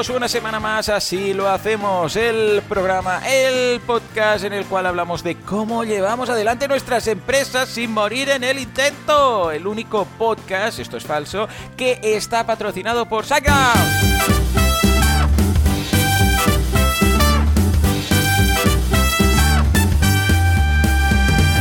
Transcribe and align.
bienvenidos 0.00 0.16
una 0.16 0.28
semana 0.28 0.60
más, 0.60 0.88
así 0.88 1.34
lo 1.34 1.46
hacemos, 1.46 2.16
el 2.16 2.62
programa, 2.66 3.20
el 3.28 3.80
podcast 3.80 4.44
en 4.44 4.54
el 4.54 4.64
cual 4.64 4.86
hablamos 4.86 5.22
de 5.22 5.34
cómo 5.34 5.84
llevamos 5.84 6.30
adelante 6.30 6.68
nuestras 6.68 7.06
empresas 7.06 7.68
sin 7.68 7.92
morir 7.92 8.30
en 8.30 8.42
el 8.42 8.58
intento, 8.58 9.50
el 9.50 9.66
único 9.66 10.06
podcast, 10.16 10.78
esto 10.78 10.96
es 10.96 11.04
falso, 11.04 11.48
que 11.76 12.00
está 12.02 12.46
patrocinado 12.46 13.04
por 13.06 13.26
Saga. 13.26 13.74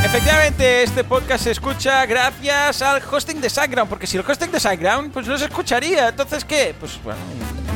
Efectivamente, 0.06 0.84
este 0.84 1.04
podcast 1.04 1.44
se 1.44 1.52
escucha 1.52 2.06
gracias 2.06 2.82
al 2.82 3.02
hosting 3.04 3.42
de 3.42 3.50
SiteGround, 3.50 3.90
porque 3.90 4.08
si 4.08 4.16
el 4.16 4.24
hosting 4.26 4.50
de 4.50 4.62
SiteGround, 4.62 5.12
pues 5.12 5.28
no 5.28 5.38
se 5.38 5.46
escucharía. 5.46 6.08
Entonces, 6.08 6.46
¿qué? 6.46 6.74
Pues 6.80 7.00
bueno, 7.04 7.20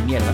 mierda. 0.04 0.34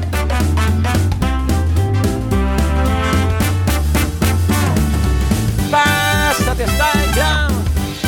Pásate 5.71 6.63
a 6.63 6.67
SiteGround, 6.67 7.65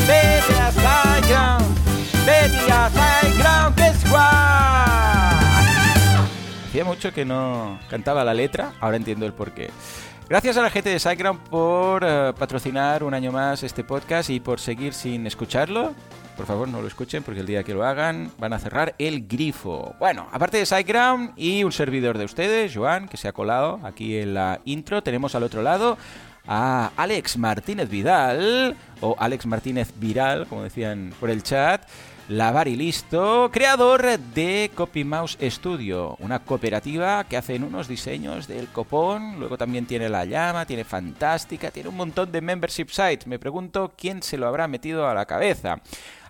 vete 0.08 0.60
a 0.60 0.72
SiteGround, 0.72 2.26
vete 2.26 2.72
a 2.72 2.90
SiteGround, 2.90 3.76
que 3.76 3.88
es 3.88 4.10
guay. 4.10 4.22
Hacía 6.68 6.85
mucho 6.85 7.13
que 7.13 7.26
no 7.26 7.80
cantaba 7.90 8.24
la 8.24 8.34
letra, 8.34 8.74
ahora 8.80 8.98
entiendo 8.98 9.26
el 9.26 9.34
porqué. 9.34 9.70
Gracias 10.30 10.55
a 10.55 10.62
la 10.62 10.70
gente 10.70 10.90
de 10.90 11.00
SiteGround 11.00 11.41
por 11.50 12.04
eh, 12.07 12.34
patrocinar 12.38 13.04
un 13.04 13.13
año 13.13 13.32
más 13.32 13.63
este 13.63 13.84
podcast 13.84 14.30
y 14.30 14.40
por 14.40 14.60
seguir 14.60 14.94
sin 14.94 15.28
escucharlo. 15.28 15.94
Por 16.42 16.48
favor, 16.48 16.68
no 16.68 16.82
lo 16.82 16.88
escuchen 16.88 17.22
porque 17.22 17.42
el 17.42 17.46
día 17.46 17.62
que 17.62 17.76
lo 17.76 17.86
hagan 17.86 18.32
van 18.40 18.52
a 18.52 18.58
cerrar 18.58 18.96
el 18.98 19.28
grifo. 19.28 19.94
Bueno, 20.00 20.28
aparte 20.32 20.58
de 20.58 20.66
SiteGround 20.66 21.34
y 21.36 21.64
un 21.64 21.72
servidor 21.72 22.18
de 22.18 22.26
ustedes, 22.26 22.76
Joan, 22.76 23.08
que 23.08 23.16
se 23.16 23.28
ha 23.28 23.32
colado 23.32 23.80
aquí 23.84 24.18
en 24.18 24.34
la 24.34 24.60
intro, 24.66 25.04
tenemos 25.04 25.36
al 25.36 25.44
otro 25.44 25.62
lado 25.62 26.00
a 26.48 26.90
Alex 26.98 27.38
Martínez 27.38 27.92
Vidal, 27.92 28.76
o 29.02 29.16
Alex 29.20 29.46
Martínez 29.46 29.94
Viral, 29.98 30.48
como 30.48 30.64
decían 30.64 31.14
por 31.20 31.30
el 31.30 31.44
chat. 31.44 31.88
Lavar 32.28 32.70
y 32.70 32.78
listo, 32.78 33.50
creador 33.52 34.18
de 34.18 34.72
Copy 34.74 35.04
Mouse 35.04 35.38
Studio, 35.42 36.16
una 36.20 36.40
cooperativa 36.40 37.26
que 37.26 37.36
hacen 37.36 37.64
unos 37.64 37.90
diseños 37.90 38.48
del 38.48 38.70
copón, 38.70 39.38
luego 39.38 39.58
también 39.58 39.86
tiene 39.86 40.08
la 40.08 40.24
llama, 40.24 40.66
tiene 40.66 40.86
fantástica, 40.86 41.72
tiene 41.72 41.90
un 41.90 41.98
montón 41.98 42.32
de 42.32 42.40
membership 42.40 42.88
sites. 42.88 43.28
Me 43.28 43.38
pregunto 43.38 43.92
quién 43.98 44.24
se 44.24 44.38
lo 44.38 44.48
habrá 44.48 44.70
metido 44.70 45.10
a 45.10 45.14
la 45.14 45.26
cabeza. 45.26 45.82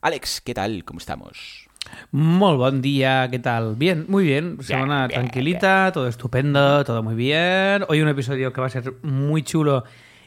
Alex, 0.03 0.41
¿qué 0.41 0.55
tal? 0.55 0.83
¿Cómo 0.83 0.97
estamos? 0.97 1.67
Muy 2.09 2.55
buen 2.55 2.81
día, 2.81 3.27
¿qué 3.29 3.37
tal? 3.37 3.75
Bien, 3.75 4.05
muy 4.07 4.23
bien. 4.23 4.57
Semana 4.63 5.05
bien, 5.05 5.21
tranquilita, 5.21 5.91
todo 5.93 6.07
estupendo, 6.07 6.83
todo 6.83 7.03
muy 7.03 7.13
bien. 7.13 7.83
Hoy 7.87 8.01
un 8.01 8.07
episodio 8.07 8.51
que 8.51 8.61
va 8.61 8.65
a 8.65 8.71
ser 8.71 8.95
muy 9.03 9.43
chulo 9.43 9.83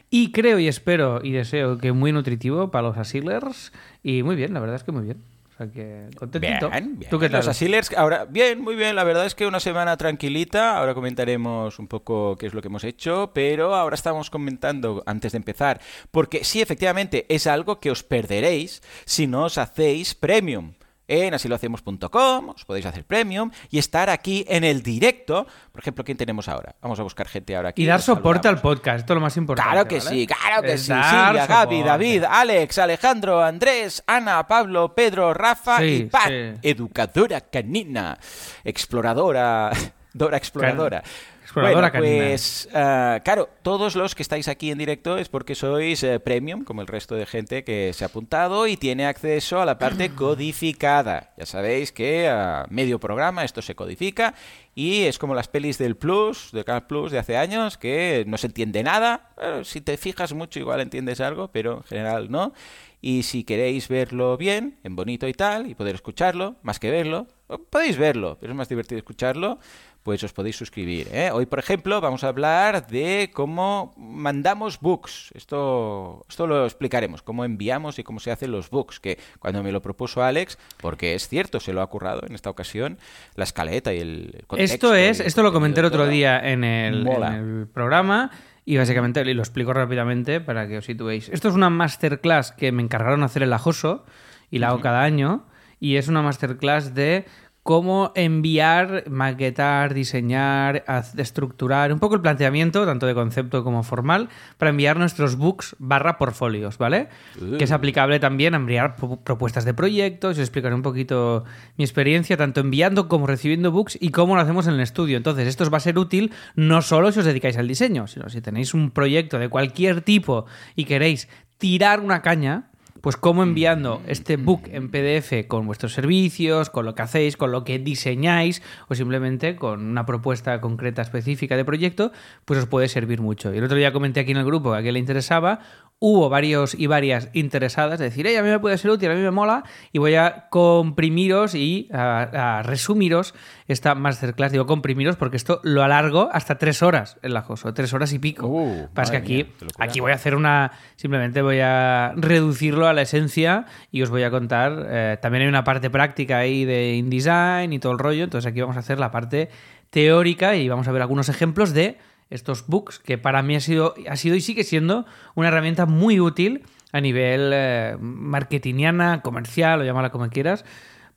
y 0.09 0.31
creo 0.31 0.59
y 0.59 0.69
espero 0.69 1.19
y 1.21 1.33
deseo 1.33 1.77
que 1.77 1.91
muy 1.91 2.13
nutritivo 2.13 2.71
para 2.71 2.87
los 2.87 2.97
asilers. 2.97 3.73
Y 4.01 4.23
muy 4.23 4.37
bien, 4.37 4.53
la 4.53 4.61
verdad 4.61 4.77
es 4.77 4.85
que 4.85 4.93
muy 4.93 5.03
bien. 5.03 5.21
O 5.55 5.57
sea 5.57 5.71
que 5.71 6.09
contentito. 6.17 6.69
Bien, 6.69 6.99
bien. 6.99 7.09
¿Tú 7.09 7.17
qué 7.17 7.29
tal? 7.29 7.39
Los 7.39 7.47
Asilers, 7.47 7.89
ahora, 7.95 8.25
bien, 8.25 8.59
muy 8.61 8.75
bien. 8.75 8.93
La 8.93 9.05
verdad 9.05 9.25
es 9.25 9.35
que 9.35 9.47
una 9.47 9.61
semana 9.61 9.95
tranquilita. 9.95 10.77
Ahora 10.77 10.93
comentaremos 10.93 11.79
un 11.79 11.87
poco 11.87 12.35
qué 12.37 12.47
es 12.47 12.53
lo 12.53 12.61
que 12.61 12.67
hemos 12.67 12.83
hecho. 12.83 13.31
Pero 13.33 13.73
ahora 13.73 13.95
estamos 13.95 14.29
comentando 14.29 15.01
antes 15.05 15.31
de 15.31 15.37
empezar. 15.37 15.79
Porque 16.11 16.43
sí, 16.43 16.61
efectivamente, 16.61 17.25
es 17.29 17.47
algo 17.47 17.79
que 17.79 17.89
os 17.89 18.03
perderéis 18.03 18.83
si 19.05 19.27
no 19.27 19.45
os 19.45 19.57
hacéis 19.57 20.13
premium. 20.13 20.73
En 21.07 21.33
asilohacemos.com 21.33 22.49
os 22.49 22.65
podéis 22.65 22.85
hacer 22.85 23.05
premium 23.05 23.51
y 23.69 23.77
estar 23.77 24.09
aquí 24.09 24.43
en 24.47 24.63
el 24.63 24.81
directo. 24.81 25.45
Por 25.71 25.81
ejemplo, 25.81 26.03
¿quién 26.03 26.17
tenemos 26.17 26.47
ahora? 26.47 26.75
Vamos 26.81 26.99
a 26.99 27.03
buscar 27.03 27.27
gente 27.27 27.55
ahora 27.55 27.69
aquí. 27.69 27.83
Y 27.83 27.85
dar 27.85 28.01
soporte 28.01 28.47
al 28.47 28.59
podcast, 28.59 28.99
esto 29.01 29.13
es 29.13 29.15
lo 29.15 29.21
más 29.21 29.37
importante. 29.37 29.71
Claro 29.71 29.87
que 29.87 29.99
¿vale? 29.99 30.09
sí, 30.09 30.27
claro 30.27 30.61
que 30.63 30.73
Es 30.73 30.81
sí. 30.81 30.87
Silvia, 30.87 31.45
Gaby. 31.47 31.83
David, 31.83 32.23
Alex, 32.23 32.77
Alejandro, 32.79 33.43
Andrés, 33.43 34.03
Ana, 34.07 34.47
Pablo, 34.47 34.95
Pedro, 34.95 35.33
Rafa 35.33 35.77
Sí, 35.77 35.83
y 35.85 36.03
Pat. 36.05 36.27
sí. 36.27 36.53
Educadora 36.63 37.41
canina. 37.41 38.17
Exploradora. 38.63 39.71
Dora 40.15 40.37
exploradora. 40.37 41.03
Exploradora 41.43 41.89
bueno, 41.89 42.05
pues 42.05 42.69
ah, 42.73 43.19
claro, 43.25 43.49
todos 43.63 43.97
los 43.97 44.15
que 44.15 44.23
estáis 44.23 44.47
aquí 44.47 44.71
en 44.71 44.77
directo 44.77 45.17
es 45.17 45.27
porque 45.27 45.55
sois 45.55 46.01
eh, 46.03 46.21
premium, 46.21 46.63
como 46.63 46.79
el 46.79 46.87
resto 46.87 47.15
de 47.15 47.25
gente 47.25 47.65
que 47.65 47.91
se 47.91 48.05
ha 48.05 48.07
apuntado 48.07 48.65
y 48.65 48.77
tiene 48.77 49.07
acceso 49.07 49.61
a 49.61 49.65
la 49.65 49.77
parte 49.77 50.09
codificada. 50.15 51.33
Ya 51.37 51.45
sabéis 51.45 51.91
que 51.91 52.29
a 52.29 52.65
medio 52.69 52.97
programa 52.97 53.43
esto 53.43 53.61
se 53.61 53.75
codifica 53.75 54.33
y 54.73 55.03
es 55.03 55.19
como 55.19 55.35
las 55.35 55.49
pelis 55.49 55.77
del 55.77 55.97
Plus, 55.97 56.53
de 56.53 56.63
Canal 56.63 56.87
Plus 56.87 57.11
de 57.11 57.19
hace 57.19 57.35
años, 57.35 57.77
que 57.77 58.23
no 58.25 58.37
se 58.37 58.47
entiende 58.47 58.83
nada. 58.83 59.31
Bueno, 59.35 59.65
si 59.65 59.81
te 59.81 59.97
fijas 59.97 60.31
mucho 60.31 60.59
igual 60.59 60.79
entiendes 60.79 61.19
algo, 61.19 61.49
pero 61.51 61.79
en 61.79 61.83
general 61.83 62.31
no. 62.31 62.53
Y 63.01 63.23
si 63.23 63.43
queréis 63.43 63.87
verlo 63.87 64.35
bien, 64.35 64.79
en 64.83 64.95
bonito 64.95 65.27
y 65.27 65.33
tal, 65.33 65.69
y 65.69 65.75
poder 65.75 65.93
escucharlo, 65.93 66.55
más 66.63 66.79
que 66.79 66.89
verlo, 66.89 67.27
podéis 67.69 67.97
verlo, 67.97 68.37
pero 68.39 68.53
es 68.53 68.57
más 68.57 68.67
divertido 68.67 68.97
escucharlo, 68.97 69.59
pues 70.05 70.23
os 70.23 70.33
podéis 70.33 70.55
suscribir. 70.55 71.07
¿eh? 71.11 71.31
Hoy, 71.33 71.47
por 71.47 71.57
ejemplo, 71.57 71.99
vamos 71.99 72.23
a 72.23 72.27
hablar 72.27 72.85
de 72.85 73.31
cómo 73.33 73.91
mandamos 73.97 74.79
books. 74.79 75.31
Esto, 75.33 76.23
esto 76.29 76.45
lo 76.45 76.63
explicaremos, 76.63 77.23
cómo 77.23 77.43
enviamos 77.43 77.97
y 77.97 78.03
cómo 78.03 78.19
se 78.19 78.29
hacen 78.29 78.51
los 78.51 78.69
books, 78.69 78.99
que 78.99 79.17
cuando 79.39 79.63
me 79.63 79.71
lo 79.71 79.81
propuso 79.81 80.21
Alex, 80.21 80.59
porque 80.77 81.15
es 81.15 81.27
cierto, 81.27 81.59
se 81.59 81.73
lo 81.73 81.81
ha 81.81 81.87
currado 81.87 82.21
en 82.27 82.35
esta 82.35 82.51
ocasión, 82.51 82.99
la 83.33 83.45
escaleta 83.45 83.95
y 83.95 83.99
el, 83.99 84.43
contexto 84.45 84.93
Esto 84.93 84.93
es, 84.93 85.19
esto 85.21 85.41
lo 85.41 85.51
comenté 85.51 85.79
el 85.79 85.87
otro 85.87 86.05
día 86.05 86.37
en 86.51 86.63
el, 86.63 87.03
Mola. 87.03 87.37
en 87.37 87.61
el 87.61 87.67
programa 87.67 88.29
y 88.63 88.77
básicamente 88.77 89.21
y 89.21 89.33
lo 89.33 89.41
explico 89.41 89.73
rápidamente 89.73 90.39
para 90.39 90.67
que 90.67 90.77
os 90.77 90.85
situéis. 90.85 91.29
Esto 91.29 91.49
es 91.49 91.55
una 91.55 91.71
masterclass 91.71 92.51
que 92.51 92.71
me 92.71 92.83
encargaron 92.83 93.23
hacer 93.23 93.41
el 93.41 93.51
Ajoso 93.53 94.05
y 94.51 94.59
la 94.59 94.67
hago 94.67 94.81
cada 94.81 95.01
año 95.01 95.47
y 95.79 95.97
es 95.97 96.07
una 96.07 96.21
masterclass 96.21 96.93
de 96.93 97.25
cómo 97.65 98.11
enviar, 98.13 99.05
maquetar, 99.09 99.95
diseñar, 99.95 100.85
estructurar, 101.17 101.91
un 101.91 101.97
poco 101.97 102.13
el 102.13 102.21
planteamiento, 102.21 102.85
tanto 102.85 103.07
de 103.07 103.15
concepto 103.15 103.63
como 103.63 103.81
formal, 103.81 104.29
para 104.59 104.69
enviar 104.69 104.97
nuestros 104.97 105.35
books 105.35 105.75
barra 105.79 106.19
portfolios, 106.19 106.77
¿vale? 106.77 107.09
Uh. 107.41 107.57
Que 107.57 107.63
es 107.63 107.71
aplicable 107.71 108.19
también 108.19 108.53
a 108.53 108.57
enviar 108.57 108.95
pro- 108.95 109.17
propuestas 109.17 109.65
de 109.65 109.73
proyectos, 109.73 110.33
os 110.33 110.39
explicaré 110.39 110.75
un 110.75 110.83
poquito 110.83 111.43
mi 111.75 111.83
experiencia, 111.83 112.37
tanto 112.37 112.59
enviando 112.59 113.07
como 113.07 113.25
recibiendo 113.25 113.71
books 113.71 113.97
y 113.99 114.09
cómo 114.11 114.35
lo 114.35 114.41
hacemos 114.41 114.67
en 114.67 114.75
el 114.75 114.81
estudio. 114.81 115.17
Entonces, 115.17 115.47
esto 115.47 115.63
os 115.63 115.73
va 115.73 115.77
a 115.77 115.79
ser 115.79 115.97
útil 115.97 116.31
no 116.53 116.83
solo 116.83 117.11
si 117.11 117.17
os 117.21 117.25
dedicáis 117.25 117.57
al 117.57 117.67
diseño, 117.67 118.05
sino 118.05 118.29
si 118.29 118.41
tenéis 118.41 118.75
un 118.75 118.91
proyecto 118.91 119.39
de 119.39 119.49
cualquier 119.49 120.01
tipo 120.01 120.45
y 120.75 120.85
queréis 120.85 121.27
tirar 121.57 121.99
una 121.99 122.21
caña, 122.21 122.69
pues 123.05 123.17
cómo 123.17 123.43
enviando 123.43 124.01
este 124.07 124.35
book 124.35 124.63
en 124.71 124.89
PDF 124.89 125.47
con 125.47 125.67
vuestros 125.67 125.93
servicios, 125.93 126.71
con 126.71 126.85
lo 126.85 126.95
que 126.95 127.03
hacéis, 127.03 127.37
con 127.37 127.51
lo 127.51 127.63
que 127.63 127.77
diseñáis 127.77 128.63
o 128.87 128.95
simplemente 128.95 129.55
con 129.55 129.85
una 129.85 130.07
propuesta 130.07 130.59
concreta 130.59 131.03
específica 131.03 131.55
de 131.55 131.63
proyecto, 131.63 132.11
pues 132.45 132.61
os 132.61 132.65
puede 132.65 132.87
servir 132.87 133.21
mucho. 133.21 133.53
Y 133.53 133.59
el 133.59 133.63
otro 133.63 133.77
día 133.77 133.93
comenté 133.93 134.21
aquí 134.21 134.31
en 134.31 134.37
el 134.37 134.45
grupo 134.45 134.71
que 134.71 134.79
a 134.79 134.81
quien 134.81 134.95
le 134.95 134.99
interesaba, 134.99 135.59
hubo 135.99 136.29
varios 136.29 136.75
y 136.77 136.87
varias 136.87 137.29
interesadas, 137.33 137.97
de 137.99 138.05
decir, 138.05 138.27
"Ey, 138.27 138.35
a 138.35 138.43
mí 138.43 138.49
me 138.49 138.59
puede 138.59 138.77
ser 138.77 138.91
útil, 138.91 139.09
a 139.09 139.15
mí 139.15 139.21
me 139.21 139.31
mola, 139.31 139.63
y 139.91 139.97
voy 139.99 140.15
a 140.15 140.47
comprimiros 140.49 141.55
y 141.55 141.89
a, 141.91 142.59
a 142.59 142.63
resumiros 142.63 143.33
esta 143.67 143.95
masterclass. 143.95 144.51
Digo 144.51 144.65
comprimiros 144.65 145.15
porque 145.15 145.37
esto 145.37 145.61
lo 145.63 145.83
alargo 145.83 146.29
hasta 146.31 146.57
tres 146.57 146.83
horas 146.83 147.17
en 147.23 147.33
la 147.33 147.41
Joso, 147.41 147.73
tres 147.73 147.93
horas 147.93 148.11
y 148.13 148.19
pico. 148.19 148.45
Uh, 148.47 148.87
Pasa 148.93 149.11
que 149.13 149.17
aquí, 149.17 149.35
mía, 149.45 149.53
aquí 149.79 149.99
voy 150.01 150.11
a 150.11 150.15
hacer 150.15 150.35
una. 150.35 150.71
Simplemente 150.95 151.41
voy 151.41 151.59
a 151.61 152.13
reducirlo 152.17 152.87
a 152.87 152.93
la 152.93 153.01
esencia 153.01 153.65
y 153.91 154.01
os 154.01 154.09
voy 154.09 154.23
a 154.23 154.29
contar. 154.31 154.85
eh, 154.87 155.17
también 155.21 155.43
hay 155.43 155.47
una 155.47 155.63
parte 155.63 155.89
práctica 155.89 156.37
ahí 156.39 156.65
de 156.65 156.95
InDesign 156.95 157.71
y 157.73 157.79
todo 157.79 157.93
el 157.93 157.99
rollo. 157.99 158.25
Entonces 158.25 158.51
aquí 158.51 158.61
vamos 158.61 158.75
a 158.75 158.79
hacer 158.79 158.99
la 158.99 159.11
parte 159.11 159.49
teórica 159.89 160.55
y 160.55 160.67
vamos 160.67 160.87
a 160.87 160.91
ver 160.91 161.01
algunos 161.01 161.29
ejemplos 161.29 161.73
de 161.73 161.97
estos 162.29 162.67
books 162.67 162.99
que 162.99 163.17
para 163.17 163.41
mí 163.41 163.55
ha 163.55 163.59
sido, 163.59 163.93
ha 164.09 164.15
sido 164.15 164.35
y 164.35 164.41
sigue 164.41 164.63
siendo 164.63 165.05
una 165.35 165.49
herramienta 165.49 165.85
muy 165.85 166.19
útil 166.19 166.63
a 166.91 167.01
nivel 167.01 167.51
eh, 167.53 167.97
marketingiana, 167.99 169.21
comercial 169.21 169.81
o 169.81 169.83
llámala 169.83 170.11
como 170.11 170.29
quieras, 170.29 170.65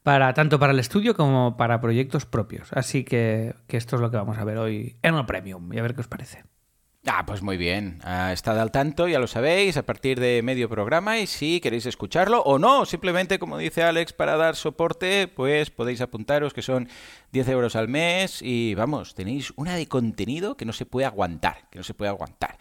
para, 0.03 0.33
tanto 0.35 0.59
para 0.59 0.73
el 0.73 0.79
estudio 0.79 1.15
como 1.15 1.57
para 1.57 1.81
proyectos 1.81 2.27
propios. 2.27 2.73
Así 2.73 3.05
que, 3.05 3.55
que 3.67 3.77
esto 3.77 3.97
es 3.97 4.03
lo 4.03 4.11
que 4.11 4.17
vamos 4.17 4.39
a 4.39 4.45
ver 4.45 4.59
hoy 4.59 4.97
en 5.03 5.15
el 5.15 5.27
Premium 5.27 5.73
y 5.73 5.79
a 5.79 5.83
ver 5.83 5.95
qué 5.95 6.01
os 6.01 6.09
parece. 6.09 6.45
Ah, 7.11 7.25
pues 7.25 7.43
muy 7.43 7.57
bien. 7.57 8.01
Ah, 8.05 8.33
estad 8.35 8.61
al 8.61 8.71
tanto, 8.71 9.09
ya 9.09 9.19
lo 9.19 9.27
sabéis, 9.27 9.79
a 9.79 9.83
partir 9.83 10.21
de 10.21 10.43
medio 10.43 10.69
programa 10.69 11.19
y 11.19 11.27
si 11.27 11.59
queréis 11.61 11.87
escucharlo 11.87 12.43
o 12.43 12.59
no, 12.59 12.85
simplemente 12.85 13.39
como 13.39 13.57
dice 13.57 13.83
Alex, 13.83 14.13
para 14.13 14.37
dar 14.37 14.57
soporte, 14.57 15.27
pues 15.27 15.71
podéis 15.71 16.03
apuntaros 16.03 16.53
que 16.53 16.61
son 16.61 16.89
10 17.33 17.49
euros 17.49 17.77
al 17.77 17.89
mes 17.89 18.43
y 18.43 18.75
vamos, 18.75 19.15
tenéis 19.15 19.55
una 19.57 19.75
de 19.75 19.89
contenido 19.89 20.57
que 20.57 20.67
no 20.67 20.75
se 20.75 20.85
puede 20.85 21.07
aguantar, 21.07 21.69
que 21.71 21.79
no 21.79 21.83
se 21.83 21.95
puede 21.95 22.11
aguantar. 22.11 22.59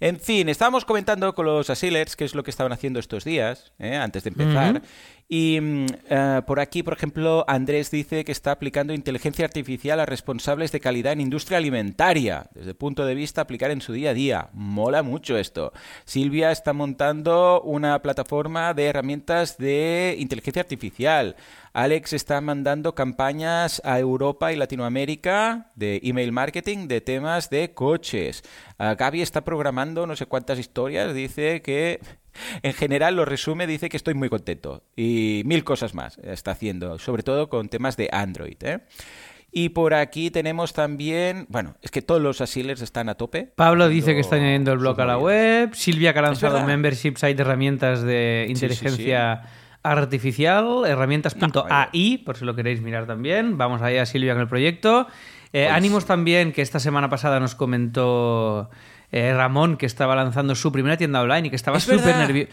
En 0.00 0.20
fin, 0.20 0.48
estábamos 0.48 0.84
comentando 0.84 1.34
con 1.34 1.46
los 1.46 1.68
asilers 1.70 2.14
qué 2.14 2.24
es 2.24 2.36
lo 2.36 2.44
que 2.44 2.50
estaban 2.50 2.72
haciendo 2.72 3.00
estos 3.00 3.24
días, 3.24 3.72
¿eh? 3.80 3.96
antes 3.96 4.22
de 4.22 4.30
empezar. 4.30 4.82
Y 5.30 5.60
mm, 5.60 5.86
eh, 6.08 6.42
por 6.46 6.58
aquí, 6.58 6.82
por 6.82 6.94
ejemplo, 6.94 7.44
Andrés 7.46 7.90
dice 7.90 8.24
que 8.24 8.32
está 8.32 8.52
aplicando 8.52 8.94
inteligencia 8.94 9.44
artificial 9.44 10.00
a 10.00 10.06
responsables 10.06 10.72
de 10.72 10.80
calidad 10.80 11.12
en 11.12 11.20
industria 11.20 11.58
alimentaria, 11.58 12.48
desde 12.54 12.70
el 12.70 12.76
punto 12.76 13.04
de 13.04 13.14
vista 13.14 13.42
aplicar 13.42 13.70
en 13.70 13.82
su 13.82 13.92
día 13.92 14.10
a 14.10 14.14
día. 14.14 14.48
Mola 14.54 15.02
mucho 15.02 15.36
esto. 15.36 15.74
Silvia 16.06 16.50
está 16.50 16.72
montando 16.72 17.60
una 17.60 18.00
plataforma 18.00 18.72
de 18.72 18.86
herramientas 18.86 19.58
de 19.58 20.16
inteligencia 20.18 20.62
artificial. 20.62 21.36
Alex 21.74 22.14
está 22.14 22.40
mandando 22.40 22.94
campañas 22.94 23.82
a 23.84 23.98
Europa 23.98 24.50
y 24.52 24.56
Latinoamérica 24.56 25.70
de 25.76 26.00
email 26.02 26.32
marketing 26.32 26.88
de 26.88 27.02
temas 27.02 27.50
de 27.50 27.74
coches. 27.74 28.42
Uh, 28.78 28.96
Gaby 28.96 29.20
está 29.20 29.42
programando 29.44 30.06
no 30.06 30.16
sé 30.16 30.24
cuántas 30.24 30.58
historias. 30.58 31.14
Dice 31.14 31.60
que 31.60 32.00
en 32.62 32.72
general 32.72 33.16
lo 33.16 33.24
resume, 33.24 33.66
dice 33.66 33.88
que 33.88 33.96
estoy 33.96 34.14
muy 34.14 34.28
contento. 34.28 34.82
Y 34.96 35.42
mil 35.44 35.64
cosas 35.64 35.94
más 35.94 36.18
está 36.18 36.52
haciendo, 36.52 36.98
sobre 36.98 37.22
todo 37.22 37.48
con 37.48 37.68
temas 37.68 37.96
de 37.96 38.08
Android. 38.12 38.56
¿eh? 38.62 38.80
Y 39.50 39.70
por 39.70 39.94
aquí 39.94 40.30
tenemos 40.30 40.74
también, 40.74 41.46
bueno, 41.48 41.76
es 41.80 41.90
que 41.90 42.02
todos 42.02 42.20
los 42.20 42.40
asilers 42.40 42.82
están 42.82 43.08
a 43.08 43.14
tope. 43.14 43.50
Pablo 43.56 43.88
dice 43.88 44.14
que 44.14 44.20
está 44.20 44.36
añadiendo 44.36 44.72
el 44.72 44.78
blog 44.78 45.00
a 45.00 45.06
la 45.06 45.18
web. 45.18 45.74
Silvia 45.74 46.12
que 46.12 46.18
ha 46.18 46.22
lanzado 46.22 46.62
membership 46.64 47.14
site 47.16 47.34
de 47.34 47.42
herramientas 47.42 48.02
de 48.02 48.46
inteligencia 48.48 49.40
sí, 49.42 49.48
sí, 49.48 49.54
sí. 49.54 49.78
artificial, 49.82 50.84
herramientas.ai, 50.86 52.16
no, 52.18 52.24
por 52.24 52.36
si 52.36 52.44
lo 52.44 52.54
queréis 52.54 52.82
mirar 52.82 53.06
también. 53.06 53.56
Vamos 53.56 53.80
allá, 53.80 54.04
Silvia, 54.04 54.34
con 54.34 54.42
el 54.42 54.48
proyecto. 54.48 55.06
Eh, 55.54 55.64
pues... 55.64 55.70
Ánimos 55.70 56.04
también, 56.04 56.52
que 56.52 56.60
esta 56.60 56.78
semana 56.78 57.08
pasada 57.08 57.40
nos 57.40 57.54
comentó 57.54 58.68
eh, 59.10 59.32
Ramón, 59.34 59.76
que 59.76 59.86
estaba 59.86 60.14
lanzando 60.14 60.54
su 60.54 60.70
primera 60.70 60.96
tienda 60.96 61.22
online 61.22 61.48
y 61.48 61.50
que 61.50 61.56
estaba 61.56 61.80
súper 61.80 62.04
nervio 62.04 62.46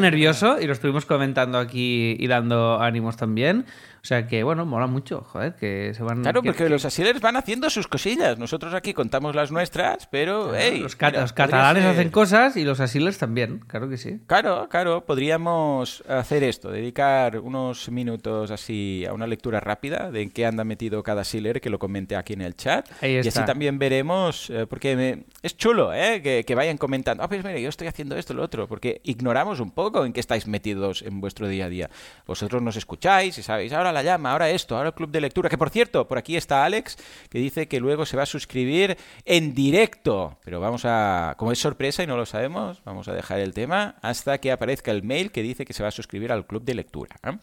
nervioso 0.00 0.60
y 0.60 0.66
lo 0.66 0.72
estuvimos 0.72 1.06
comentando 1.06 1.58
aquí 1.58 2.16
y 2.18 2.26
dando 2.26 2.80
ánimos 2.80 3.16
también. 3.16 3.66
O 4.04 4.06
sea 4.06 4.26
que, 4.26 4.42
bueno, 4.42 4.66
mola 4.66 4.86
mucho, 4.86 5.22
joder, 5.22 5.54
que 5.54 5.94
se 5.94 6.02
van... 6.02 6.20
Claro, 6.20 6.42
que, 6.42 6.50
porque 6.50 6.64
que... 6.64 6.68
los 6.68 6.84
asilers 6.84 7.22
van 7.22 7.36
haciendo 7.36 7.70
sus 7.70 7.88
cosillas. 7.88 8.38
Nosotros 8.38 8.74
aquí 8.74 8.92
contamos 8.92 9.34
las 9.34 9.50
nuestras, 9.50 10.06
pero, 10.08 10.50
claro, 10.50 10.58
hey, 10.60 10.80
Los, 10.80 10.94
cat 10.94 11.12
mira, 11.12 11.22
los 11.22 11.32
catalanes 11.32 11.86
hacen 11.86 12.10
cosas 12.10 12.54
y 12.58 12.64
los 12.64 12.80
asilers 12.80 13.16
también, 13.16 13.60
claro 13.60 13.88
que 13.88 13.96
sí. 13.96 14.20
Claro, 14.26 14.68
claro, 14.68 15.06
podríamos 15.06 16.04
hacer 16.06 16.42
esto, 16.42 16.70
dedicar 16.70 17.40
unos 17.40 17.88
minutos 17.88 18.50
así 18.50 19.06
a 19.08 19.14
una 19.14 19.26
lectura 19.26 19.58
rápida 19.58 20.10
de 20.10 20.20
en 20.20 20.30
qué 20.30 20.44
anda 20.44 20.64
metido 20.64 21.02
cada 21.02 21.22
asiler, 21.22 21.62
que 21.62 21.70
lo 21.70 21.78
comente 21.78 22.14
aquí 22.14 22.34
en 22.34 22.42
el 22.42 22.56
chat. 22.56 22.86
Ahí 23.00 23.16
está. 23.16 23.26
Y 23.26 23.28
así 23.28 23.46
también 23.46 23.78
veremos, 23.78 24.50
eh, 24.50 24.66
porque 24.66 24.96
me... 24.96 25.24
es 25.40 25.56
chulo, 25.56 25.94
¿eh? 25.94 26.20
Que, 26.20 26.44
que, 26.46 26.54
vayan 26.54 26.76
comentando, 26.76 27.22
ah, 27.22 27.28
pues 27.28 27.42
mira, 27.42 27.58
yo 27.58 27.70
estoy 27.70 27.86
haciendo 27.86 28.18
esto, 28.18 28.34
lo 28.34 28.42
otro, 28.42 28.68
porque 28.68 29.00
ignoramos 29.04 29.60
un 29.60 29.70
poco 29.70 30.04
en 30.04 30.12
qué 30.12 30.20
estáis 30.20 30.46
metidos 30.46 31.00
en 31.00 31.22
vuestro 31.22 31.48
día 31.48 31.64
a 31.64 31.68
día. 31.70 31.88
Vosotros 32.26 32.60
nos 32.60 32.76
escucháis 32.76 33.38
y 33.38 33.42
sabéis, 33.42 33.72
ahora 33.72 33.93
la 33.94 34.02
llama, 34.02 34.32
ahora 34.32 34.50
esto, 34.50 34.76
ahora 34.76 34.88
el 34.88 34.94
club 34.94 35.10
de 35.10 35.20
lectura, 35.20 35.48
que 35.48 35.56
por 35.56 35.70
cierto, 35.70 36.06
por 36.06 36.18
aquí 36.18 36.36
está 36.36 36.64
Alex, 36.64 36.98
que 37.30 37.38
dice 37.38 37.68
que 37.68 37.80
luego 37.80 38.04
se 38.04 38.16
va 38.16 38.24
a 38.24 38.26
suscribir 38.26 38.98
en 39.24 39.54
directo. 39.54 40.38
Pero 40.44 40.60
vamos 40.60 40.84
a, 40.84 41.34
como 41.38 41.52
es 41.52 41.58
sorpresa 41.58 42.02
y 42.02 42.06
no 42.06 42.16
lo 42.16 42.26
sabemos, 42.26 42.82
vamos 42.84 43.08
a 43.08 43.14
dejar 43.14 43.40
el 43.40 43.54
tema 43.54 43.96
hasta 44.02 44.38
que 44.38 44.52
aparezca 44.52 44.90
el 44.90 45.02
mail 45.02 45.30
que 45.30 45.42
dice 45.42 45.64
que 45.64 45.72
se 45.72 45.82
va 45.82 45.88
a 45.88 45.92
suscribir 45.92 46.32
al 46.32 46.46
club 46.46 46.64
de 46.64 46.74
lectura. 46.74 47.16
¿eh? 47.22 47.38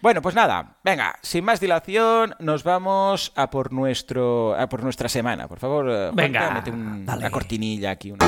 Bueno, 0.00 0.22
pues 0.22 0.36
nada, 0.36 0.76
venga, 0.84 1.18
sin 1.22 1.44
más 1.44 1.58
dilación, 1.58 2.36
nos 2.38 2.62
vamos 2.62 3.32
a 3.34 3.50
por 3.50 3.72
nuestro 3.72 4.54
a 4.54 4.68
por 4.68 4.84
nuestra 4.84 5.08
semana. 5.08 5.48
Por 5.48 5.58
favor, 5.58 6.14
venga, 6.14 6.40
Juanca, 6.40 6.54
mete 6.54 6.70
un, 6.70 7.04
una 7.08 7.30
cortinilla 7.30 7.90
aquí. 7.90 8.12
Una... 8.12 8.26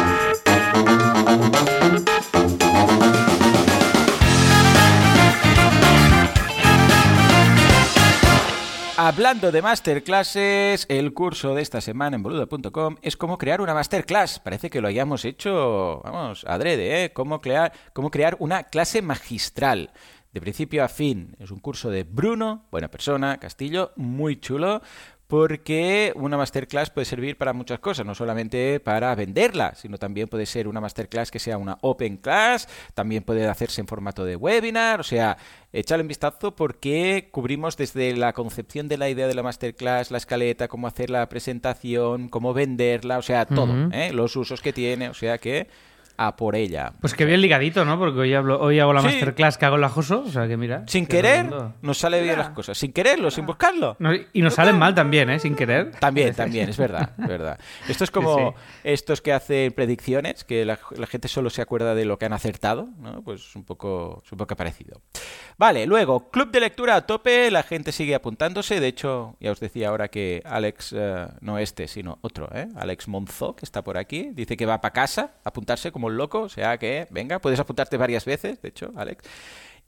Hablando 9.02 9.50
de 9.50 9.62
masterclasses, 9.62 10.84
el 10.90 11.14
curso 11.14 11.54
de 11.54 11.62
esta 11.62 11.80
semana 11.80 12.16
en 12.16 12.22
boludo.com 12.22 12.96
es 13.00 13.16
cómo 13.16 13.38
crear 13.38 13.62
una 13.62 13.72
masterclass. 13.72 14.40
Parece 14.40 14.68
que 14.68 14.82
lo 14.82 14.88
hayamos 14.88 15.24
hecho, 15.24 16.02
vamos, 16.04 16.44
adrede, 16.46 17.04
¿eh? 17.04 17.12
Cómo 17.14 17.40
crear, 17.40 17.72
cómo 17.94 18.10
crear 18.10 18.36
una 18.40 18.64
clase 18.64 19.00
magistral. 19.00 19.90
De 20.34 20.42
principio 20.42 20.84
a 20.84 20.88
fin, 20.88 21.34
es 21.38 21.50
un 21.50 21.60
curso 21.60 21.88
de 21.88 22.04
Bruno, 22.04 22.66
buena 22.70 22.88
persona, 22.88 23.40
Castillo, 23.40 23.92
muy 23.96 24.38
chulo, 24.38 24.82
porque 25.30 26.12
una 26.16 26.36
masterclass 26.36 26.90
puede 26.90 27.04
servir 27.04 27.38
para 27.38 27.52
muchas 27.52 27.78
cosas, 27.78 28.04
no 28.04 28.16
solamente 28.16 28.80
para 28.80 29.14
venderla, 29.14 29.76
sino 29.76 29.96
también 29.96 30.26
puede 30.26 30.44
ser 30.44 30.66
una 30.66 30.80
masterclass 30.80 31.30
que 31.30 31.38
sea 31.38 31.56
una 31.56 31.78
open 31.82 32.16
class, 32.16 32.68
también 32.94 33.22
puede 33.22 33.46
hacerse 33.46 33.80
en 33.80 33.86
formato 33.86 34.24
de 34.24 34.34
webinar, 34.34 34.98
o 34.98 35.04
sea, 35.04 35.38
échale 35.72 36.02
un 36.02 36.08
vistazo 36.08 36.56
porque 36.56 37.28
cubrimos 37.30 37.76
desde 37.76 38.14
la 38.16 38.32
concepción 38.32 38.88
de 38.88 38.98
la 38.98 39.08
idea 39.08 39.28
de 39.28 39.34
la 39.34 39.44
masterclass, 39.44 40.10
la 40.10 40.18
escaleta, 40.18 40.66
cómo 40.66 40.88
hacer 40.88 41.10
la 41.10 41.28
presentación, 41.28 42.28
cómo 42.28 42.52
venderla, 42.52 43.16
o 43.18 43.22
sea, 43.22 43.46
todo, 43.46 43.72
uh 43.72 43.88
-huh. 43.88 43.94
¿eh? 43.94 44.12
los 44.12 44.34
usos 44.34 44.60
que 44.60 44.72
tiene, 44.72 45.10
o 45.10 45.14
sea 45.14 45.38
que 45.38 45.68
a 46.20 46.36
por 46.36 46.54
ella. 46.54 46.92
Pues 47.00 47.14
que 47.14 47.24
bien 47.24 47.40
ligadito, 47.40 47.86
¿no? 47.86 47.98
Porque 47.98 48.20
hoy, 48.20 48.34
hablo, 48.34 48.60
hoy 48.60 48.78
hago 48.78 48.92
la 48.92 49.00
sí. 49.00 49.06
masterclass 49.06 49.56
que 49.56 49.64
hago 49.64 49.76
en 49.76 49.80
la 49.80 49.88
Joso, 49.88 50.20
o 50.26 50.28
sea 50.28 50.46
que 50.46 50.58
mira. 50.58 50.84
Sin 50.86 51.06
que 51.06 51.16
querer, 51.16 51.50
nos 51.80 51.96
sale 51.96 52.22
bien 52.22 52.36
las 52.36 52.50
cosas. 52.50 52.76
Sin 52.76 52.92
quererlo, 52.92 53.30
sin 53.30 53.46
buscarlo. 53.46 53.96
No, 53.98 54.10
y 54.14 54.42
nos 54.42 54.52
salen 54.52 54.78
mal 54.78 54.94
también, 54.94 55.30
¿eh? 55.30 55.38
Sin 55.38 55.56
querer. 55.56 55.92
También, 55.92 56.34
también, 56.36 56.68
es 56.68 56.76
verdad, 56.76 57.14
es 57.18 57.26
verdad. 57.26 57.58
Esto 57.88 58.04
es 58.04 58.10
como 58.10 58.36
sí, 58.36 58.44
sí. 58.44 58.80
estos 58.84 59.22
que 59.22 59.32
hacen 59.32 59.72
predicciones, 59.72 60.44
que 60.44 60.66
la, 60.66 60.78
la, 60.94 61.06
gente 61.06 61.26
solo 61.26 61.48
se 61.48 61.62
acuerda 61.62 61.94
de 61.94 62.04
lo 62.04 62.18
que 62.18 62.26
han 62.26 62.34
acertado, 62.34 62.90
¿no? 62.98 63.22
Pues 63.22 63.56
un 63.56 63.64
poco, 63.64 64.22
un 64.30 64.38
poco 64.38 64.54
parecido. 64.56 65.00
Vale, 65.56 65.86
luego, 65.86 66.28
club 66.28 66.50
de 66.50 66.60
lectura 66.60 66.96
a 66.96 67.06
tope, 67.06 67.50
la 67.50 67.62
gente 67.62 67.92
sigue 67.92 68.14
apuntándose. 68.14 68.78
De 68.78 68.88
hecho, 68.88 69.36
ya 69.40 69.52
os 69.52 69.60
decía 69.60 69.88
ahora 69.88 70.08
que 70.08 70.42
Alex, 70.44 70.92
uh, 70.92 70.98
no 71.40 71.56
este, 71.56 71.88
sino 71.88 72.18
otro, 72.20 72.50
¿eh? 72.54 72.68
Alex 72.76 73.08
Monzó, 73.08 73.56
que 73.56 73.64
está 73.64 73.82
por 73.82 73.96
aquí, 73.96 74.30
dice 74.34 74.58
que 74.58 74.66
va 74.66 74.82
para 74.82 74.92
casa 74.92 75.32
a 75.44 75.48
apuntarse 75.48 75.90
como 75.90 76.09
loco, 76.16 76.42
o 76.42 76.48
sea 76.48 76.78
que 76.78 77.06
venga, 77.10 77.38
puedes 77.38 77.60
apuntarte 77.60 77.96
varias 77.96 78.24
veces, 78.24 78.60
de 78.62 78.68
hecho, 78.68 78.92
Alex. 78.96 79.24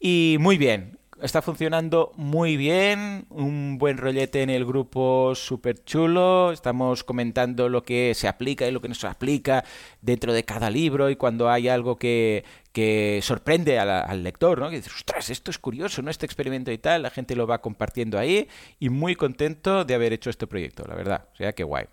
Y 0.01 0.37
muy 0.41 0.59
bien, 0.59 0.99
está 1.23 1.41
funcionando 1.41 2.13
muy 2.17 2.57
bien, 2.57 3.27
un 3.31 3.79
buen 3.79 3.97
rollete 3.97 4.43
en 4.43 4.51
el 4.51 4.65
grupo 4.65 5.35
súper 5.35 5.85
chulo, 5.85 6.53
estamos 6.53 7.05
comentando 7.05 7.69
lo 7.69 7.85
que 7.85 8.13
se 8.15 8.27
aplica 8.29 8.67
y 8.67 8.73
lo 8.73 8.81
que 8.81 8.89
no 8.89 8.95
se 8.95 9.07
aplica 9.07 9.65
dentro 10.01 10.33
de 10.33 10.45
cada 10.45 10.69
libro 10.71 11.11
y 11.11 11.17
cuando 11.17 11.49
hay 11.49 11.69
algo 11.69 11.97
que, 11.97 12.45
que 12.73 13.21
sorprende 13.23 13.77
la, 13.77 14.01
al 14.01 14.23
lector, 14.23 14.59
¿no? 14.59 14.71
Que 14.71 14.77
dice, 14.77 14.91
ostras, 14.95 15.31
esto 15.31 15.51
es 15.51 15.59
curioso, 15.59 16.03
¿no? 16.03 16.11
Este 16.11 16.27
experimento 16.27 16.73
y 16.73 16.79
tal, 16.79 17.03
la 17.03 17.11
gente 17.11 17.37
lo 17.37 17.47
va 17.47 17.61
compartiendo 17.61 18.19
ahí 18.19 18.49
y 18.81 18.89
muy 18.89 19.15
contento 19.15 19.85
de 19.85 19.95
haber 19.95 20.13
hecho 20.13 20.31
este 20.31 20.47
proyecto, 20.47 20.85
la 20.87 20.95
verdad. 20.95 21.29
O 21.33 21.37
sea, 21.37 21.53
qué 21.53 21.65
guay. 21.65 21.87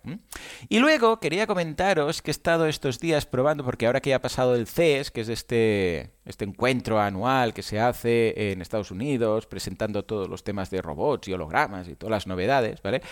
Y 0.68 0.78
luego 0.78 1.20
quería 1.20 1.46
comentaros 1.46 2.22
que 2.22 2.30
he 2.30 2.32
estado 2.32 2.66
estos 2.66 2.98
días 2.98 3.26
probando, 3.26 3.64
porque 3.64 3.86
ahora 3.86 4.00
que 4.00 4.10
ya 4.10 4.16
ha 4.16 4.22
pasado 4.22 4.54
el 4.54 4.66
CES, 4.66 5.10
que 5.10 5.20
es 5.20 5.28
este, 5.28 6.12
este 6.24 6.44
encuentro 6.44 6.98
anual 6.98 7.52
que 7.52 7.62
se 7.62 7.78
hace 7.78 8.52
en 8.52 8.62
Estados 8.62 8.90
Unidos, 8.90 9.46
presentando 9.46 10.04
todos 10.04 10.28
los 10.28 10.44
temas 10.44 10.70
de 10.70 10.80
robots 10.80 11.28
y 11.28 11.34
hologramas 11.34 11.88
y 11.88 11.94
todas 11.94 12.10
las 12.10 12.26
novedades, 12.26 12.80
¿vale? 12.82 13.02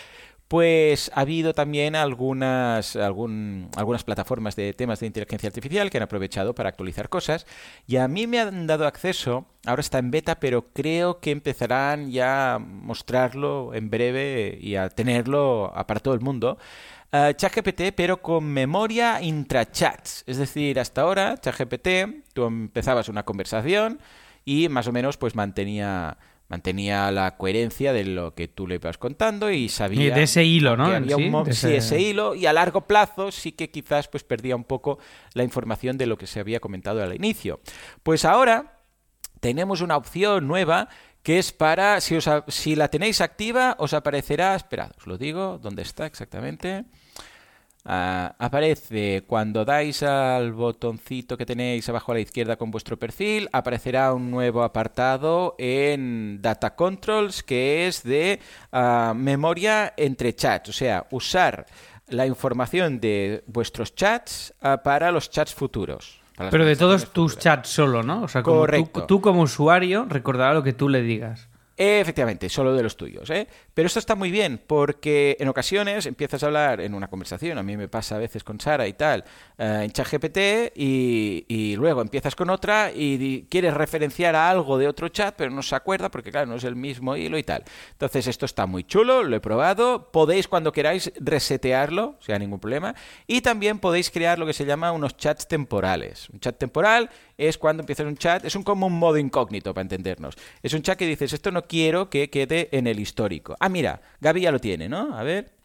Pues 0.48 1.10
ha 1.14 1.20
habido 1.20 1.52
también 1.52 1.94
algunas, 1.94 2.96
algunas 2.96 4.04
plataformas 4.04 4.56
de 4.56 4.72
temas 4.72 4.98
de 5.00 5.06
inteligencia 5.06 5.48
artificial 5.48 5.90
que 5.90 5.98
han 5.98 6.02
aprovechado 6.02 6.54
para 6.54 6.70
actualizar 6.70 7.10
cosas 7.10 7.46
y 7.86 7.96
a 7.96 8.08
mí 8.08 8.26
me 8.26 8.40
han 8.40 8.66
dado 8.66 8.86
acceso, 8.86 9.46
ahora 9.66 9.80
está 9.80 9.98
en 9.98 10.10
beta, 10.10 10.40
pero 10.40 10.72
creo 10.72 11.20
que 11.20 11.32
empezarán 11.32 12.10
ya 12.10 12.54
a 12.54 12.58
mostrarlo 12.58 13.74
en 13.74 13.90
breve 13.90 14.58
y 14.58 14.76
a 14.76 14.88
tenerlo 14.88 15.72
para 15.86 16.00
todo 16.00 16.14
el 16.14 16.20
mundo. 16.20 16.58
Uh, 17.10 17.32
ChatGPT, 17.32 17.94
pero 17.96 18.20
con 18.20 18.44
memoria 18.44 19.22
intrachats. 19.22 20.24
Es 20.26 20.36
decir, 20.36 20.78
hasta 20.78 21.02
ahora, 21.02 21.38
ChatGPT, 21.38 21.88
tú 22.34 22.44
empezabas 22.44 23.08
una 23.08 23.24
conversación 23.24 23.98
y 24.44 24.68
más 24.68 24.86
o 24.88 24.92
menos 24.92 25.16
pues 25.16 25.34
mantenía 25.34 26.18
mantenía 26.48 27.10
la 27.12 27.36
coherencia 27.36 27.92
de 27.92 28.04
lo 28.04 28.34
que 28.34 28.48
tú 28.48 28.66
le 28.66 28.76
ibas 28.76 28.98
contando 28.98 29.50
y 29.50 29.68
sabía 29.68 30.06
y 30.06 30.10
de 30.10 30.22
ese 30.22 30.44
hilo, 30.44 30.76
¿no? 30.76 30.86
Había 30.86 31.16
sí, 31.16 31.28
un, 31.28 31.48
ese... 31.48 31.68
sí, 31.68 31.74
ese 31.74 32.00
hilo 32.00 32.34
y 32.34 32.46
a 32.46 32.52
largo 32.52 32.86
plazo 32.86 33.30
sí 33.30 33.52
que 33.52 33.70
quizás 33.70 34.08
pues 34.08 34.24
perdía 34.24 34.56
un 34.56 34.64
poco 34.64 34.98
la 35.34 35.44
información 35.44 35.98
de 35.98 36.06
lo 36.06 36.16
que 36.16 36.26
se 36.26 36.40
había 36.40 36.60
comentado 36.60 37.02
al 37.02 37.14
inicio. 37.14 37.60
Pues 38.02 38.24
ahora 38.24 38.80
tenemos 39.40 39.82
una 39.82 39.96
opción 39.96 40.48
nueva 40.48 40.88
que 41.22 41.38
es 41.38 41.52
para 41.52 42.00
si 42.00 42.16
os 42.16 42.28
si 42.48 42.74
la 42.74 42.88
tenéis 42.88 43.20
activa 43.20 43.76
os 43.78 43.92
aparecerá, 43.92 44.54
esperad, 44.54 44.92
os 44.96 45.06
lo 45.06 45.18
digo, 45.18 45.58
¿dónde 45.58 45.82
está 45.82 46.06
exactamente? 46.06 46.84
Ah, 47.88 48.36
aparece 48.38 49.24
cuando 49.26 49.64
dais 49.64 50.02
al 50.04 50.52
botoncito 50.52 51.36
que 51.36 51.46
tenéis 51.46 51.88
abajo 51.88 52.12
a 52.12 52.16
la 52.16 52.20
izquierda 52.20 52.56
con 52.56 52.70
vuestro 52.70 52.96
perfil, 52.98 53.48
aparecerá 53.52 54.12
un 54.12 54.30
nuevo 54.30 54.62
apartado 54.62 55.56
en 55.58 56.40
Data 56.40 56.76
Controls 56.76 57.42
que 57.42 57.88
es 57.88 58.04
de 58.04 58.38
ah, 58.70 59.14
memoria 59.16 59.94
entre 59.96 60.34
chats, 60.34 60.68
o 60.68 60.72
sea, 60.72 61.06
usar 61.10 61.66
la 62.08 62.26
información 62.26 63.00
de 63.00 63.42
vuestros 63.46 63.94
chats 63.94 64.54
ah, 64.60 64.82
para 64.84 65.10
los 65.10 65.30
chats 65.30 65.54
futuros. 65.54 66.20
Pero 66.50 66.64
de 66.64 66.76
todos 66.76 67.12
tus 67.12 67.36
chats 67.36 67.68
solo, 67.68 68.02
¿no? 68.02 68.22
O 68.22 68.28
sea, 68.28 68.44
como 68.44 68.66
tú, 68.66 69.02
tú 69.08 69.20
como 69.20 69.42
usuario 69.42 70.06
recordará 70.08 70.54
lo 70.54 70.62
que 70.62 70.72
tú 70.72 70.88
le 70.88 71.02
digas. 71.02 71.47
Efectivamente, 71.80 72.48
solo 72.48 72.74
de 72.74 72.82
los 72.82 72.96
tuyos, 72.96 73.30
¿eh? 73.30 73.46
Pero 73.72 73.86
esto 73.86 74.00
está 74.00 74.16
muy 74.16 74.32
bien 74.32 74.60
porque 74.66 75.36
en 75.38 75.46
ocasiones 75.46 76.06
empiezas 76.06 76.42
a 76.42 76.46
hablar 76.46 76.80
en 76.80 76.92
una 76.92 77.06
conversación, 77.06 77.56
a 77.56 77.62
mí 77.62 77.76
me 77.76 77.86
pasa 77.86 78.16
a 78.16 78.18
veces 78.18 78.42
con 78.42 78.58
Sara 78.58 78.88
y 78.88 78.94
tal, 78.94 79.22
eh, 79.56 79.82
en 79.84 79.92
ChatGPT 79.92 80.72
y, 80.74 81.44
y 81.46 81.76
luego 81.76 82.02
empiezas 82.02 82.34
con 82.34 82.50
otra 82.50 82.90
y 82.92 83.46
quieres 83.48 83.74
referenciar 83.74 84.34
a 84.34 84.50
algo 84.50 84.76
de 84.76 84.88
otro 84.88 85.08
chat, 85.08 85.36
pero 85.38 85.52
no 85.52 85.62
se 85.62 85.76
acuerda 85.76 86.10
porque 86.10 86.32
claro, 86.32 86.48
no 86.48 86.56
es 86.56 86.64
el 86.64 86.74
mismo 86.74 87.14
hilo 87.14 87.38
y 87.38 87.44
tal. 87.44 87.62
Entonces 87.92 88.26
esto 88.26 88.44
está 88.44 88.66
muy 88.66 88.82
chulo, 88.82 89.22
lo 89.22 89.36
he 89.36 89.40
probado, 89.40 90.10
podéis 90.10 90.48
cuando 90.48 90.72
queráis 90.72 91.12
resetearlo, 91.20 92.16
sin 92.18 92.40
ningún 92.40 92.58
problema, 92.58 92.96
y 93.28 93.40
también 93.40 93.78
podéis 93.78 94.10
crear 94.10 94.40
lo 94.40 94.46
que 94.46 94.52
se 94.52 94.64
llama 94.64 94.90
unos 94.90 95.16
chats 95.16 95.46
temporales. 95.46 96.28
Un 96.30 96.40
chat 96.40 96.58
temporal 96.58 97.08
es 97.38 97.56
cuando 97.56 97.82
empiezas 97.82 98.06
un 98.06 98.16
chat, 98.16 98.44
es 98.44 98.54
un 98.56 98.64
como 98.64 98.86
un 98.86 98.98
modo 98.98 99.16
incógnito 99.16 99.72
para 99.72 99.82
entendernos. 99.82 100.34
Es 100.62 100.74
un 100.74 100.82
chat 100.82 100.98
que 100.98 101.06
dices, 101.06 101.32
esto 101.32 101.50
no 101.50 101.62
quiero 101.62 102.10
que 102.10 102.28
quede 102.28 102.68
en 102.72 102.86
el 102.86 103.00
histórico. 103.00 103.56
Ah, 103.60 103.68
mira, 103.68 104.02
Gaby 104.20 104.42
ya 104.42 104.52
lo 104.52 104.58
tiene, 104.58 104.88
¿no? 104.88 105.16
A 105.16 105.22
ver. 105.22 105.56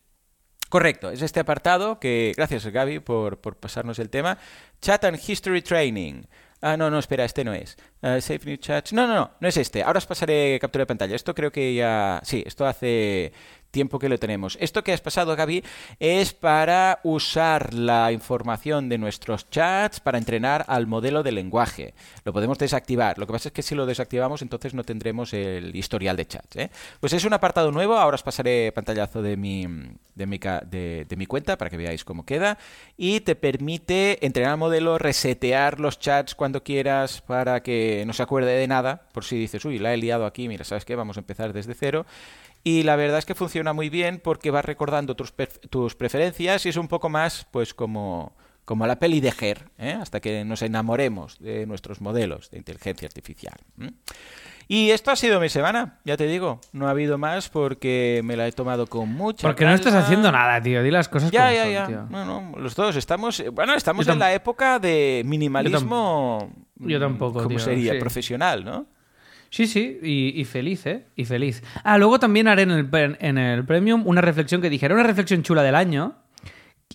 Correcto, 0.69 1.11
es 1.11 1.21
este 1.21 1.39
apartado 1.39 1.99
que, 1.99 2.33
gracias 2.35 2.65
Gaby 2.65 2.99
por, 2.99 3.39
por 3.39 3.57
pasarnos 3.57 3.99
el 3.99 4.09
tema, 4.09 4.39
Chat 4.81 5.03
and 5.03 5.19
History 5.27 5.61
Training. 5.61 6.23
Ah, 6.61 6.77
no, 6.77 6.89
no, 6.89 6.97
espera, 6.97 7.25
este 7.25 7.43
no 7.43 7.53
es. 7.53 7.77
Ah, 8.01 8.21
save 8.21 8.39
New 8.45 8.55
Chats. 8.55 8.93
No, 8.93 9.05
no, 9.05 9.13
no, 9.13 9.31
no 9.37 9.47
es 9.49 9.57
este. 9.57 9.83
Ahora 9.83 9.97
os 9.97 10.05
pasaré 10.05 10.57
captura 10.61 10.83
de 10.83 10.87
pantalla. 10.87 11.13
Esto 11.13 11.35
creo 11.35 11.51
que 11.51 11.75
ya... 11.75 12.21
Sí, 12.23 12.41
esto 12.45 12.65
hace 12.65 13.33
tiempo 13.73 13.99
que 13.99 14.07
lo 14.07 14.17
tenemos. 14.17 14.55
Esto 14.61 14.83
que 14.83 14.93
has 14.93 15.01
pasado, 15.01 15.35
Gaby, 15.35 15.63
es 15.99 16.31
para 16.31 16.99
usar 17.03 17.73
la 17.73 18.11
información 18.11 18.87
de 18.87 18.99
nuestros 18.99 19.49
chats 19.49 19.99
para 19.99 20.19
entrenar 20.19 20.63
al 20.67 20.85
modelo 20.85 21.23
de 21.23 21.31
lenguaje. 21.31 21.95
Lo 22.23 22.31
podemos 22.31 22.59
desactivar. 22.59 23.17
Lo 23.17 23.25
que 23.25 23.33
pasa 23.33 23.49
es 23.49 23.53
que 23.53 23.63
si 23.63 23.73
lo 23.73 23.87
desactivamos, 23.87 24.43
entonces 24.43 24.75
no 24.75 24.83
tendremos 24.83 25.33
el 25.33 25.75
historial 25.75 26.15
de 26.15 26.27
chats. 26.27 26.55
¿eh? 26.55 26.69
Pues 26.99 27.13
es 27.13 27.25
un 27.25 27.33
apartado 27.33 27.71
nuevo. 27.71 27.97
Ahora 27.97 28.15
os 28.15 28.23
pasaré 28.23 28.71
pantallazo 28.71 29.23
de 29.23 29.35
mi, 29.35 29.67
de 30.13 30.25
mi, 30.27 30.37
de, 30.37 31.05
de 31.09 31.15
mi 31.15 31.25
cuenta 31.25 31.57
para 31.57 31.71
que 31.71 31.77
veáis 31.77 32.05
cómo 32.05 32.25
queda. 32.25 32.59
Y 32.95 33.21
te 33.21 33.35
permite 33.35 34.23
entrenar 34.23 34.51
al 34.51 34.59
modelo, 34.59 34.99
resetear 34.99 35.79
los 35.79 35.99
chats 35.99 36.35
cuando 36.35 36.63
quieras 36.63 37.21
para 37.21 37.63
que 37.63 38.03
no 38.05 38.13
se 38.13 38.21
acuerde 38.21 38.55
de 38.55 38.67
nada. 38.67 39.07
Por 39.13 39.25
si 39.25 39.35
dices, 39.35 39.65
uy, 39.65 39.79
la 39.79 39.95
he 39.95 39.97
liado 39.97 40.27
aquí, 40.27 40.47
mira, 40.47 40.63
¿sabes 40.63 40.85
qué? 40.85 40.95
Vamos 40.95 41.17
a 41.17 41.21
empezar 41.21 41.53
desde 41.53 41.73
cero. 41.73 42.05
Y 42.63 42.83
la 42.83 42.95
verdad 42.95 43.19
es 43.19 43.25
que 43.25 43.35
funciona 43.35 43.73
muy 43.73 43.89
bien 43.89 44.21
porque 44.23 44.49
va 44.51 44.61
recordando 44.61 45.15
tus, 45.15 45.33
tus 45.69 45.95
preferencias 45.95 46.65
y 46.65 46.69
es 46.69 46.77
un 46.77 46.87
poco 46.87 47.09
más, 47.09 47.45
pues, 47.51 47.73
como, 47.73 48.35
como 48.63 48.87
la 48.87 48.99
peli 48.99 49.19
de 49.19 49.33
Her, 49.37 49.69
¿eh? 49.77 49.97
hasta 50.01 50.21
que 50.21 50.45
nos 50.45 50.61
enamoremos 50.61 51.39
de 51.39 51.65
nuestros 51.65 51.99
modelos 51.99 52.49
de 52.51 52.57
inteligencia 52.59 53.05
artificial. 53.07 53.57
Y 54.69 54.91
esto 54.91 55.11
ha 55.11 55.17
sido 55.17 55.41
mi 55.41 55.49
semana, 55.49 55.99
ya 56.05 56.15
te 56.15 56.25
digo. 56.25 56.61
No 56.71 56.87
ha 56.87 56.91
habido 56.91 57.17
más 57.17 57.49
porque 57.49 58.21
me 58.23 58.37
la 58.37 58.47
he 58.47 58.53
tomado 58.53 58.87
con 58.87 59.09
mucha 59.11 59.45
Porque 59.45 59.65
no 59.65 59.73
estás 59.73 59.93
haciendo 59.93 60.31
nada, 60.31 60.61
tío. 60.61 60.81
Di 60.81 60.89
las 60.89 61.09
cosas 61.09 61.31
Ya, 61.31 61.47
como 61.47 61.55
ya, 61.55 61.63
son, 61.63 61.73
ya. 61.73 61.87
tío. 61.87 62.03
No, 62.09 62.23
no, 62.25 62.57
los 62.59 62.73
dos 62.73 62.95
estamos. 62.95 63.41
eh, 63.41 63.49
Bueno, 63.49 63.73
estamos 63.75 64.07
en 64.07 64.19
la 64.19 64.33
época 64.33 64.79
de 64.79 65.21
minimalismo. 65.25 66.49
Yo 66.77 66.97
tampoco, 66.97 67.39
¿Cómo 67.39 67.49
tío, 67.49 67.59
sería? 67.59 67.91
sí. 67.93 67.99
Profesional, 67.99 68.63
¿no? 68.63 68.85
Sí, 69.53 69.67
sí, 69.67 69.99
y, 70.01 70.41
y 70.41 70.45
feliz, 70.45 70.83
¿eh? 70.87 71.05
Y 71.15 71.25
feliz. 71.25 71.61
Ah, 71.83 71.99
luego 71.99 72.17
también 72.17 72.47
haré 72.47 72.63
en 72.63 72.71
el, 72.71 72.89
en 73.19 73.37
el 73.37 73.63
Premium 73.63 74.01
una 74.07 74.19
reflexión 74.19 74.61
que 74.63 74.69
dije, 74.71 74.87
era 74.87 74.95
una 74.95 75.03
reflexión 75.03 75.43
chula 75.43 75.61
del 75.61 75.75
año, 75.75 76.15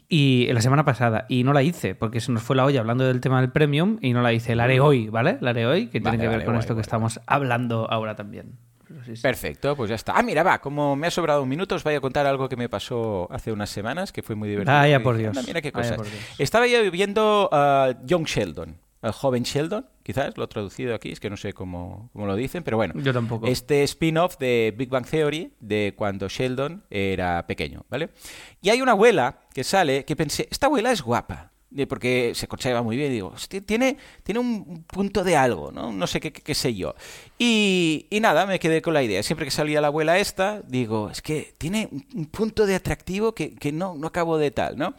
y 0.09 0.49
la 0.53 0.61
semana 0.61 0.85
pasada, 0.85 1.25
y 1.29 1.45
no 1.45 1.53
la 1.53 1.63
hice, 1.63 1.95
porque 1.95 2.21
se 2.21 2.33
nos 2.33 2.43
fue 2.43 2.57
la 2.57 2.65
olla 2.65 2.81
hablando 2.81 3.05
del 3.07 3.21
tema 3.21 3.41
del 3.41 3.53
Premium, 3.53 3.99
y 4.01 4.13
no 4.13 4.23
la 4.23 4.33
hice. 4.33 4.57
La 4.57 4.65
haré 4.65 4.81
hoy, 4.81 5.07
¿vale? 5.09 5.39
La 5.41 5.51
haré 5.51 5.67
hoy, 5.67 5.87
que 5.87 6.01
Vale, 6.01 6.19
tiene 6.19 6.33
que 6.33 6.37
ver 6.39 6.45
con 6.47 6.57
esto 6.57 6.75
que 6.75 6.81
estamos 6.81 7.21
hablando 7.27 7.89
ahora 7.89 8.17
también. 8.17 8.59
Pero 8.89 9.05
sí, 9.05 9.15
sí. 9.15 9.23
Perfecto, 9.23 9.77
pues 9.77 9.91
ya 9.91 9.95
está. 9.95 10.15
Ah, 10.17 10.25
mira, 10.25 10.43
va, 10.43 10.59
como 10.59 10.97
me 10.97 11.07
ha 11.07 11.11
sobrado 11.13 11.45
un 11.45 11.49
minuto, 11.49 11.77
os 11.77 11.85
voy 11.85 11.95
a 11.95 12.01
contar 12.01 12.27
algo 12.27 12.49
que 12.49 12.57
me 12.57 12.69
pasó 12.69 13.29
hace 13.31 13.53
unas 13.53 13.71
semanas, 13.71 14.11
que 14.11 14.25
fue 14.25 14.35
muy 14.35 14.49
divertido. 14.49 14.77
Vaya 14.77 14.97
Y 14.97 15.03
por 15.05 15.17
Dios, 15.17 15.37
"Anda, 15.37 15.47
mira 15.47 15.61
qué 15.63 15.71
cosas. 15.71 15.97
Dios. 15.97 16.09
Estaba 16.39 16.67
yo 16.67 16.91
viendo 16.91 17.49
a 17.53 17.95
Young 18.05 18.25
Sheldon, 18.27 18.79
a 19.03 19.13
joven 19.13 19.43
Sheldon, 19.45 19.87
quizás, 20.03 20.37
lo 20.37 20.45
he 20.45 20.49
traducido 20.49 20.95
aquí, 20.95 21.11
es 21.13 21.21
que 21.21 21.31
no 21.31 21.37
sé 21.37 21.53
cómo, 21.53 22.11
cómo 22.13 22.27
lo 22.27 22.35
dicen, 22.37 22.63
pero 22.63 22.77
bueno. 22.77 22.95
Yo 23.01 23.13
tampoco. 23.13 23.47
Este 23.47 23.83
spin-off 23.85 24.39
de 24.39 24.75
Big 24.77 24.89
Bang 24.89 25.07
Theory, 25.07 25.53
de 25.61 25.95
cuando 25.97 26.29
Sheldon 26.29 26.85
era 26.91 27.47
pequeño, 27.47 27.85
¿vale? 27.91 28.11
Y 28.61 28.71
hay 28.71 28.83
una 28.83 28.93
abuela 28.93 29.41
que 29.55 29.63
sale, 29.65 30.05
que 30.05 30.17
pensé, 30.17 30.49
esta 30.51 30.67
abuela 30.67 30.91
es 30.93 31.03
guapa. 31.03 31.53
Porque 31.87 32.33
se 32.35 32.49
conserva 32.49 32.83
muy 32.83 32.97
bien, 32.97 33.13
digo, 33.13 33.29
"Hostia, 33.29 33.61
tiene, 33.61 33.99
tiene 34.23 34.41
un 34.41 34.85
punto 34.85 35.23
de 35.23 35.37
algo, 35.37 35.71
¿no? 35.71 35.93
No 35.93 36.07
sé 36.07 36.19
qué, 36.19 36.33
qué- 36.33 36.41
qué 36.41 36.55
sé 36.55 36.75
yo. 36.75 36.95
Y, 37.39 38.07
y 38.09 38.21
nada, 38.21 38.47
me 38.47 38.59
quedé 38.59 38.81
con 38.81 38.95
la 38.95 39.03
idea. 39.03 39.23
Siempre 39.23 39.45
que 39.45 39.51
salía 39.51 39.83
la 39.83 39.89
abuela 39.89 40.19
esta, 40.19 40.63
digo, 40.67 41.11
es 41.11 41.21
que 41.21 41.53
tiene 41.59 41.91
un 42.15 42.25
punto 42.25 42.65
de 42.65 42.75
atractivo 42.75 43.35
que, 43.35 43.55
que 43.55 43.71
no, 43.71 43.95
no 43.97 44.07
acabo 44.07 44.39
de 44.39 44.51
tal, 44.51 44.79
¿no? 44.79 44.95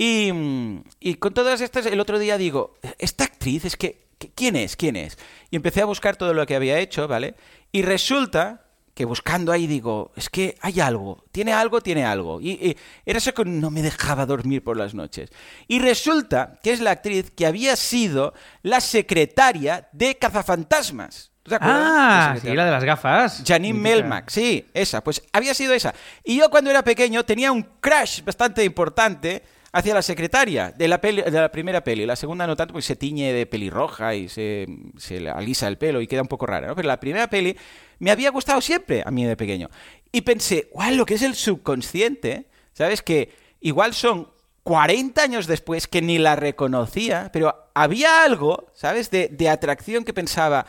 Y, 0.00 0.32
mm, 0.32 0.84
y 0.98 1.14
con 1.16 1.34
todas 1.34 1.60
estas, 1.60 1.84
el 1.84 2.00
otro 2.00 2.18
día 2.18 2.38
digo, 2.38 2.72
esta 2.98 3.24
actriz 3.24 3.66
es 3.66 3.76
que, 3.76 4.06
¿quién 4.34 4.56
es? 4.56 4.74
¿Quién 4.74 4.96
es? 4.96 5.18
Y 5.50 5.56
empecé 5.56 5.82
a 5.82 5.84
buscar 5.84 6.16
todo 6.16 6.32
lo 6.32 6.46
que 6.46 6.56
había 6.56 6.78
hecho, 6.78 7.06
¿vale? 7.06 7.34
Y 7.70 7.82
resulta 7.82 8.62
que 8.94 9.04
buscando 9.04 9.52
ahí 9.52 9.66
digo, 9.66 10.10
es 10.16 10.30
que 10.30 10.56
hay 10.62 10.80
algo, 10.80 11.22
tiene 11.32 11.52
algo, 11.52 11.82
tiene 11.82 12.06
algo. 12.06 12.40
Y, 12.40 12.52
y 12.52 12.76
era 13.04 13.18
eso 13.18 13.34
que 13.34 13.44
no 13.44 13.70
me 13.70 13.82
dejaba 13.82 14.24
dormir 14.24 14.64
por 14.64 14.78
las 14.78 14.94
noches. 14.94 15.28
Y 15.68 15.80
resulta 15.80 16.58
que 16.62 16.72
es 16.72 16.80
la 16.80 16.92
actriz 16.92 17.30
que 17.30 17.44
había 17.44 17.76
sido 17.76 18.32
la 18.62 18.80
secretaria 18.80 19.90
de 19.92 20.16
Cazafantasmas. 20.16 21.30
¿Te 21.42 21.56
acuerdas? 21.56 21.78
Ah, 21.86 22.32
La 22.36 22.40
sí, 22.40 22.54
la 22.54 22.64
de 22.64 22.70
las 22.70 22.84
gafas. 22.84 23.42
Janine 23.46 23.74
Mítica. 23.74 23.96
Melmac, 23.96 24.30
sí, 24.30 24.66
esa, 24.72 25.04
pues 25.04 25.22
había 25.34 25.52
sido 25.52 25.74
esa. 25.74 25.94
Y 26.24 26.38
yo 26.38 26.48
cuando 26.48 26.70
era 26.70 26.82
pequeño 26.82 27.22
tenía 27.26 27.52
un 27.52 27.62
crush 27.80 28.22
bastante 28.24 28.64
importante 28.64 29.59
hacia 29.72 29.94
la 29.94 30.02
secretaria 30.02 30.72
de 30.76 30.88
la, 30.88 31.00
peli- 31.00 31.22
de 31.22 31.30
la 31.30 31.50
primera 31.50 31.82
peli. 31.84 32.04
La 32.06 32.16
segunda 32.16 32.46
no 32.46 32.56
tanto 32.56 32.72
porque 32.74 32.86
se 32.86 32.96
tiñe 32.96 33.32
de 33.32 33.46
pelirroja 33.46 34.14
y 34.14 34.28
se, 34.28 34.66
se 34.96 35.28
alisa 35.28 35.68
el 35.68 35.78
pelo 35.78 36.00
y 36.00 36.06
queda 36.06 36.22
un 36.22 36.28
poco 36.28 36.46
rara, 36.46 36.66
¿no? 36.66 36.74
Pero 36.74 36.88
la 36.88 36.98
primera 37.00 37.28
peli 37.28 37.56
me 38.00 38.10
había 38.10 38.30
gustado 38.30 38.60
siempre 38.60 39.02
a 39.06 39.10
mí 39.10 39.24
de 39.24 39.36
pequeño. 39.36 39.68
Y 40.10 40.22
pensé, 40.22 40.68
guau, 40.72 40.92
lo 40.94 41.06
que 41.06 41.14
es 41.14 41.22
el 41.22 41.34
subconsciente, 41.34 42.46
¿sabes? 42.72 43.02
Que 43.02 43.30
igual 43.60 43.94
son 43.94 44.28
40 44.64 45.22
años 45.22 45.46
después 45.46 45.86
que 45.86 46.02
ni 46.02 46.18
la 46.18 46.36
reconocía, 46.36 47.30
pero 47.32 47.70
había 47.74 48.24
algo, 48.24 48.70
¿sabes? 48.74 49.10
De, 49.10 49.28
de 49.28 49.48
atracción 49.48 50.04
que 50.04 50.12
pensaba, 50.12 50.66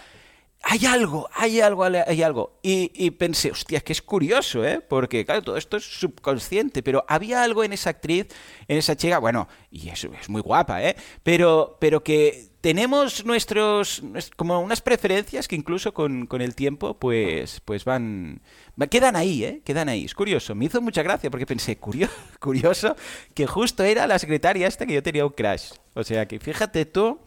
hay 0.64 0.86
algo, 0.86 1.28
hay 1.34 1.60
algo, 1.60 1.84
hay 1.84 2.24
algo. 2.24 2.60
Y, 2.62 2.92
y 2.94 3.12
pensé, 3.12 3.52
hostia, 3.52 3.82
que 3.82 3.94
es 3.94 4.02
curioso, 4.02 4.64
¿eh? 4.64 4.80
Porque, 4.80 5.26
claro, 5.26 5.42
todo 5.42 5.58
esto 5.58 5.78
es 5.78 5.84
subconsciente, 5.84 6.84
pero 6.84 7.04
había 7.08 7.44
algo 7.44 7.64
en 7.64 7.74
esa 7.74 7.90
actriz, 7.90 8.28
en 8.68 8.78
esa 8.78 8.96
chica, 8.96 9.18
bueno, 9.20 9.48
y 9.72 9.90
es, 9.90 10.04
es 10.04 10.30
muy 10.30 10.42
guapa, 10.42 10.84
¿eh? 10.84 10.96
Pero, 11.24 11.78
pero 11.80 12.04
que 12.04 12.52
tenemos 12.62 13.26
nuestros, 13.26 14.04
nues- 14.04 14.30
como 14.36 14.60
unas 14.62 14.82
preferencias 14.82 15.48
que 15.48 15.56
incluso 15.56 15.94
con, 15.96 16.28
el 16.42 16.54
tiempo, 16.56 16.98
pues, 17.00 17.60
pues 17.66 17.84
van, 17.84 18.42
va- 18.80 18.86
quedan 18.88 19.16
ahí, 19.16 19.44
¿eh? 19.44 19.62
Quedan 19.66 19.90
ahí. 19.90 20.06
Es 20.06 20.14
curioso. 20.14 20.54
Me 20.54 20.66
hizo 20.66 20.80
mucha 20.80 21.02
gracia 21.02 21.32
porque 21.32 21.48
pensé, 21.48 21.78
curioso, 21.78 22.14
curioso 22.40 22.96
que 23.34 23.48
justo 23.48 23.84
era 23.84 24.06
la 24.06 24.20
secretaria 24.20 24.68
esta 24.68 24.86
que 24.86 24.94
yo 24.94 25.02
tenía 25.04 25.26
un 25.26 25.32
crash. 25.34 25.72
O 25.96 26.04
sea, 26.04 26.28
que 26.28 26.40
fíjate 26.40 26.86
tú 26.86 27.20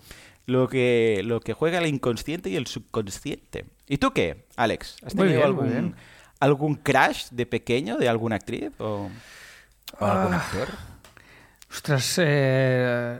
lo 0.46 0.68
que, 0.68 1.22
lo 1.24 1.40
que 1.40 1.52
juega 1.52 1.78
el 1.78 1.86
inconsciente 1.86 2.50
y 2.50 2.56
el 2.56 2.66
subconsciente. 2.66 3.64
¿Y 3.88 3.98
tú 3.98 4.12
qué, 4.12 4.46
Alex? 4.56 4.96
¿Has 5.04 5.14
tenido 5.14 5.34
bien, 5.36 5.42
algún, 5.44 5.94
algún 6.40 6.74
crash 6.76 7.26
de 7.30 7.46
pequeño 7.46 7.96
de 7.96 8.08
alguna 8.08 8.36
actriz 8.36 8.70
o, 8.78 9.08
o 9.98 10.04
algún 10.04 10.34
Ah. 10.34 10.36
actor? 10.38 10.68
Ostras, 11.74 12.20
eh, 12.22 13.18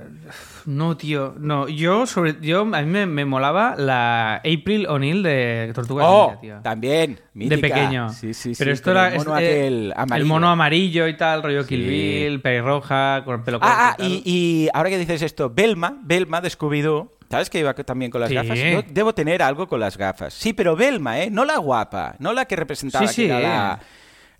no, 0.66 0.96
tío. 0.96 1.34
No, 1.38 1.66
yo 1.68 2.06
sobre. 2.06 2.36
Yo, 2.40 2.60
a 2.60 2.64
mí 2.82 2.86
me, 2.86 3.04
me 3.04 3.24
molaba 3.24 3.74
la 3.76 4.36
April 4.36 4.86
O'Neil 4.86 5.24
de 5.24 5.72
Tortuga 5.74 6.08
Oh, 6.08 6.26
Ninja, 6.28 6.40
tío. 6.40 6.56
también, 6.62 7.18
mítica. 7.34 7.56
de 7.56 7.60
pequeño. 7.62 8.08
Sí, 8.10 8.32
sí, 8.32 8.52
Pero 8.56 8.70
sí, 8.70 8.74
esto 8.74 8.92
era. 8.92 9.08
el 9.08 9.18
mono 9.18 9.36
es- 9.38 9.44
aquel 9.48 9.92
amarillo. 9.96 10.22
El 10.22 10.28
mono 10.28 10.48
amarillo 10.50 11.08
y 11.08 11.16
tal, 11.16 11.42
rollo 11.42 11.66
Kill 11.66 11.82
Sí. 11.82 11.88
Bill, 11.88 12.40
pelirroja, 12.40 13.22
con 13.24 13.34
el 13.40 13.42
pelo 13.42 13.58
corto. 13.58 13.74
Ah, 13.76 13.90
ah, 13.90 13.94
tal. 13.98 14.06
y, 14.08 14.22
y 14.24 14.68
ahora 14.72 14.88
que 14.88 14.98
dices 14.98 15.22
esto, 15.22 15.50
Belma, 15.50 15.98
Belma 16.04 16.40
de 16.40 16.48
Scooby-Doo, 16.50 17.10
¿sabes 17.28 17.50
que 17.50 17.58
iba 17.58 17.74
también 17.74 18.12
con 18.12 18.20
las 18.20 18.28
Sí. 18.30 18.36
gafas? 18.36 18.56
Yo 18.56 18.82
debo 18.88 19.14
tener 19.14 19.42
algo 19.42 19.66
con 19.66 19.80
las 19.80 19.98
gafas. 19.98 20.32
Sí, 20.32 20.52
pero 20.52 20.76
Belma, 20.76 21.18
¿eh? 21.20 21.28
No 21.28 21.44
la 21.44 21.58
guapa, 21.58 22.14
no 22.20 22.32
la 22.32 22.44
que 22.44 22.54
representaba 22.54 23.04
Sí, 23.08 23.22
que 23.22 23.22
sí. 23.22 23.24
era 23.26 23.40
la, 23.40 23.80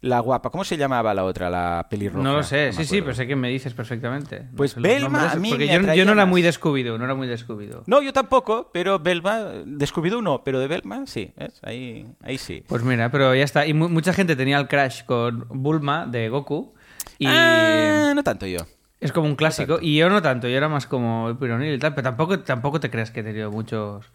la 0.05 0.21
guapa. 0.21 0.51
¿Cómo 0.51 0.65
se 0.65 0.77
llamaba 0.77 1.15
la 1.15 1.25
otra, 1.25 1.49
la 1.51 1.87
pelirroja? 1.89 2.23
No 2.23 2.37
lo 2.37 2.43
sé, 2.43 2.73
sí, 2.73 2.85
sí, 2.85 3.01
pero 3.01 3.15
sé 3.15 3.27
que 3.27 3.37
me 3.37 3.49
dices 3.49 3.73
perfectamente. 3.75 4.41
No 4.41 4.57
Pues 4.57 4.73
sé 4.73 5.01
nombres, 5.01 5.33
a 5.33 5.37
mí 5.37 5.49
Porque 5.51 5.67
me 5.67 5.73
yo, 5.73 5.79
atraía 5.81 5.95
yo 5.95 6.05
no 6.05 6.13
era 6.13 6.25
más. 6.25 6.31
muy 6.31 6.43
descubido, 6.43 6.99
no 6.99 7.05
era 7.05 7.15
muy 7.15 7.27
descubido. 7.27 7.83
No, 7.87 8.03
yo 8.03 8.13
tampoco, 8.13 8.71
pero 8.73 8.99
Belma, 8.99 9.39
de 9.65 9.87
Scooby-Doo 9.87 10.23
no, 10.23 10.45
pero 10.45 10.61
de 10.61 10.69
Belma 10.69 11.07
sí, 11.07 11.33
¿ves? 11.37 11.59
Ahí, 11.63 12.07
ahí 12.23 12.39
sí. 12.39 12.65
Pues 12.67 12.83
mira, 12.83 13.11
pero 13.11 13.35
ya 13.35 13.45
está. 13.45 13.67
Y 13.67 13.75
mu- 13.75 13.89
mucha 13.89 14.13
gente 14.13 14.37
tenía 14.37 14.59
el 14.59 14.69
crash 14.69 15.05
con 15.05 15.47
Bulma 15.51 16.07
de 16.07 16.29
Goku. 16.29 16.75
Y 17.19 17.27
Ah, 17.29 18.13
no 18.15 18.23
tanto 18.23 18.47
yo. 18.47 18.59
es 19.01 19.13
como 19.13 19.27
un 19.29 19.37
clásico. 19.37 19.79
Y 19.81 19.97
yo 19.97 20.09
no 20.11 20.21
tanto, 20.23 20.49
yo 20.49 20.57
era 20.57 20.69
más 20.69 20.87
como 20.87 21.29
el 21.29 21.37
Pironil 21.37 21.75
y 21.75 21.79
tal. 21.79 21.95
Pero 21.95 22.03
tampoco, 22.05 22.41
tampoco 22.41 22.81
te 22.81 22.91
creas 22.91 23.11
que 23.11 23.21
he 23.21 23.23
tenido 23.23 23.51
muchos. 23.51 24.07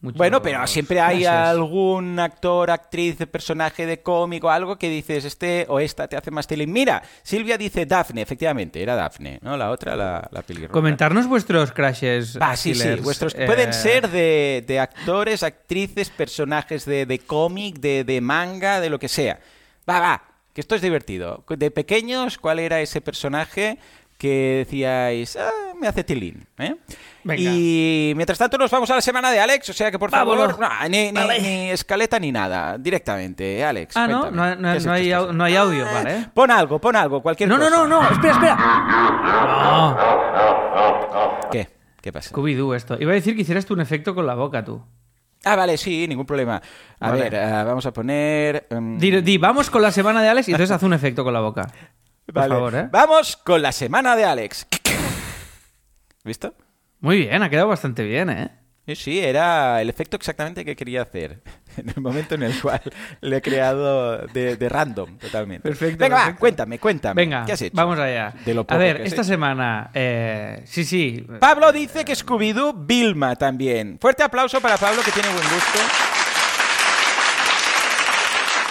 Bueno, 0.00 0.42
pero 0.42 0.64
siempre 0.66 1.00
hay 1.00 1.24
algún 1.24 2.20
actor, 2.20 2.70
actriz, 2.70 3.16
personaje 3.30 3.86
de 3.86 4.02
cómic 4.02 4.44
o 4.44 4.50
algo 4.50 4.76
que 4.76 4.88
dices, 4.88 5.24
este 5.24 5.64
o 5.68 5.80
esta 5.80 6.06
te 6.06 6.16
hace 6.16 6.30
más 6.30 6.46
tele. 6.46 6.66
Mira, 6.66 7.02
Silvia 7.22 7.56
dice 7.56 7.86
Daphne, 7.86 8.22
efectivamente, 8.22 8.82
era 8.82 8.94
Daphne, 8.94 9.38
¿no? 9.42 9.56
La 9.56 9.70
otra, 9.70 9.96
la, 9.96 10.28
la 10.30 10.42
pelirroja. 10.42 10.72
Comentarnos 10.72 11.26
vuestros 11.26 11.72
crashes. 11.72 12.38
Ah, 12.40 12.56
sí, 12.56 12.74
sí. 12.74 12.82
killers, 12.82 13.02
Vuestros, 13.02 13.34
eh, 13.34 13.46
Pueden 13.46 13.72
ser 13.72 14.08
de, 14.10 14.64
de 14.66 14.78
actores, 14.78 15.42
actrices, 15.42 16.10
personajes 16.10 16.84
de, 16.84 17.06
de 17.06 17.18
cómic, 17.18 17.78
de, 17.78 18.04
de 18.04 18.20
manga, 18.20 18.80
de 18.80 18.90
lo 18.90 18.98
que 18.98 19.08
sea. 19.08 19.40
Va, 19.88 19.98
va, 19.98 20.22
que 20.52 20.60
esto 20.60 20.74
es 20.74 20.82
divertido. 20.82 21.44
De 21.48 21.70
pequeños, 21.70 22.38
¿cuál 22.38 22.58
era 22.58 22.80
ese 22.80 23.00
personaje 23.00 23.78
que 24.18 24.64
decíais, 24.66 25.36
ah, 25.36 25.50
me 25.80 25.88
hace 25.88 26.04
tilín? 26.04 26.46
¿eh? 26.58 26.74
Venga. 27.26 27.42
Y 27.42 28.12
mientras 28.14 28.38
tanto 28.38 28.56
nos 28.56 28.70
vamos 28.70 28.88
a 28.90 28.94
la 28.94 29.00
semana 29.00 29.32
de 29.32 29.40
Alex, 29.40 29.68
o 29.70 29.72
sea 29.72 29.90
que 29.90 29.98
por 29.98 30.10
favor, 30.10 30.58
no, 30.60 30.68
ni, 30.88 31.06
ni- 31.06 31.12
Vale. 31.12 31.40
ni 31.40 31.70
escaleta 31.70 32.20
ni 32.20 32.30
nada, 32.30 32.78
directamente, 32.78 33.64
Alex. 33.64 33.96
Ah, 33.96 34.06
no, 34.06 34.30
no, 34.30 34.42
hay- 34.44 34.56
no 34.56 34.62
¿qué 34.62 34.88
hay- 34.90 35.10
has 35.12 35.22
no 35.22 35.28
au- 35.28 35.32
no 35.34 35.44
audio, 35.44 35.84
Ah, 35.88 35.92
¿vale? 35.92 36.28
Pon 36.32 36.50
algo, 36.52 36.80
pon 36.80 36.94
algo, 36.94 37.20
cualquier 37.22 37.48
No, 37.48 37.58
no, 37.58 37.64
cosa. 37.64 37.76
no, 37.78 37.86
no, 37.88 38.02
espera, 38.10 38.32
espera. 38.34 38.56
No. 39.64 39.96
¿Qué? 41.50 41.68
¿Qué 42.00 42.12
pasa? 42.12 42.30
Scooby-Doo 42.30 42.74
esto. 42.76 42.96
Iba 43.00 43.10
a 43.10 43.14
decir 43.14 43.34
que 43.34 43.42
hicieras 43.42 43.66
tú 43.66 43.74
un 43.74 43.80
efecto 43.80 44.14
con 44.14 44.24
la 44.24 44.34
boca, 44.34 44.64
tú. 44.64 44.80
Ah, 45.44 45.56
vale, 45.56 45.76
sí, 45.76 46.06
ningún 46.08 46.26
problema. 46.26 46.62
A 47.00 47.10
Vale. 47.10 47.22
ver, 47.24 47.34
eh, 47.34 47.64
vamos 47.64 47.84
a 47.86 47.92
poner... 47.92 48.66
Di, 48.70 49.20
di, 49.20 49.38
vamos 49.38 49.68
con 49.70 49.82
la 49.82 49.90
semana 49.92 50.22
de 50.22 50.28
Alex 50.28 50.48
y 50.48 50.52
entonces 50.52 50.74
haz 50.74 50.82
un 50.84 50.92
efecto 50.92 51.24
con 51.24 51.32
la 51.32 51.40
boca. 51.40 51.66
Por 52.26 52.34
vale. 52.34 52.54
favor, 52.54 52.74
¿eh? 52.74 52.88
Vamos 52.90 53.36
con 53.36 53.62
la 53.62 53.72
semana 53.72 54.14
de 54.16 54.24
Alex. 54.24 54.66
¿Visto? 56.24 56.54
Muy 57.00 57.18
bien, 57.18 57.42
ha 57.42 57.50
quedado 57.50 57.68
bastante 57.68 58.02
bien, 58.04 58.30
¿eh? 58.30 58.50
Sí, 58.94 59.18
era 59.18 59.82
el 59.82 59.90
efecto 59.90 60.16
exactamente 60.16 60.64
que 60.64 60.76
quería 60.76 61.02
hacer. 61.02 61.42
En 61.76 61.90
el 61.90 62.00
momento 62.00 62.36
en 62.36 62.42
el 62.42 62.58
cual 62.58 62.80
le 63.20 63.36
he 63.36 63.42
creado 63.42 64.16
de, 64.28 64.56
de 64.56 64.68
random, 64.70 65.18
totalmente. 65.18 65.68
Perfecto, 65.68 66.02
Venga, 66.02 66.16
va, 66.28 66.36
cuéntame, 66.36 66.78
cuéntame. 66.78 67.20
Venga, 67.20 67.44
¿Qué 67.44 67.52
has 67.52 67.60
hecho? 67.60 67.76
vamos 67.76 67.98
allá. 67.98 68.32
De 68.46 68.54
lo 68.54 68.64
a 68.66 68.76
ver, 68.78 69.02
que 69.02 69.08
esta 69.08 69.22
semana... 69.22 69.90
eh, 69.92 70.62
sí, 70.64 70.84
sí. 70.84 71.26
Pablo 71.38 71.70
dice 71.72 72.02
que 72.06 72.14
Scooby-Doo, 72.14 72.86
Vilma 72.86 73.36
también. 73.36 73.98
Fuerte 74.00 74.22
aplauso 74.22 74.58
para 74.62 74.78
Pablo, 74.78 75.02
que 75.04 75.10
tiene 75.10 75.28
buen 75.28 75.42
gusto. 75.42 75.78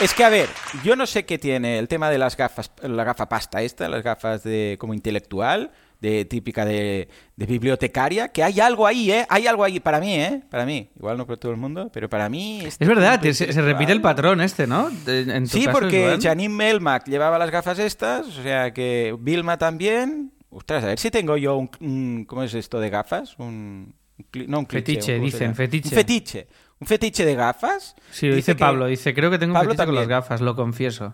Es 0.01 0.13
que, 0.15 0.24
a 0.24 0.29
ver, 0.29 0.50
yo 0.84 0.96
no 0.96 1.05
sé 1.05 1.25
qué 1.25 1.38
tiene 1.38 1.77
el 1.77 1.88
tema 1.88 2.10
de 2.10 2.17
las 2.17 2.36
gafas, 2.36 2.72
la 2.82 3.03
gafa 3.03 3.29
pasta 3.29 3.62
esta, 3.62 3.88
las 3.88 4.01
gafas 4.03 4.44
de 4.44 4.77
como 4.79 4.96
intelectual, 4.96 5.72
de 6.01 6.25
típica 6.25 6.65
de, 6.65 7.07
de 7.35 7.45
bibliotecaria, 7.45 8.27
que 8.29 8.43
hay 8.43 8.59
algo 8.59 8.85
ahí, 8.87 9.11
¿eh? 9.11 9.25
Hay 9.29 9.47
algo 9.47 9.63
ahí 9.63 9.79
para 9.79 9.99
mí, 9.99 10.13
¿eh? 10.15 10.41
Para 10.49 10.65
mí. 10.65 10.89
Igual 10.97 11.17
no 11.17 11.25
para 11.25 11.37
todo 11.37 11.51
el 11.51 11.57
mundo, 11.57 11.89
pero 11.93 12.09
para 12.09 12.29
mí... 12.29 12.61
este 12.65 12.83
Es 12.83 12.87
verdad, 12.87 13.21
se, 13.21 13.33
se 13.33 13.61
repite 13.61 13.91
el 13.91 14.01
patrón 14.01 14.41
este, 14.41 14.67
¿no? 14.67 14.89
De- 14.89 15.21
en 15.21 15.43
tu 15.47 15.57
Sí, 15.57 15.65
caso, 15.65 15.79
porque 15.79 16.05
Joan. 16.07 16.21
Janine 16.21 16.53
Melmac 16.53 17.07
llevaba 17.07 17.37
las 17.39 17.49
gafas 17.51 17.79
estas, 17.79 18.27
o 18.27 18.43
sea 18.43 18.71
que 18.73 19.15
Vilma 19.19 19.57
también. 19.57 20.31
Ostras, 20.49 20.83
a 20.83 20.87
ver 20.87 20.99
si 20.99 21.11
tengo 21.11 21.35
yo 21.37 21.55
un, 21.57 21.69
un- 21.81 22.25
¿cómo 22.25 22.43
es 22.43 22.53
esto 22.53 22.79
de 22.79 22.89
gafas? 22.89 23.35
Un, 23.39 23.93
un 24.17 24.25
cli- 24.31 24.47
no 24.47 24.59
un 24.59 24.65
cliché, 24.65 24.93
Fetiche, 24.93 25.17
¿cómo 25.17 25.27
se 25.29 25.33
dicen, 25.37 25.55
fetiche. 25.55 25.89
Un 25.89 25.95
fetiche. 25.95 26.47
Un 26.77 26.87
fetiche 26.87 27.25
de 27.25 27.35
gafas. 27.35 27.95
Sí, 28.11 28.27
lo 28.27 28.35
dice, 28.35 28.53
Pablo. 28.53 28.86
Dice, 28.88 29.13
creo 29.13 29.31
que 29.31 29.38
tengo 29.39 29.51
un 29.53 29.60
Pablo 29.60 29.71
fetiche 29.71 29.86
con 29.86 29.95
las 29.95 30.08
gafas, 30.10 30.41
lo 30.41 30.55
confieso. 30.58 31.13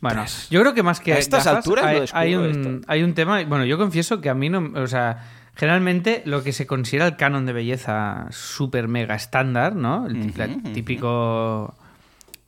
Bueno, 0.00 0.24
yo 0.50 0.60
creo 0.60 0.74
que 0.74 0.82
más 0.82 1.00
que 1.00 1.12
A 1.12 1.18
estas 1.18 1.44
gafas, 1.44 1.58
alturas 1.58 2.12
hay, 2.14 2.34
un, 2.34 2.46
esto. 2.46 2.80
hay 2.88 3.02
un 3.02 3.14
tema... 3.14 3.42
Bueno, 3.44 3.64
yo 3.64 3.78
confieso 3.78 4.20
que 4.20 4.28
a 4.28 4.34
mí 4.34 4.48
no... 4.48 4.72
O 4.74 4.86
sea, 4.86 5.24
generalmente 5.56 6.22
lo 6.26 6.42
que 6.42 6.52
se 6.52 6.66
considera 6.66 7.06
el 7.06 7.16
canon 7.16 7.46
de 7.46 7.52
belleza 7.52 8.26
súper 8.30 8.88
mega 8.88 9.14
estándar, 9.14 9.74
¿no? 9.74 10.06
El, 10.06 10.32
típico 10.72 11.74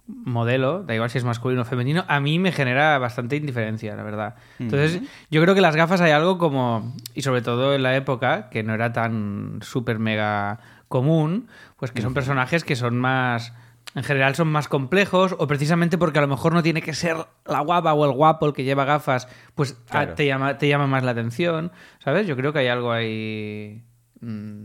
modelo, 0.07 0.83
da 0.85 0.95
igual 0.95 1.11
si 1.11 1.19
es 1.19 1.25
masculino 1.25 1.63
o 1.63 1.65
femenino, 1.65 2.05
a 2.09 2.21
mí 2.21 2.39
me 2.39 2.53
genera 2.53 2.99
bastante 2.99 3.37
indiferencia, 3.37 3.95
la 3.97 4.03
verdad. 4.03 4.35
Entonces, 4.59 5.03
yo 5.31 5.43
creo 5.43 5.55
que 5.55 5.61
las 5.61 5.77
gafas 5.77 6.01
hay 6.01 6.13
algo 6.13 6.39
como, 6.39 6.95
y 7.15 7.23
sobre 7.23 7.43
todo 7.43 7.75
en 7.75 7.83
la 7.83 7.97
época, 7.97 8.49
que 8.51 8.63
no 8.63 8.75
era 8.75 8.93
tan 8.93 9.59
súper 9.63 9.99
mega 9.99 10.61
común, 10.89 11.49
pues 11.77 11.93
que 11.93 12.03
son 12.03 12.15
personajes 12.15 12.65
que 12.65 12.77
son 12.77 12.97
más, 12.99 13.53
en 13.95 14.05
general 14.05 14.35
son 14.35 14.49
más 14.49 14.69
complejos, 14.69 15.35
o 15.39 15.47
precisamente 15.47 15.97
porque 15.99 16.19
a 16.19 16.23
lo 16.23 16.29
mejor 16.29 16.53
no 16.53 16.63
tiene 16.63 16.83
que 16.83 16.95
ser 16.95 17.17
la 17.47 17.61
guapa 17.61 17.95
o 17.95 18.05
el 18.05 18.13
guapo 18.13 18.47
el 18.47 18.53
que 18.53 18.65
lleva 18.65 18.85
gafas, 18.85 19.29
pues 19.55 19.73
a- 19.89 19.91
Claro. 19.91 20.15
te, 20.15 20.27
llama, 20.27 20.59
te 20.59 20.69
llama 20.69 20.87
más 20.87 21.03
la 21.05 21.13
atención, 21.13 21.73
¿sabes? 22.05 22.27
Yo 22.27 22.37
creo 22.37 22.53
que 22.53 22.59
hay 22.61 22.69
algo 22.69 22.93
ahí... 22.93 23.83
mm, 24.21 24.65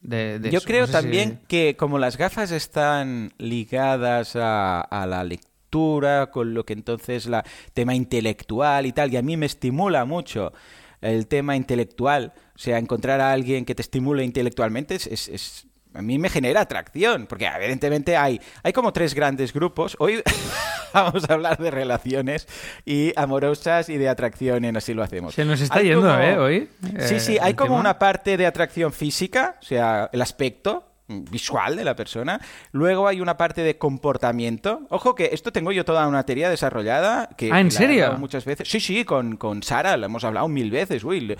de- 0.00 0.38
de 0.38 0.50
Yo 0.50 0.58
eso. 0.58 0.66
creo 0.66 0.80
No 0.82 0.86
sé 0.86 0.92
también 0.92 1.38
si- 1.40 1.46
que 1.48 1.76
como 1.76 1.98
las 1.98 2.16
gafas 2.16 2.50
están 2.50 3.32
ligadas 3.38 4.34
a, 4.36 4.80
a 4.80 5.06
la 5.06 5.24
lectura, 5.24 6.30
con 6.30 6.54
lo 6.54 6.64
que 6.64 6.72
entonces 6.72 7.26
la 7.26 7.44
tema 7.74 7.94
intelectual 7.94 8.86
y 8.86 8.92
tal, 8.92 9.12
y 9.12 9.16
a 9.18 9.22
mí 9.22 9.36
me 9.36 9.46
estimula 9.46 10.04
mucho 10.06 10.52
el 11.00 11.26
tema 11.26 11.54
intelectual, 11.56 12.32
o 12.54 12.58
sea, 12.58 12.78
encontrar 12.78 13.20
a 13.20 13.30
alguien 13.32 13.64
que 13.64 13.74
te 13.74 13.82
estimule 13.82 14.24
intelectualmente 14.24 14.94
es, 14.96 15.06
es- 15.06 15.28
es- 15.28 15.66
a 15.98 16.02
mí 16.02 16.16
me 16.18 16.28
genera 16.28 16.60
atracción, 16.60 17.26
porque 17.26 17.46
evidentemente 17.46 18.16
hay, 18.16 18.40
hay 18.62 18.72
como 18.72 18.92
tres 18.92 19.14
grandes 19.14 19.52
grupos. 19.52 19.96
Hoy 19.98 20.22
vamos 20.94 21.28
a 21.28 21.32
hablar 21.34 21.58
de 21.58 21.70
relaciones 21.72 22.46
y 22.84 23.12
amorosas 23.16 23.88
y 23.88 23.98
de 23.98 24.08
atracción 24.08 24.64
en 24.64 24.76
así 24.76 24.94
lo 24.94 25.02
hacemos. 25.02 25.34
Se 25.34 25.44
nos 25.44 25.60
está 25.60 25.78
Hay 25.78 25.86
yendo, 25.86 26.02
como- 26.02 26.18
¿eh? 26.20 26.38
Hoy. 26.38 26.68
Sí, 27.00 27.14
eh, 27.16 27.20
sí, 27.20 27.38
hay 27.40 27.50
el 27.50 27.56
como 27.56 27.70
tema. 27.70 27.80
una 27.80 27.98
parte 27.98 28.36
de 28.36 28.46
atracción 28.46 28.92
física, 28.92 29.56
o 29.60 29.64
sea, 29.64 30.08
el 30.12 30.22
aspecto 30.22 30.87
visual 31.08 31.74
de 31.76 31.84
la 31.84 31.96
persona. 31.96 32.40
Luego 32.72 33.08
hay 33.08 33.20
una 33.20 33.36
parte 33.36 33.62
de 33.62 33.78
comportamiento. 33.78 34.82
Ojo 34.90 35.14
que 35.14 35.30
esto 35.32 35.52
tengo 35.52 35.72
yo 35.72 35.84
toda 35.84 36.06
una 36.06 36.24
teoría 36.24 36.50
desarrollada. 36.50 37.28
Que, 37.36 37.50
Ah, 37.52 37.60
¿en 37.60 37.68
que 37.68 37.74
serio? 37.76 38.12
Muchas 38.18 38.44
veces. 38.44 38.68
Sí, 38.68 38.78
sí, 38.80 39.04
con, 39.04 39.36
con 39.36 39.62
Sara, 39.62 39.96
la 39.96 40.06
hemos 40.06 40.24
hablado 40.24 40.48
mil 40.48 40.70
veces. 40.70 41.04
Uy, 41.04 41.20
le- 41.20 41.36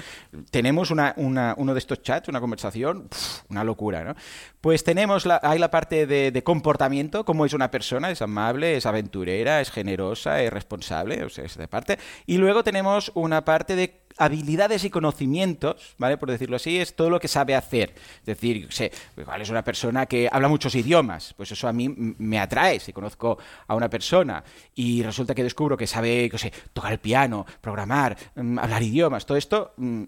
tenemos 0.50 0.90
una, 0.90 1.12
una- 1.16 1.54
uno 1.58 1.74
de 1.74 1.78
estos 1.78 2.02
chats, 2.02 2.28
una 2.28 2.40
conversación, 2.40 3.08
pf, 3.08 3.42
una 3.50 3.64
locura, 3.64 4.04
¿no? 4.04 4.14
Pues 4.60 4.82
tenemos 4.84 5.26
la, 5.26 5.40
hay 5.42 5.58
la 5.58 5.70
parte 5.70 6.06
de, 6.06 6.30
de 6.32 6.42
comportamiento, 6.42 7.24
cómo 7.24 7.44
es 7.46 7.52
una 7.52 7.70
persona, 7.70 8.10
es 8.10 8.22
amable, 8.22 8.76
es 8.76 8.86
aventurera, 8.86 9.60
es 9.60 9.70
generosa, 9.70 10.42
es 10.42 10.52
responsable, 10.52 11.22
o 11.24 11.28
sea, 11.28 11.44
esa 11.44 11.66
parte. 11.66 11.98
Y 12.26 12.38
luego 12.38 12.64
tenemos 12.64 13.12
una 13.14 13.44
parte 13.44 13.76
de 13.76 14.00
habilidades 14.18 14.84
y 14.84 14.90
conocimientos, 14.90 15.94
¿vale? 15.98 16.16
Por 16.18 16.30
decirlo 16.30 16.56
así, 16.56 16.78
es 16.78 16.94
todo 16.94 17.10
lo 17.10 17.20
que 17.20 17.28
sabe 17.28 17.54
hacer. 17.54 17.94
Es 18.20 18.26
decir, 18.26 18.66
yo 18.66 18.70
sé, 18.70 18.90
igual 19.16 19.40
es 19.40 19.50
una 19.50 19.62
persona 19.62 20.06
que 20.06 20.28
habla 20.30 20.48
muchos 20.48 20.74
idiomas, 20.74 21.34
pues 21.36 21.52
eso 21.52 21.68
a 21.68 21.72
mí 21.72 21.88
me 21.88 22.38
atrae. 22.38 22.80
Si 22.80 22.92
conozco 22.92 23.38
a 23.66 23.74
una 23.74 23.88
persona 23.88 24.42
y 24.74 25.02
resulta 25.02 25.34
que 25.34 25.42
descubro 25.42 25.76
que 25.76 25.86
sabe, 25.86 26.28
qué 26.30 26.38
sé, 26.38 26.52
tocar 26.72 26.92
el 26.92 26.98
piano, 26.98 27.46
programar, 27.60 28.16
mm, 28.34 28.58
hablar 28.58 28.82
idiomas, 28.82 29.24
todo 29.24 29.38
esto, 29.38 29.72
mm, 29.76 30.02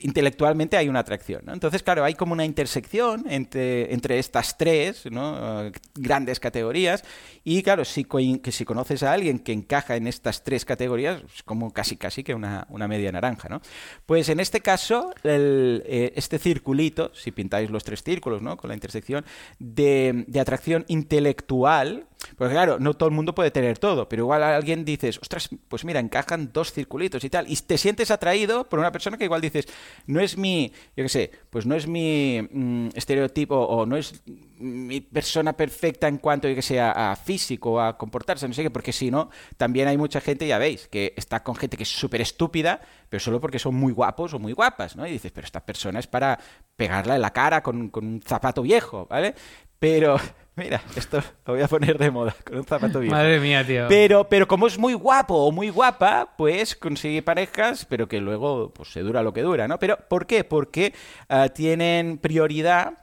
intelectualmente 0.00 0.76
hay 0.76 0.88
una 0.88 1.00
atracción. 1.00 1.42
Entonces, 1.48 1.82
claro, 1.82 2.04
hay 2.04 2.14
como 2.14 2.32
una 2.32 2.44
intersección 2.44 3.24
entre, 3.28 3.92
entre 3.92 4.18
estas 4.18 4.56
tres. 4.58 5.06
Eh, 5.06 5.72
grandes 5.94 6.40
categorías 6.40 7.04
y, 7.44 7.62
claro, 7.62 7.84
si, 7.84 8.04
que 8.04 8.52
si 8.52 8.64
conoces 8.64 9.02
a 9.02 9.12
alguien 9.12 9.38
que 9.38 9.52
encaja 9.52 9.96
en 9.96 10.06
estas 10.06 10.44
tres 10.44 10.64
categorías, 10.64 11.22
es 11.34 11.42
como 11.42 11.72
casi 11.72 11.96
casi 11.96 12.22
que 12.24 12.34
una, 12.34 12.66
una 12.70 12.88
media 12.88 13.12
naranja. 13.12 13.48
¿no? 13.48 13.60
Pues 14.06 14.28
en 14.28 14.40
este 14.40 14.60
caso, 14.60 15.12
eh, 15.24 16.12
este 16.16 16.38
circulito, 16.38 17.12
si 17.14 17.30
pintáis 17.30 17.70
los 17.70 17.84
tres 17.84 18.02
círculos 18.02 18.42
¿no? 18.42 18.56
con 18.56 18.68
la 18.68 18.74
intersección 18.74 19.24
de, 19.58 20.24
de 20.26 20.40
atracción 20.40 20.84
intelectual, 20.88 22.06
porque 22.36 22.54
claro, 22.54 22.78
no 22.78 22.94
todo 22.94 23.08
el 23.08 23.14
mundo 23.14 23.34
puede 23.34 23.50
tener 23.50 23.78
todo, 23.78 24.08
pero 24.08 24.22
igual 24.22 24.42
alguien 24.42 24.84
dices, 24.84 25.18
ostras, 25.20 25.48
pues 25.68 25.84
mira, 25.84 26.00
encajan 26.00 26.50
dos 26.52 26.72
circulitos 26.72 27.24
y 27.24 27.30
tal, 27.30 27.50
y 27.50 27.56
te 27.56 27.78
sientes 27.78 28.10
atraído 28.10 28.68
por 28.68 28.78
una 28.78 28.92
persona 28.92 29.16
que 29.16 29.24
igual 29.24 29.40
dices, 29.40 29.66
no 30.06 30.20
es 30.20 30.36
mi, 30.36 30.72
yo 30.96 31.04
qué 31.04 31.08
sé, 31.08 31.30
pues 31.50 31.66
no 31.66 31.74
es 31.74 31.86
mi 31.86 32.40
mm, 32.50 32.88
estereotipo 32.94 33.56
o 33.56 33.86
no 33.86 33.96
es 33.96 34.22
mi 34.58 35.00
persona 35.00 35.54
perfecta 35.54 36.08
en 36.08 36.18
cuanto, 36.18 36.48
yo 36.48 36.54
que 36.54 36.62
sé, 36.62 36.80
a, 36.80 37.12
a 37.12 37.16
físico, 37.16 37.80
a 37.80 37.96
comportarse, 37.96 38.46
no 38.46 38.54
sé 38.54 38.62
qué, 38.62 38.70
porque 38.70 38.92
si 38.92 39.10
no, 39.10 39.30
también 39.56 39.88
hay 39.88 39.96
mucha 39.96 40.20
gente, 40.20 40.46
ya 40.46 40.58
veis, 40.58 40.88
que 40.88 41.14
está 41.16 41.42
con 41.42 41.56
gente 41.56 41.76
que 41.76 41.84
es 41.84 41.88
súper 41.88 42.20
estúpida, 42.20 42.80
pero 43.08 43.20
solo 43.20 43.40
porque 43.40 43.58
son 43.58 43.74
muy 43.74 43.92
guapos 43.92 44.34
o 44.34 44.38
muy 44.38 44.52
guapas, 44.52 44.96
¿no? 44.96 45.06
Y 45.06 45.12
dices, 45.12 45.32
pero 45.32 45.46
esta 45.46 45.64
persona 45.64 45.98
es 45.98 46.06
para 46.06 46.38
pegarla 46.76 47.16
en 47.16 47.22
la 47.22 47.32
cara 47.32 47.62
con, 47.62 47.88
con 47.88 48.06
un 48.06 48.22
zapato 48.22 48.62
viejo, 48.62 49.06
¿vale? 49.08 49.34
Pero 49.78 50.16
Mira, 50.60 50.82
esto 50.94 51.22
lo 51.46 51.54
voy 51.54 51.62
a 51.62 51.68
poner 51.68 51.96
de 51.96 52.10
moda 52.10 52.36
con 52.44 52.58
un 52.58 52.64
zapato 52.64 53.00
viejo. 53.00 53.14
Madre 53.14 53.40
mía, 53.40 53.66
tío. 53.66 53.86
Pero, 53.88 54.28
pero 54.28 54.46
como 54.46 54.66
es 54.66 54.78
muy 54.78 54.92
guapo 54.92 55.34
o 55.34 55.50
muy 55.50 55.70
guapa, 55.70 56.34
pues 56.36 56.76
consigue 56.76 57.22
parejas, 57.22 57.86
pero 57.86 58.06
que 58.06 58.20
luego 58.20 58.70
pues, 58.74 58.92
se 58.92 59.00
dura 59.00 59.22
lo 59.22 59.32
que 59.32 59.40
dura, 59.40 59.66
¿no? 59.66 59.78
Pero 59.78 59.96
¿por 60.06 60.26
qué? 60.26 60.44
Porque 60.44 60.92
ah, 61.30 61.48
tienen 61.48 62.18
prioridad 62.18 62.98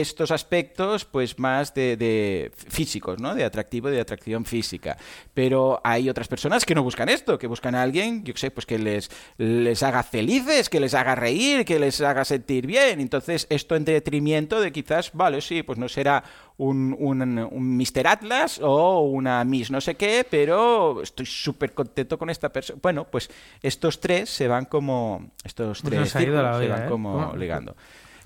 estos 0.00 0.30
aspectos 0.30 1.04
pues 1.04 1.38
más 1.38 1.74
de, 1.74 1.96
de 1.96 2.52
físicos, 2.54 3.20
¿no? 3.20 3.34
De 3.34 3.44
atractivo 3.44 3.90
de 3.90 4.00
atracción 4.00 4.44
física. 4.44 4.96
Pero 5.34 5.80
hay 5.84 6.08
otras 6.08 6.28
personas 6.28 6.64
que 6.64 6.74
no 6.74 6.82
buscan 6.82 7.08
esto, 7.08 7.38
que 7.38 7.46
buscan 7.46 7.74
a 7.74 7.82
alguien, 7.82 8.24
yo 8.24 8.32
sé, 8.36 8.50
pues 8.50 8.66
que 8.66 8.78
les, 8.78 9.10
les 9.38 9.82
haga 9.82 10.02
felices, 10.02 10.68
que 10.68 10.80
les 10.80 10.94
haga 10.94 11.14
reír, 11.14 11.64
que 11.64 11.78
les 11.78 12.00
haga 12.00 12.24
sentir 12.24 12.66
bien. 12.66 13.00
Entonces, 13.00 13.46
esto 13.50 13.76
en 13.76 13.84
detrimento 13.84 14.60
de 14.60 14.72
quizás, 14.72 15.10
vale, 15.12 15.40
sí, 15.40 15.62
pues 15.62 15.78
no 15.78 15.88
será 15.88 16.24
un, 16.58 16.94
un, 16.98 17.22
un 17.22 17.76
Mr. 17.76 18.06
Atlas 18.06 18.60
o 18.62 19.00
una 19.00 19.42
Miss 19.44 19.70
no 19.70 19.80
sé 19.80 19.96
qué, 19.96 20.26
pero 20.28 21.02
estoy 21.02 21.26
súper 21.26 21.72
contento 21.72 22.18
con 22.18 22.30
esta 22.30 22.50
persona. 22.50 22.78
Bueno, 22.82 23.06
pues 23.10 23.30
estos 23.62 24.00
tres 24.00 24.30
se 24.30 24.48
van 24.48 24.66
como... 24.66 25.30
Estos 25.44 25.82
Pues 25.82 26.12
tres 26.12 26.14
la 26.14 26.58
se 26.58 26.68
van 26.68 26.84
¿eh? 26.84 26.88
como 26.88 27.34
ligando. 27.36 27.76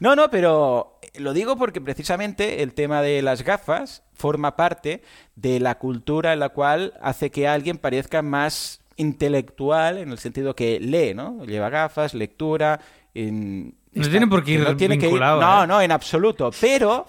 No, 0.01 0.15
no, 0.17 0.31
pero 0.31 0.99
lo 1.15 1.33
digo 1.33 1.57
porque 1.57 1.81
precisamente 1.81 2.63
el 2.63 2.75
tema 2.75 3.01
de 3.03 3.23
las 3.23 3.43
gafas 3.43 4.03
forma 4.15 4.57
parte 4.57 5.03
de 5.37 5.61
la 5.61 5.77
cultura 5.79 6.33
en 6.33 6.41
la 6.41 6.51
cual 6.51 6.93
hace 7.01 7.31
que 7.31 7.49
alguien 7.49 7.79
parezca 7.79 8.23
más 8.23 8.81
intelectual 8.97 9.99
en 9.99 10.11
el 10.11 10.19
sentido 10.19 10.55
que 10.55 10.79
lee, 10.81 11.15
¿no? 11.15 11.45
Lleva 11.45 11.69
gafas, 11.71 12.15
lectura. 12.15 12.81
en- 13.15 13.75
No 13.93 14.03
está- 14.03 14.11
tiene 14.11 14.27
por 14.27 14.45
qué 14.45 14.53
ir 14.53 14.61
no 14.61 14.77
tiene 14.77 14.99
que 14.99 15.09
ir- 15.11 15.19
No, 15.19 15.65
¿eh? 15.65 15.67
no, 15.67 15.81
en 15.81 15.91
absoluto. 15.93 16.51
Pero. 16.61 17.07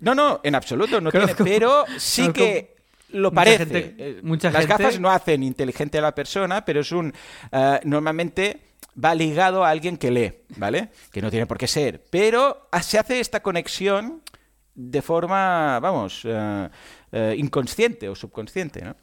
No, 0.00 0.14
no, 0.14 0.40
en 0.44 0.54
absoluto 0.54 1.00
no 1.00 1.10
tiene. 1.10 1.34
Pero 1.34 1.84
sí 1.98 2.30
que 2.32 2.76
lo 3.10 3.30
mucha 3.30 3.34
parece. 3.34 3.58
gente- 3.66 4.20
mucha 4.22 4.50
Las 4.52 4.66
gente- 4.66 4.82
gafas 4.84 5.00
no 5.00 5.10
hacen 5.10 5.42
inteligente 5.42 5.98
a 5.98 6.02
la 6.02 6.14
persona, 6.14 6.64
pero 6.64 6.80
es 6.80 6.92
un. 6.92 7.12
eh, 7.50 7.80
normalmente 7.84 8.60
va 9.02 9.14
ligado 9.14 9.64
a 9.64 9.70
alguien 9.70 9.96
que 9.96 10.10
lee, 10.10 10.32
¿vale? 10.56 10.90
Que 11.12 11.20
no 11.22 11.30
tiene 11.30 11.46
por 11.46 11.58
qué 11.58 11.66
ser. 11.66 12.04
Pero 12.10 12.68
se 12.82 12.98
hace 12.98 13.20
esta 13.20 13.40
conexión 13.40 14.22
de 14.74 15.02
forma, 15.02 15.78
vamos, 15.80 16.22
eh, 16.24 16.68
eh, 17.12 17.34
inconsciente 17.38 18.08
o 18.08 18.14
subconsciente, 18.14 18.82
¿no? 18.82 18.96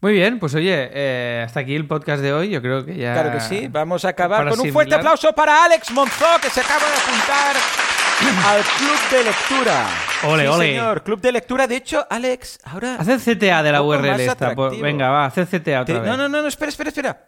Muy 0.00 0.12
bien, 0.12 0.38
pues 0.38 0.54
oye, 0.54 0.90
eh, 0.92 1.42
hasta 1.46 1.60
aquí 1.60 1.74
el 1.74 1.86
podcast 1.86 2.22
de 2.22 2.32
hoy. 2.32 2.50
Yo 2.50 2.60
creo 2.60 2.84
que 2.84 2.94
ya. 2.96 3.14
Claro 3.14 3.32
que 3.32 3.40
sí. 3.40 3.66
Vamos 3.68 4.04
a 4.04 4.10
acabar 4.10 4.48
con 4.48 4.60
un 4.60 4.72
fuerte 4.72 4.94
aplauso 4.94 5.32
para 5.32 5.64
Alex 5.64 5.90
Monzó, 5.90 6.26
que 6.40 6.50
se 6.50 6.60
acaba 6.60 6.84
de 6.86 6.96
apuntar 6.96 7.56
al 8.46 8.62
Club 8.62 9.10
de 9.10 9.24
Lectura. 9.24 9.86
Ole, 10.24 10.42
Sí, 10.42 10.48
ole. 10.48 10.66
señor, 10.66 11.02
Club 11.02 11.20
de 11.20 11.32
Lectura. 11.32 11.66
De 11.66 11.76
hecho, 11.76 12.06
Alex, 12.10 12.58
ahora... 12.64 12.96
Haz 12.96 13.08
el 13.08 13.20
CTA 13.20 13.62
de 13.62 13.72
la 13.72 13.82
URL 13.82 14.20
esta. 14.20 14.54
pues, 14.54 14.78
venga, 14.80 15.08
va, 15.08 15.24
haz 15.26 15.38
el 15.38 15.46
CTA 15.46 15.80
otra 15.80 15.84
Te- 15.86 15.92
vez. 16.00 16.02
No, 16.10 16.16
no, 16.16 16.28
no, 16.28 16.42
no, 16.42 16.48
espera, 16.48 16.68
espera, 16.68 16.88
espera. 16.90 17.24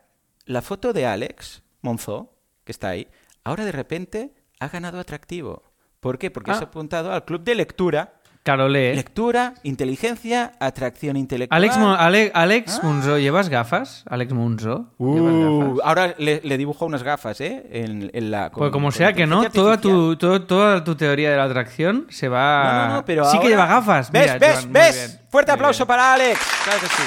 La 0.49 0.63
foto 0.63 0.93
de 0.95 1.05
Alex 1.07 1.63
Monzó, 1.83 2.33
que 2.65 2.73
está 2.73 2.89
ahí, 2.89 3.07
ahora 3.45 3.65
de 3.67 3.73
repente 3.73 4.33
ha 4.61 4.69
ganado 4.69 4.99
atractivo. 4.99 5.63
¿Por 6.01 6.19
qué? 6.19 6.31
Porque 6.31 6.51
Ah. 6.53 6.55
se 6.55 6.65
ha 6.65 6.67
apuntado 6.69 7.13
al 7.13 7.25
Club 7.27 7.43
de 7.45 7.55
Lectura. 7.55 8.15
Claro, 8.45 8.67
lee. 8.67 8.95
Lectura, 8.95 9.53
inteligencia, 9.63 10.53
atracción 10.59 11.19
intelectual. 11.19 11.55
Alex, 11.63 11.77
Mo- 11.77 11.93
Ale- 11.95 12.33
Ah. 12.35 12.43
Alex 12.45 12.83
Munzo, 12.83 13.19
¿llevas 13.19 13.51
gafas? 13.51 14.05
Alex 14.09 14.33
Munzo. 14.33 14.95
¿Llevas 14.99 15.33
Uh, 15.35 15.69
gafas? 15.75 15.81
ahora 15.87 16.15
le, 16.17 16.41
le 16.43 16.57
dibujo 16.57 16.87
unas 16.87 17.03
gafas, 17.03 17.43
¿eh? 17.43 17.67
En, 17.71 18.11
en 18.15 18.31
la, 18.31 18.49
con- 18.49 18.61
Pues 18.61 18.71
como 18.73 18.91
sea 18.91 19.13
que 19.13 19.27
no, 19.27 19.51
toda 19.51 19.79
tu, 19.79 20.17
todo- 20.17 20.47
toda 20.47 20.83
tu 20.83 20.95
teoría 20.95 21.31
de 21.31 21.37
la 21.37 21.45
atracción 21.45 22.07
se 22.09 22.29
va. 22.29 22.65
No, 22.65 22.89
no, 22.89 22.95
no, 22.95 23.05
pero 23.05 23.27
sí 23.31 23.39
que 23.39 23.49
lleva 23.49 23.67
gafas. 23.67 24.11
¿Ves, 24.11 24.23
Mira, 24.23 24.39
ves, 24.39 24.55
Joan, 24.61 24.73
ves? 24.73 25.21
Fuerte 25.31 25.53
muy 25.53 25.57
aplauso 25.57 25.85
bien. 25.85 25.89
para 25.89 26.15
Alex. 26.15 26.41
Claro 26.65 26.81
que 26.81 26.87
sí. 26.87 27.03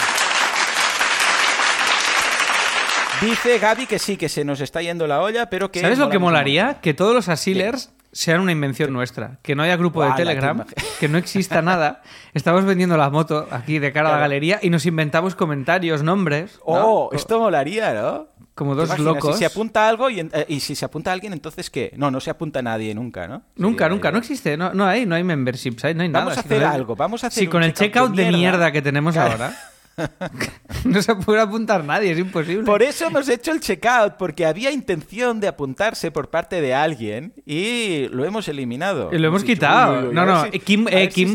Dice 3.21 3.59
Gaby 3.59 3.85
que 3.85 3.99
sí, 3.99 4.17
que 4.17 4.29
se 4.29 4.43
nos 4.43 4.61
está 4.61 4.81
yendo 4.81 5.05
la 5.07 5.21
olla, 5.21 5.49
pero 5.49 5.71
que... 5.71 5.79
¿Sabes 5.81 5.99
lo 5.99 6.09
que 6.09 6.17
molaría? 6.19 6.79
Que 6.81 6.93
todos 6.93 7.13
los 7.13 7.29
asilers 7.29 7.91
sean 8.11 8.41
una 8.41 8.51
invención 8.51 8.91
nuestra. 8.91 9.37
Que 9.43 9.55
no 9.55 9.61
haya 9.63 9.77
grupo 9.77 10.03
de 10.03 10.09
te 10.11 10.17
Telegram, 10.17 10.65
que 10.99 11.07
no 11.07 11.17
exista 11.19 11.61
nada. 11.61 12.01
Estamos 12.33 12.65
vendiendo 12.65 12.97
la 12.97 13.09
moto 13.11 13.47
aquí 13.51 13.77
de 13.79 13.91
cara 13.93 14.09
a 14.09 14.11
la 14.11 14.17
Claro. 14.17 14.21
galería 14.23 14.59
y 14.61 14.69
nos 14.71 14.85
inventamos 14.87 15.35
comentarios, 15.35 16.01
nombres. 16.03 16.55
¿no? 16.57 16.61
Oh, 16.65 17.09
esto 17.13 17.39
molaría, 17.39 17.93
¿no? 17.93 18.27
Como 18.55 18.73
¿Te 18.73 18.81
dos 18.81 18.89
imaginas? 18.89 19.13
locos. 19.15 19.35
Si 19.35 19.39
se 19.39 19.45
apunta 19.45 19.87
algo 19.87 20.09
y, 20.09 20.19
eh, 20.19 20.45
y 20.49 20.59
si 20.59 20.75
se 20.75 20.83
apunta 20.83 21.11
alguien, 21.13 21.31
entonces 21.31 21.69
¿qué? 21.69 21.93
No, 21.95 22.11
no 22.11 22.19
se 22.19 22.31
apunta 22.31 22.61
nadie 22.61 22.93
nunca, 22.95 23.27
¿no? 23.27 23.43
Nunca, 23.55 23.85
Sería- 23.85 23.89
nunca, 23.95 24.11
no 24.11 24.17
existe, 24.17 24.57
no, 24.57 24.73
no 24.73 24.85
hay, 24.85 25.05
no 25.05 25.15
hay 25.15 25.23
memberships, 25.23 25.85
ahí 25.85 25.93
no 25.93 26.01
hay 26.03 26.09
nada. 26.09 26.25
Vamos 26.25 26.37
a 26.37 26.41
hacer 26.41 26.63
algo, 26.63 26.95
vamos 26.95 27.23
a 27.23 27.27
hacer 27.27 27.43
Si 27.43 27.47
con 27.47 27.63
el 27.63 27.73
checkout 27.73 28.09
de 28.13 28.23
mierda. 28.23 28.37
mierda 28.37 28.71
que 28.71 28.81
tenemos 28.81 29.13
Claro. 29.13 29.31
ahora, 29.31 29.57
no 30.85 31.01
se 31.01 31.15
puede 31.15 31.41
apuntar 31.41 31.83
nadie, 31.83 32.11
es 32.11 32.19
imposible. 32.19 32.63
Por 32.63 32.81
eso 32.81 33.05
hemos 33.07 33.27
hecho 33.29 33.51
el 33.51 33.59
checkout, 33.59 34.13
porque 34.17 34.45
había 34.45 34.71
intención 34.71 35.39
de 35.39 35.47
apuntarse 35.47 36.11
por 36.11 36.29
parte 36.29 36.61
de 36.61 36.73
alguien 36.73 37.33
y 37.45 38.07
lo 38.09 38.25
hemos 38.25 38.47
eliminado. 38.47 39.09
Y 39.11 39.17
lo 39.17 39.27
hemos 39.27 39.43
quitado. 39.43 39.93
uy, 39.93 39.99
uy, 40.03 40.07
uy, 40.09 40.13
no, 40.15 40.25
no. 40.25 40.43
si- 40.45 40.59
Kim, 40.59 40.87
eh, 40.89 41.09
si 41.11 41.25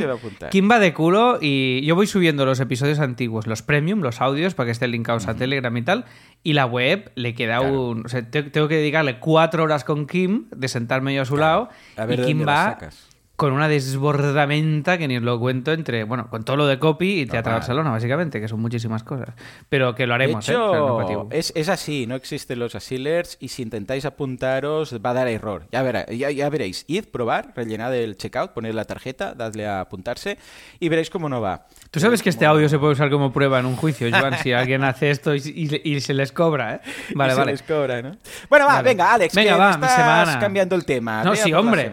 Kim- 0.50 0.70
va 0.70 0.78
de 0.78 0.92
culo 0.94 1.38
y 1.40 1.84
yo 1.84 1.94
voy 1.94 2.06
subiendo 2.06 2.44
los 2.46 2.60
episodios 2.60 2.98
antiguos, 2.98 3.46
los 3.46 3.62
premium, 3.62 4.00
los 4.00 4.20
audios, 4.20 4.54
para 4.54 4.66
que 4.66 4.72
estén 4.72 4.90
linkados 4.90 5.28
a 5.28 5.34
Telegram 5.34 5.76
y 5.76 5.82
tal. 5.82 6.04
Y 6.42 6.52
la 6.54 6.66
web 6.66 7.10
le 7.14 7.34
queda 7.34 7.58
Claro. 7.58 7.88
un. 7.90 8.06
O 8.06 8.08
sea, 8.08 8.28
te- 8.28 8.42
tengo 8.44 8.68
que 8.68 8.76
dedicarle 8.76 9.18
cuatro 9.18 9.62
horas 9.64 9.84
con 9.84 10.06
Kim, 10.06 10.46
de 10.54 10.68
sentarme 10.68 11.14
yo 11.14 11.22
a 11.22 11.24
su 11.24 11.36
lado. 11.36 11.68
A 11.96 12.06
ver 12.06 12.20
y 12.20 12.24
Kim 12.24 12.46
va 12.46 12.64
sacas. 12.72 13.08
Con 13.36 13.52
una 13.52 13.68
desbordamenta 13.68 14.98
que 14.98 15.08
ni 15.08 15.16
os 15.18 15.22
lo 15.22 15.38
cuento 15.38 15.72
entre. 15.72 16.04
Bueno, 16.04 16.28
con 16.30 16.44
todo 16.44 16.56
lo 16.56 16.66
de 16.66 16.78
copy 16.78 17.20
y 17.20 17.26
Teatro. 17.26 17.52
Barcelona, 17.52 17.90
básicamente, 17.90 18.40
que 18.40 18.48
son 18.48 18.60
muchísimas 18.60 19.02
cosas. 19.04 19.28
Pero 19.68 19.94
que 19.94 20.06
lo 20.06 20.14
haremos, 20.14 20.48
¿eh? 20.48 20.52
Hecho, 20.52 21.28
es, 21.30 21.52
es 21.54 21.68
así, 21.68 22.06
no 22.06 22.14
existen 22.14 22.58
los 22.58 22.74
asilers 22.74 23.36
y 23.40 23.48
si 23.48 23.62
intentáis 23.62 24.04
apuntaros 24.06 24.94
va 25.04 25.10
a 25.10 25.14
dar 25.14 25.28
error. 25.28 25.66
Ya, 25.72 25.82
verá, 25.82 26.06
ya, 26.06 26.30
ya 26.30 26.48
veréis. 26.48 26.84
Id, 26.88 27.04
probar, 27.12 27.52
rellenad 27.54 27.94
el 27.94 28.16
checkout, 28.16 28.52
poned 28.52 28.72
la 28.74 28.84
tarjeta, 28.84 29.34
dadle 29.34 29.66
a 29.66 29.80
apuntarse 29.80 30.38
y 30.80 30.88
veréis 30.88 31.10
cómo 31.10 31.28
no 31.28 31.40
va. 31.40 31.66
Tú 31.90 32.00
sabes 32.00 32.22
que 32.22 32.30
este 32.30 32.46
audio 32.46 32.68
se 32.68 32.78
puede 32.78 32.92
usar 32.94 33.10
como 33.10 33.32
prueba 33.32 33.58
en 33.60 33.66
un 33.66 33.76
juicio, 33.76 34.08
Joan, 34.10 34.38
si 34.38 34.52
alguien 34.52 34.82
hace 34.84 35.10
esto 35.10 35.34
y, 35.34 35.42
y- 35.44 35.80
y 35.96 36.00
se 36.00 36.14
les 36.14 36.32
cobra, 36.32 36.76
¿eh? 36.76 36.80
Vale, 37.14 37.32
Y 37.32 37.34
se 37.34 37.40
vale. 37.40 37.52
les 37.52 37.62
cobra, 37.62 38.02
¿no? 38.02 38.16
Bueno, 38.48 38.66
va, 38.66 38.74
Vale. 38.76 38.88
venga, 38.88 39.12
Alex, 39.14 39.34
Venga, 39.34 39.52
que 39.52 39.58
va, 39.58 39.70
estás 39.72 39.94
semana. 39.94 40.38
cambiando 40.38 40.74
el 40.74 40.84
tema. 40.84 41.22
No, 41.24 41.32
Ve 41.32 41.40
a 41.40 41.42
sí, 41.42 41.52
hombre. 41.52 41.90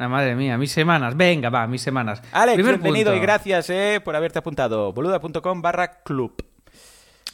La 0.00 0.08
madre 0.08 0.34
mía, 0.34 0.56
mis 0.56 0.72
semanas. 0.72 1.14
Venga, 1.14 1.50
va, 1.50 1.66
mis 1.66 1.82
semanas. 1.82 2.22
Alex, 2.32 2.54
Primer 2.54 2.78
bienvenido 2.78 3.10
punto. 3.10 3.18
y 3.18 3.26
gracias 3.26 3.68
eh, 3.68 4.00
por 4.02 4.16
haberte 4.16 4.38
apuntado. 4.38 4.94
boluda.com 4.94 5.60
barra 5.60 6.02
club. 6.02 6.42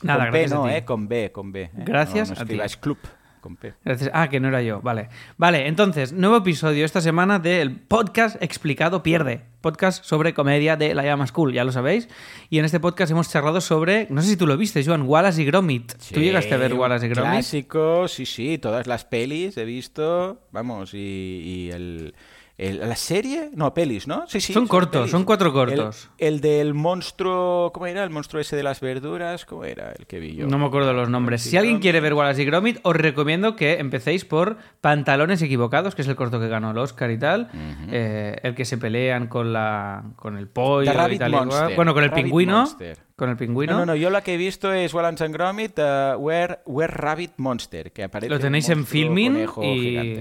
Nada, 0.03 0.25
con 0.25 0.33
gracias 0.33 0.51
no, 0.53 0.69
eh, 0.69 0.85
con 0.85 1.07
B, 1.07 1.31
con 1.31 1.53
B. 1.53 1.63
eh. 1.63 1.71
Gracias 1.75 2.31
no, 2.31 2.35
no 2.35 2.43
a 2.43 2.45
ti. 2.69 2.75
club 2.81 2.99
con 3.41 3.55
P. 3.55 3.75
Gracias. 3.85 4.11
Ah, 4.13 4.29
que 4.29 4.41
no 4.41 4.49
era 4.49 4.63
yo. 4.63 4.81
Vale. 4.83 5.09
Vale, 5.37 5.69
entonces, 5.69 6.13
nuevo 6.13 6.39
episodio 6.39 6.85
esta 6.85 7.01
semana 7.01 7.39
del 7.39 7.71
podcast 7.79 8.43
explicado 8.43 9.05
pierde. 9.05 9.43
Podcast 9.61 10.05
sobre 10.05 10.35
comedia 10.35 10.77
de 10.77 10.93
la 10.93 11.05
Llama 11.05 11.29
School, 11.29 11.53
ya 11.53 11.63
lo 11.63 11.71
sabéis. 11.71 12.09
Y 12.51 12.59
en 12.59 12.65
este 12.65 12.81
podcast 12.81 13.13
hemos 13.13 13.31
charlado 13.31 13.61
sobre, 13.61 14.09
no 14.11 14.23
sé 14.23 14.31
si 14.31 14.37
tú 14.37 14.49
lo 14.49 14.57
viste, 14.57 14.85
Joan, 14.85 15.03
Wallace 15.03 15.41
y 15.41 15.45
Gromit. 15.45 15.93
¿Tú 15.93 15.99
Sí, 16.01 16.21
llegaste 16.21 16.53
a 16.53 16.57
ver 16.57 16.75
Wallace 16.75 17.07
y 17.07 17.11
Gromit? 17.11 17.31
Clásico, 17.33 18.09
sí, 18.09 18.27
sí, 18.27 18.59
todas 18.59 18.89
las 18.89 19.05
pelis 19.05 19.57
he 19.57 19.65
visto, 19.65 20.41
vamos, 20.51 20.93
y, 20.95 20.99
y 20.99 21.71
el, 21.71 22.15
el- 22.59 22.81
la 22.81 22.97
serie, 22.97 23.51
no, 23.55 23.75
pelis, 23.75 24.07
¿no? 24.09 24.25
Sí, 24.29 24.41
sí. 24.41 24.53
Son 24.53 24.67
cortos, 24.67 25.03
pelis. 25.03 25.11
son 25.11 25.25
cuatro 25.25 25.53
cortos. 25.53 26.09
El, 26.19 26.41
del 26.41 26.73
monstruo, 26.75 27.71
¿cómo 27.73 27.87
era? 27.87 28.03
El 28.03 28.11
monstruo 28.11 28.41
ese 28.41 28.57
de 28.57 28.63
las 28.63 28.81
verduras, 28.81 29.45
¿cómo 29.45 29.65
era? 29.65 29.93
El 29.99 30.07
que 30.07 30.19
vi 30.19 30.35
yo. 30.37 30.47
No 30.47 30.59
me 30.59 30.67
acuerdo 30.67 30.93
los 30.93 31.09
nombres. 31.09 31.43
Si 31.43 31.57
alguien 31.57 31.79
quiere 31.81 32.01
ver 32.01 32.15
Wallace 32.15 32.43
y 32.43 32.45
Gromit, 32.47 32.79
os 32.83 32.97
recomiendo 32.97 33.57
que 33.57 33.75
empecéis 33.79 34.25
por 34.25 34.57
Pantalones 34.81 35.43
Equivocados, 35.43 35.95
que 35.95 36.03
es 36.03 36.09
el 36.09 36.17
corto 36.17 36.41
que 36.41 36.49
ganó 36.49 36.71
el 36.71 36.79
Oscar 36.79 37.11
y 37.11 37.19
tal. 37.19 37.51
Eh, 37.91 38.39
el 38.43 38.55
que 38.55 38.65
se 38.65 38.79
pelean 38.79 39.27
con 39.29 39.53
la 39.53 40.05
con 40.17 40.37
el 40.37 40.49
pollo 40.49 40.91
y 40.91 41.19
tal 41.19 41.35
y. 41.35 41.75
Bueno, 41.77 41.93
con 41.95 42.05
el 42.05 42.11
Rabbit 42.11 42.25
pingüino. 42.25 42.59
Monster. 42.61 43.06
Con 43.17 43.31
el 43.31 43.37
pingüino. 43.39 43.73
No, 43.73 43.79
no, 43.81 43.87
no, 43.87 43.95
yo 43.97 44.11
la 44.11 44.21
que 44.21 44.35
he 44.35 44.37
visto 44.37 44.75
es 44.75 44.93
Wallace 44.93 45.25
and 45.25 45.35
Gromit, 45.35 45.79
uh, 45.79 46.19
Where, 46.19 46.59
Where 46.67 46.93
Rabbit 46.93 47.33
Monster, 47.39 47.91
que 47.91 48.05
aparece 48.05 48.29
Lo 48.29 48.39
tenéis 48.39 48.69
en 48.69 48.81
monstruo 48.81 49.01
Filmin 49.01 49.33
conejo 49.33 49.65
y, 49.65 50.21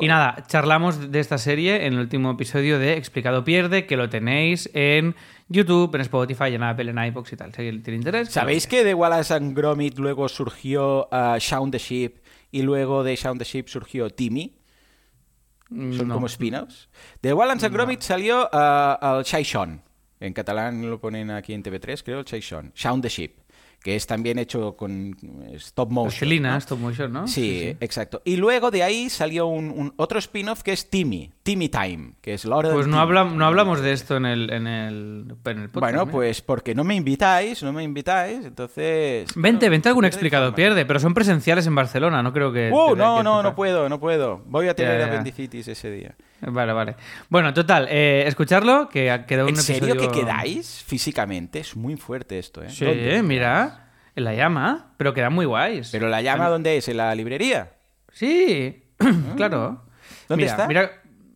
y 0.00 0.08
nada, 0.08 0.44
charlamos 0.48 1.12
de 1.12 1.20
esta 1.20 1.38
serie 1.38 1.86
en 1.86 1.92
el 1.92 2.00
último 2.00 2.32
episodio 2.32 2.80
de 2.80 2.96
Explicado 2.96 3.44
Pierde, 3.44 3.86
que 3.86 3.96
lo 3.96 4.08
tenéis 4.08 4.68
en 4.74 5.14
YouTube, 5.48 5.94
en 5.94 6.00
Spotify, 6.00 6.46
en 6.54 6.64
Apple, 6.64 6.90
en 6.90 6.98
iVoox 6.98 7.32
y 7.32 7.36
tal. 7.36 7.52
Si 7.54 7.78
tiene 7.78 7.96
interés. 7.98 8.30
¿Sabéis 8.30 8.66
que 8.66 8.82
de 8.82 8.94
Wallace 8.94 9.34
and 9.34 9.56
Gromit 9.56 9.96
luego 9.98 10.28
surgió 10.28 11.08
uh, 11.12 11.38
Shaun 11.38 11.70
the 11.70 11.78
Sheep 11.78 12.16
y 12.50 12.62
luego 12.62 13.04
de 13.04 13.14
Shaun 13.14 13.38
the 13.38 13.44
Sheep 13.44 13.68
surgió 13.68 14.10
Timmy? 14.10 14.56
Son 15.68 16.08
No. 16.08 16.14
como 16.14 16.26
spin-offs. 16.26 16.88
De 17.22 17.32
Wallace 17.32 17.66
and 17.66 17.74
Gromit 17.74 18.00
salió 18.00 18.50
uh, 18.52 19.22
el. 19.22 19.80
En 20.22 20.32
catalán 20.32 20.88
lo 20.88 21.00
ponen 21.00 21.30
aquí 21.30 21.52
en 21.52 21.62
TV3, 21.62 22.02
creo, 22.04 22.20
el 22.20 22.24
Xon. 22.42 22.72
Shaun 22.74 23.00
the 23.02 23.08
Sheep. 23.08 23.32
que 23.82 23.96
es 23.96 24.06
también 24.06 24.38
hecho 24.38 24.76
con 24.76 25.16
eh, 25.50 25.54
stop 25.56 25.90
motion. 25.90 26.10
Plastilina, 26.10 26.52
¿no? 26.52 26.58
stop 26.58 26.78
motion, 26.78 27.12
¿no? 27.12 27.26
Sí, 27.26 27.76
exacto. 27.80 28.22
Y 28.24 28.36
luego 28.36 28.70
de 28.70 28.84
ahí 28.84 29.10
salió 29.10 29.48
un, 29.48 29.70
un 29.72 29.92
otro 29.96 30.20
spin-off 30.20 30.62
que 30.62 30.72
es 30.72 30.88
Timmy, 30.88 31.32
Timmy 31.42 31.68
Time, 31.68 32.12
que 32.20 32.34
es 32.34 32.44
la 32.44 32.54
hora 32.58 32.70
Pues 32.70 32.84
del 32.86 32.92
no, 32.94 33.00
habla- 33.00 33.24
no 33.24 33.44
hablamos 33.44 33.80
de 33.80 33.92
esto 33.92 34.16
en 34.18 34.26
el, 34.26 34.50
en 34.52 34.68
el, 34.68 35.34
en 35.46 35.58
el 35.58 35.68
podcast. 35.68 35.80
Bueno, 35.80 36.02
¿eh? 36.04 36.12
pues 36.12 36.40
porque 36.42 36.76
no 36.76 36.84
me 36.84 36.94
invitáis, 36.94 37.60
no 37.64 37.72
me 37.72 37.82
invitáis, 37.82 38.44
entonces... 38.46 39.28
Vente, 39.34 39.68
vente 39.68 39.88
algún 39.88 40.04
explicado 40.04 40.54
pierde, 40.54 40.86
pero 40.86 41.00
son 41.00 41.12
presenciales 41.12 41.66
en 41.66 41.74
Barcelona, 41.74 42.22
no 42.22 42.32
creo 42.32 42.52
que... 42.52 42.70
Uh, 42.72 42.94
no, 42.94 43.24
no, 43.24 43.42
no 43.42 43.52
puedo, 43.56 43.88
no 43.88 43.98
puedo. 43.98 44.42
Voy 44.46 44.68
a 44.68 44.74
tener 44.76 45.00
Ya, 45.00 45.06
ya. 45.06 45.12
apendicitis 45.12 45.66
ese 45.66 45.90
día. 45.90 46.14
Vale, 46.44 46.72
vale. 46.72 46.96
Bueno, 47.28 47.54
total, 47.54 47.86
eh, 47.88 48.24
escucharlo, 48.26 48.88
que 48.88 49.24
quedado 49.28 49.46
un 49.46 49.54
¿En 49.54 49.62
serio 49.62 49.94
episodio... 49.94 50.10
que 50.10 50.20
quedáis 50.20 50.82
físicamente? 50.84 51.60
Es 51.60 51.76
muy 51.76 51.96
fuerte 51.96 52.38
esto, 52.38 52.62
¿eh? 52.62 52.70
Sí, 52.70 52.86
mira, 53.22 53.90
en 54.16 54.24
la 54.24 54.34
llama, 54.34 54.92
pero 54.96 55.14
quedan 55.14 55.32
muy 55.32 55.46
guays. 55.46 55.90
¿Pero 55.92 56.08
la 56.08 56.20
llama 56.20 56.48
dónde 56.48 56.76
es? 56.76 56.88
¿En 56.88 56.96
la 56.96 57.14
librería? 57.14 57.74
Sí, 58.12 58.82
claro. 59.36 59.84
¿Dónde 60.28 60.44
Mira, 60.44 60.50
está? 60.52 60.66
Mira, 60.66 60.90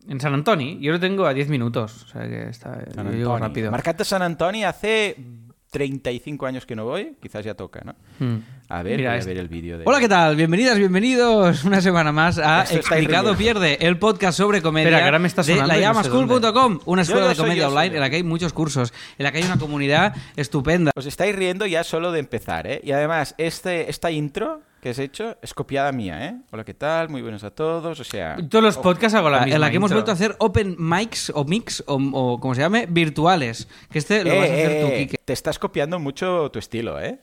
en 0.07 0.19
San 0.19 0.33
Antonio. 0.33 0.77
Yo 0.79 0.91
lo 0.91 0.99
tengo 0.99 1.25
a 1.25 1.33
10 1.33 1.49
minutos, 1.49 2.03
o 2.03 2.07
sea 2.07 2.27
que 2.27 2.49
está... 2.49 2.83
Yo 3.11 3.37
rápido. 3.37 3.71
Marcate 3.71 4.03
San 4.03 4.21
Antonio 4.21 4.67
hace 4.67 5.15
35 5.77 6.47
años 6.47 6.65
que 6.65 6.75
no 6.75 6.85
voy. 6.85 7.15
Quizás 7.21 7.45
ya 7.45 7.53
toca, 7.53 7.81
¿no? 7.85 7.93
Hmm. 8.17 8.39
A 8.67 8.81
ver, 8.81 8.97
Mira 8.97 9.11
voy 9.11 9.15
a 9.15 9.19
este. 9.19 9.29
ver 9.29 9.39
el 9.39 9.47
vídeo 9.47 9.77
de... 9.77 9.83
Hola, 9.85 9.99
¿qué 9.99 10.09
tal? 10.09 10.35
Bienvenidas, 10.35 10.75
bienvenidos 10.75 11.63
una 11.65 11.81
semana 11.81 12.11
más 12.11 12.39
a 12.39 12.63
Esto 12.63 12.77
Explicado. 12.77 13.37
Pierde, 13.37 13.77
el 13.85 13.99
podcast 13.99 14.39
sobre 14.39 14.63
comedia 14.63 14.87
Espera, 14.87 14.97
que 15.01 15.05
ahora 15.05 15.19
me 15.19 15.27
está 15.27 15.43
sonando 15.43 15.65
y 15.65 15.67
no 15.67 15.75
sé 15.75 15.81
llamaschool.com, 15.81 16.79
una 16.85 17.03
escuela 17.03 17.27
de 17.27 17.35
comedia 17.35 17.61
yo, 17.61 17.67
online 17.69 17.89
yo. 17.89 17.95
en 17.95 18.01
la 18.01 18.09
que 18.09 18.15
hay 18.15 18.23
muchos 18.23 18.53
cursos, 18.53 18.91
en 19.19 19.23
la 19.23 19.31
que 19.31 19.37
hay 19.37 19.43
una 19.43 19.59
comunidad 19.59 20.15
estupenda. 20.35 20.91
Os 20.95 21.05
estáis 21.05 21.35
riendo 21.35 21.67
ya 21.67 21.83
solo 21.83 22.11
de 22.11 22.21
empezar, 22.21 22.65
¿eh? 22.65 22.81
Y 22.83 22.91
además, 22.91 23.35
este, 23.37 23.91
esta 23.91 24.09
intro 24.09 24.61
que 24.87 24.91
has 24.91 24.99
hecho 24.99 25.35
es 25.41 25.53
copiada 25.53 25.91
mía, 25.91 26.25
¿eh? 26.27 26.35
Hola, 26.49 26.63
¿qué 26.63 26.73
tal? 26.73 27.09
Muy 27.09 27.21
buenos 27.21 27.43
a 27.43 27.51
todos. 27.51 27.99
O 27.99 28.03
sea... 28.05 28.37
Todos 28.49 28.63
los 28.63 28.77
oh, 28.77 28.81
podcasts 28.81 29.15
hago 29.15 29.29
la, 29.29 29.39
la 29.39 29.43
en 29.43 29.49
misma 29.49 29.59
la 29.59 29.69
que 29.69 29.75
hemos 29.75 29.91
vuelto 29.91 30.11
a 30.11 30.13
hacer 30.13 30.35
open 30.39 30.77
mics 30.79 31.29
o 31.35 31.43
mix 31.43 31.83
o, 31.87 31.95
o 32.13 32.39
como 32.39 32.55
se 32.55 32.61
llame, 32.61 32.85
virtuales. 32.89 33.67
Que 33.91 33.99
este 33.99 34.23
lo 34.23 34.31
Eh, 34.31 34.39
vas 34.39 34.49
a 34.49 34.53
hacer 34.53 34.81
tú, 34.81 34.87
eh, 34.87 34.97
Quique. 34.99 35.17
Te 35.25 35.33
estás 35.33 35.59
copiando 35.59 35.99
mucho 35.99 36.49
tu 36.51 36.59
estilo, 36.59 37.01
¿eh? 37.01 37.19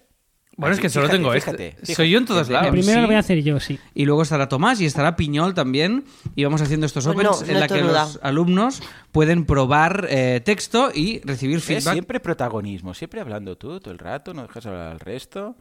Bueno, 0.58 0.74
es 0.74 0.78
Así, 0.78 0.82
que 0.82 0.88
solo 0.90 1.06
fíjate, 1.06 1.18
tengo 1.18 1.32
fíjate, 1.32 1.66
este. 1.68 1.76
fíjate. 1.80 1.94
Soy 1.94 2.10
yo 2.10 2.18
en 2.18 2.26
todos 2.26 2.48
lados. 2.50 2.70
Primero 2.70 2.92
Sí. 2.96 3.00
lo 3.00 3.06
voy 3.06 3.16
a 3.16 3.20
hacer 3.20 3.42
yo, 3.42 3.58
sí. 3.60 3.80
Y 3.94 4.04
luego 4.04 4.22
estará 4.22 4.46
Tomás 4.46 4.78
y 4.82 4.84
estará 4.84 5.16
Piñol 5.16 5.54
también. 5.54 6.04
Y 6.36 6.44
vamos 6.44 6.60
haciendo 6.60 6.84
estos 6.84 7.06
Pues 7.06 7.16
opens 7.16 7.40
no, 7.40 7.46
en 7.48 7.54
no 7.54 7.60
la 7.60 7.66
que 7.66 7.80
los 7.80 8.20
alumnos 8.22 8.82
pueden 9.10 9.46
probar 9.46 10.06
eh, 10.10 10.42
texto 10.44 10.90
y 10.94 11.22
recibir 11.24 11.56
Es 11.56 11.64
feedback. 11.64 11.94
siempre 11.94 12.20
protagonismo, 12.20 12.92
siempre 12.92 13.22
hablando 13.22 13.56
tú 13.56 13.80
todo 13.80 13.90
el 13.90 13.98
rato, 13.98 14.34
no 14.34 14.42
dejas 14.42 14.66
hablar 14.66 14.92
al 14.92 15.00
resto. 15.00 15.56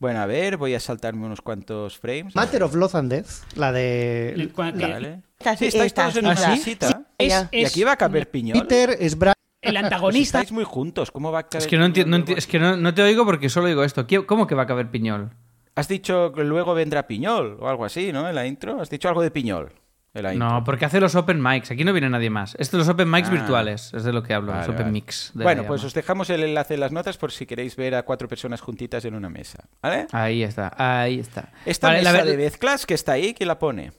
Bueno, 0.00 0.20
a 0.20 0.26
ver, 0.26 0.56
voy 0.56 0.74
a 0.74 0.80
saltarme 0.80 1.26
unos 1.26 1.42
cuantos 1.42 1.98
frames. 1.98 2.34
Matter 2.34 2.62
of 2.62 2.74
Love 2.74 2.94
and 2.96 3.12
Death, 3.12 3.28
la 3.54 3.70
de 3.70 4.30
El 4.32 4.52
la- 4.56 4.72
Vale. 4.88 5.22
Sí, 5.58 5.66
estáis 5.66 5.92
todos 5.94 6.16
en 6.16 6.24
una 6.26 6.36
¿sí? 6.36 6.56
cita. 6.58 7.02
Es- 7.18 7.46
Y 7.52 7.64
aquí 7.66 7.84
va 7.84 7.92
a 7.92 7.96
caber 7.96 8.30
piñol. 8.30 8.58
Peter 8.60 8.96
es 8.98 9.18
Bra- 9.18 9.34
El 9.62 9.74
Pues 9.74 9.84
antagonista. 9.84 10.38
estáis 10.40 10.52
muy 10.52 10.64
juntos, 10.64 11.10
¿cómo 11.10 11.30
va 11.30 11.40
a 11.40 11.42
caber 11.48 11.62
Es 11.62 11.66
que 11.68 11.76
no 11.76 11.84
entiendo, 11.84 12.16
piñol? 12.24 12.38
es 12.38 12.46
que 12.46 12.58
no, 12.58 12.78
no 12.78 12.94
te 12.94 13.02
oigo 13.02 13.26
porque 13.26 13.50
solo 13.50 13.66
digo 13.66 13.84
esto. 13.84 14.06
¿Qué- 14.06 14.24
¿Cómo 14.24 14.46
que 14.46 14.54
va 14.54 14.62
a 14.62 14.66
caber 14.66 14.90
Piñol? 14.90 15.32
Has 15.74 15.86
dicho 15.86 16.32
que 16.32 16.44
luego 16.44 16.72
vendrá 16.74 17.06
piñol 17.06 17.58
o 17.60 17.68
algo 17.68 17.84
así, 17.84 18.10
¿no? 18.10 18.26
En 18.26 18.34
la 18.34 18.46
intro. 18.46 18.80
Has 18.80 18.88
dicho 18.88 19.08
algo 19.08 19.20
de 19.20 19.30
piñol. 19.30 19.72
La. 20.12 20.34
No, 20.34 20.64
porque 20.64 20.84
hace 20.84 20.98
los 21.00 21.14
open 21.14 21.40
mics. 21.40 21.70
Aquí 21.70 21.84
no 21.84 21.92
viene 21.92 22.10
nadie 22.10 22.30
más. 22.30 22.56
Esto 22.58 22.76
es 22.76 22.86
los 22.86 22.88
open 22.88 23.08
mics 23.10 23.28
Ah. 23.28 23.32
virtuales. 23.32 23.94
Es 23.94 24.02
de 24.02 24.12
lo 24.12 24.22
que 24.24 24.34
hablo, 24.34 24.52
los 24.52 24.64
open 24.66 24.78
vale. 24.78 24.90
mix. 24.90 25.30
Bueno, 25.34 25.62
la 25.62 25.68
pues 25.68 25.84
os 25.84 25.94
dejamos 25.94 26.28
el 26.30 26.42
enlace 26.42 26.74
en 26.74 26.80
las 26.80 26.90
notas 26.90 27.16
por 27.16 27.30
si 27.30 27.46
queréis 27.46 27.76
ver 27.76 27.94
a 27.94 28.02
cuatro 28.02 28.26
personas 28.26 28.60
juntitas 28.60 29.04
en 29.04 29.14
una 29.14 29.28
mesa. 29.30 29.64
¿Vale? 29.80 30.08
Ahí 30.10 30.42
está, 30.42 30.72
ahí 30.76 31.20
está. 31.20 31.52
Esta 31.64 31.88
Vale, 31.88 32.02
la 32.02 32.10
mesa 32.12 32.24
ver- 32.24 32.36
de 32.36 32.42
mezclas 32.44 32.86
que 32.86 32.94
está 32.94 33.12
ahí, 33.12 33.34
¿quién 33.34 33.46
la 33.48 33.58
pone? 33.60 33.92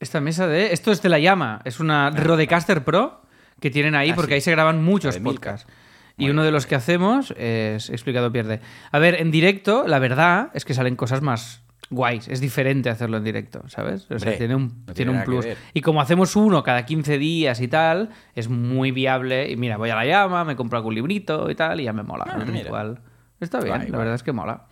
Esta 0.00 0.20
mesa 0.20 0.46
de... 0.46 0.72
Esto 0.72 0.90
es 0.92 1.02
de 1.02 1.08
la 1.10 1.18
llama. 1.18 1.60
Es 1.64 1.78
una 1.78 2.10
Rodecaster 2.10 2.82
Pro 2.82 3.22
que 3.60 3.70
tienen 3.70 3.94
ahí 3.94 4.10
Ah, 4.10 4.14
porque 4.16 4.30
sí. 4.30 4.34
ahí 4.36 4.40
se 4.40 4.50
graban 4.50 4.82
muchos 4.82 5.14
La 5.16 5.22
podcasts. 5.22 5.70
Y 6.16 6.30
uno 6.30 6.42
de 6.42 6.50
los 6.52 6.66
que 6.66 6.74
hacemos 6.74 7.32
es 7.36 7.88
Explicado 7.90 8.32
Pierde. 8.32 8.60
A 8.90 8.98
ver, 8.98 9.20
en 9.20 9.30
directo, 9.30 9.84
la 9.86 9.98
verdad 9.98 10.50
es 10.54 10.64
que 10.64 10.74
salen 10.74 10.96
cosas 10.96 11.20
más 11.22 11.62
guays. 11.92 12.26
Es 12.26 12.40
diferente 12.40 12.90
hacerlo 12.90 13.18
en 13.18 13.24
directo, 13.24 13.62
¿sabes? 13.68 14.10
O 14.10 14.18
sea, 14.18 14.36
tiene 14.36 14.54
un, 14.56 14.82
no 14.86 14.94
tiene 14.94 15.12
un 15.12 15.22
plus. 15.22 15.46
Y 15.74 15.80
como 15.82 16.00
hacemos 16.00 16.34
uno 16.34 16.62
cada 16.64 16.84
15 16.84 17.18
días 17.18 17.60
y 17.60 17.68
tal, 17.68 18.08
es 18.34 18.48
muy 18.48 18.90
viable. 18.90 19.50
Y 19.50 19.56
mira, 19.56 19.76
voy 19.76 19.90
a 19.90 19.94
la 19.94 20.04
llama, 20.04 20.44
me 20.44 20.56
compro 20.56 20.78
algún 20.78 20.94
librito 20.94 21.48
y 21.50 21.54
tal, 21.54 21.80
y 21.80 21.84
ya 21.84 21.92
me 21.92 22.02
mola 22.02 22.24
Ah, 22.28 22.38
ritual. 22.44 23.00
Está 23.40 23.60
bien, 23.60 23.90
la 23.92 23.98
verdad 23.98 24.14
es 24.14 24.22
que 24.22 24.32
mola. 24.32 24.66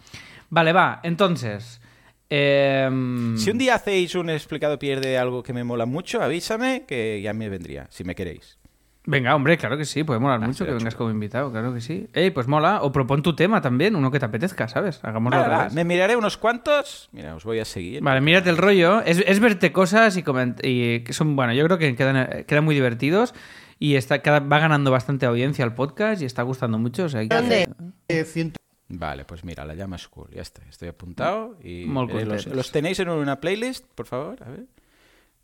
Vale, 0.48 0.72
va, 0.72 1.00
entonces. 1.04 1.80
em, 2.28 3.36
Si 3.36 3.50
un 3.50 3.58
día 3.58 3.74
hacéis 3.74 4.14
un 4.14 4.30
explicado 4.30 4.78
pierde 4.78 5.18
algo 5.18 5.42
que 5.42 5.52
me 5.52 5.64
mola 5.64 5.86
mucho, 5.86 6.22
avísame 6.22 6.84
que 6.86 7.20
ya 7.22 7.32
me 7.32 7.48
vendría, 7.48 7.86
si 7.90 8.04
me 8.04 8.14
queréis. 8.14 8.59
Venga, 9.06 9.34
hombre, 9.34 9.56
claro 9.56 9.78
que 9.78 9.86
sí, 9.86 10.04
puede 10.04 10.20
molar 10.20 10.40
mucho 10.40 10.66
que 10.66 10.72
vengas 10.72 10.94
como 10.94 11.10
invitado, 11.10 11.50
claro 11.50 11.72
que 11.72 11.80
sí. 11.80 12.06
Ey, 12.12 12.30
pues 12.30 12.46
mola, 12.46 12.82
o 12.82 12.92
propon 12.92 13.22
tu 13.22 13.34
tema 13.34 13.60
también, 13.62 13.96
uno 13.96 14.10
que 14.10 14.18
te 14.20 14.26
apetezca, 14.26 14.68
¿sabes? 14.68 15.00
Hagámoslo 15.02 15.38
Va, 15.38 15.44
al 15.46 15.50
revés. 15.58 15.72
me 15.72 15.84
miraré 15.84 16.16
unos 16.16 16.36
cuantos. 16.36 17.08
Mira, 17.12 17.34
os 17.34 17.44
voy 17.44 17.60
a 17.60 17.64
seguir. 17.64 18.02
Vale, 18.02 18.20
mírate 18.20 18.50
el 18.50 18.58
rollo. 18.58 19.00
Es, 19.00 19.22
es 19.26 19.40
verte 19.40 19.72
cosas 19.72 20.16
y, 20.18 20.22
coment- 20.22 20.60
y 20.62 21.00
que 21.00 21.12
son, 21.14 21.34
bueno, 21.34 21.54
yo 21.54 21.64
creo 21.64 21.78
que 21.78 21.96
quedan, 21.96 22.44
quedan 22.44 22.64
muy 22.64 22.74
divertidos 22.74 23.34
y 23.78 23.94
está, 23.96 24.20
cada- 24.20 24.40
va 24.40 24.58
ganando 24.58 24.90
bastante 24.90 25.24
audiencia 25.24 25.64
al 25.64 25.74
podcast 25.74 26.20
y 26.20 26.26
está 26.26 26.42
gustando 26.42 26.78
mucho. 26.78 27.04
O 27.04 27.08
sea, 27.08 27.22
que- 27.22 27.34
¿Dónde? 27.34 27.68
eh, 28.06 28.24
ciento- 28.24 28.60
Vale, 28.92 29.24
pues 29.24 29.44
mira, 29.44 29.64
la 29.64 29.74
llama 29.74 29.96
School, 29.96 30.28
ya 30.34 30.42
está. 30.42 30.60
Estoy 30.68 30.88
apuntado 30.88 31.56
y 31.62 31.86
los, 31.86 31.94
contentos. 32.10 32.46
los 32.54 32.70
tenéis 32.70 32.98
en 33.00 33.08
una 33.08 33.40
playlist, 33.40 33.86
por 33.94 34.06
favor. 34.06 34.42
A 34.44 34.50
ver. 34.50 34.64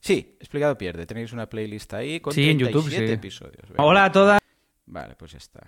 Sí, 0.06 0.36
explicado 0.38 0.78
pierde. 0.78 1.04
Tenéis 1.06 1.32
una 1.32 1.46
playlist 1.48 1.92
ahí 1.94 2.20
con 2.20 2.32
Sí, 2.32 2.48
en 2.48 2.58
YouTube, 2.58 2.82
37 2.84 3.06
sí. 3.08 3.12
episodios. 3.14 3.68
Venga. 3.68 3.82
Hola 3.84 4.04
a 4.04 4.12
todas. 4.12 4.40
Vale, 4.86 5.14
pues 5.16 5.32
ya 5.32 5.38
está. 5.38 5.60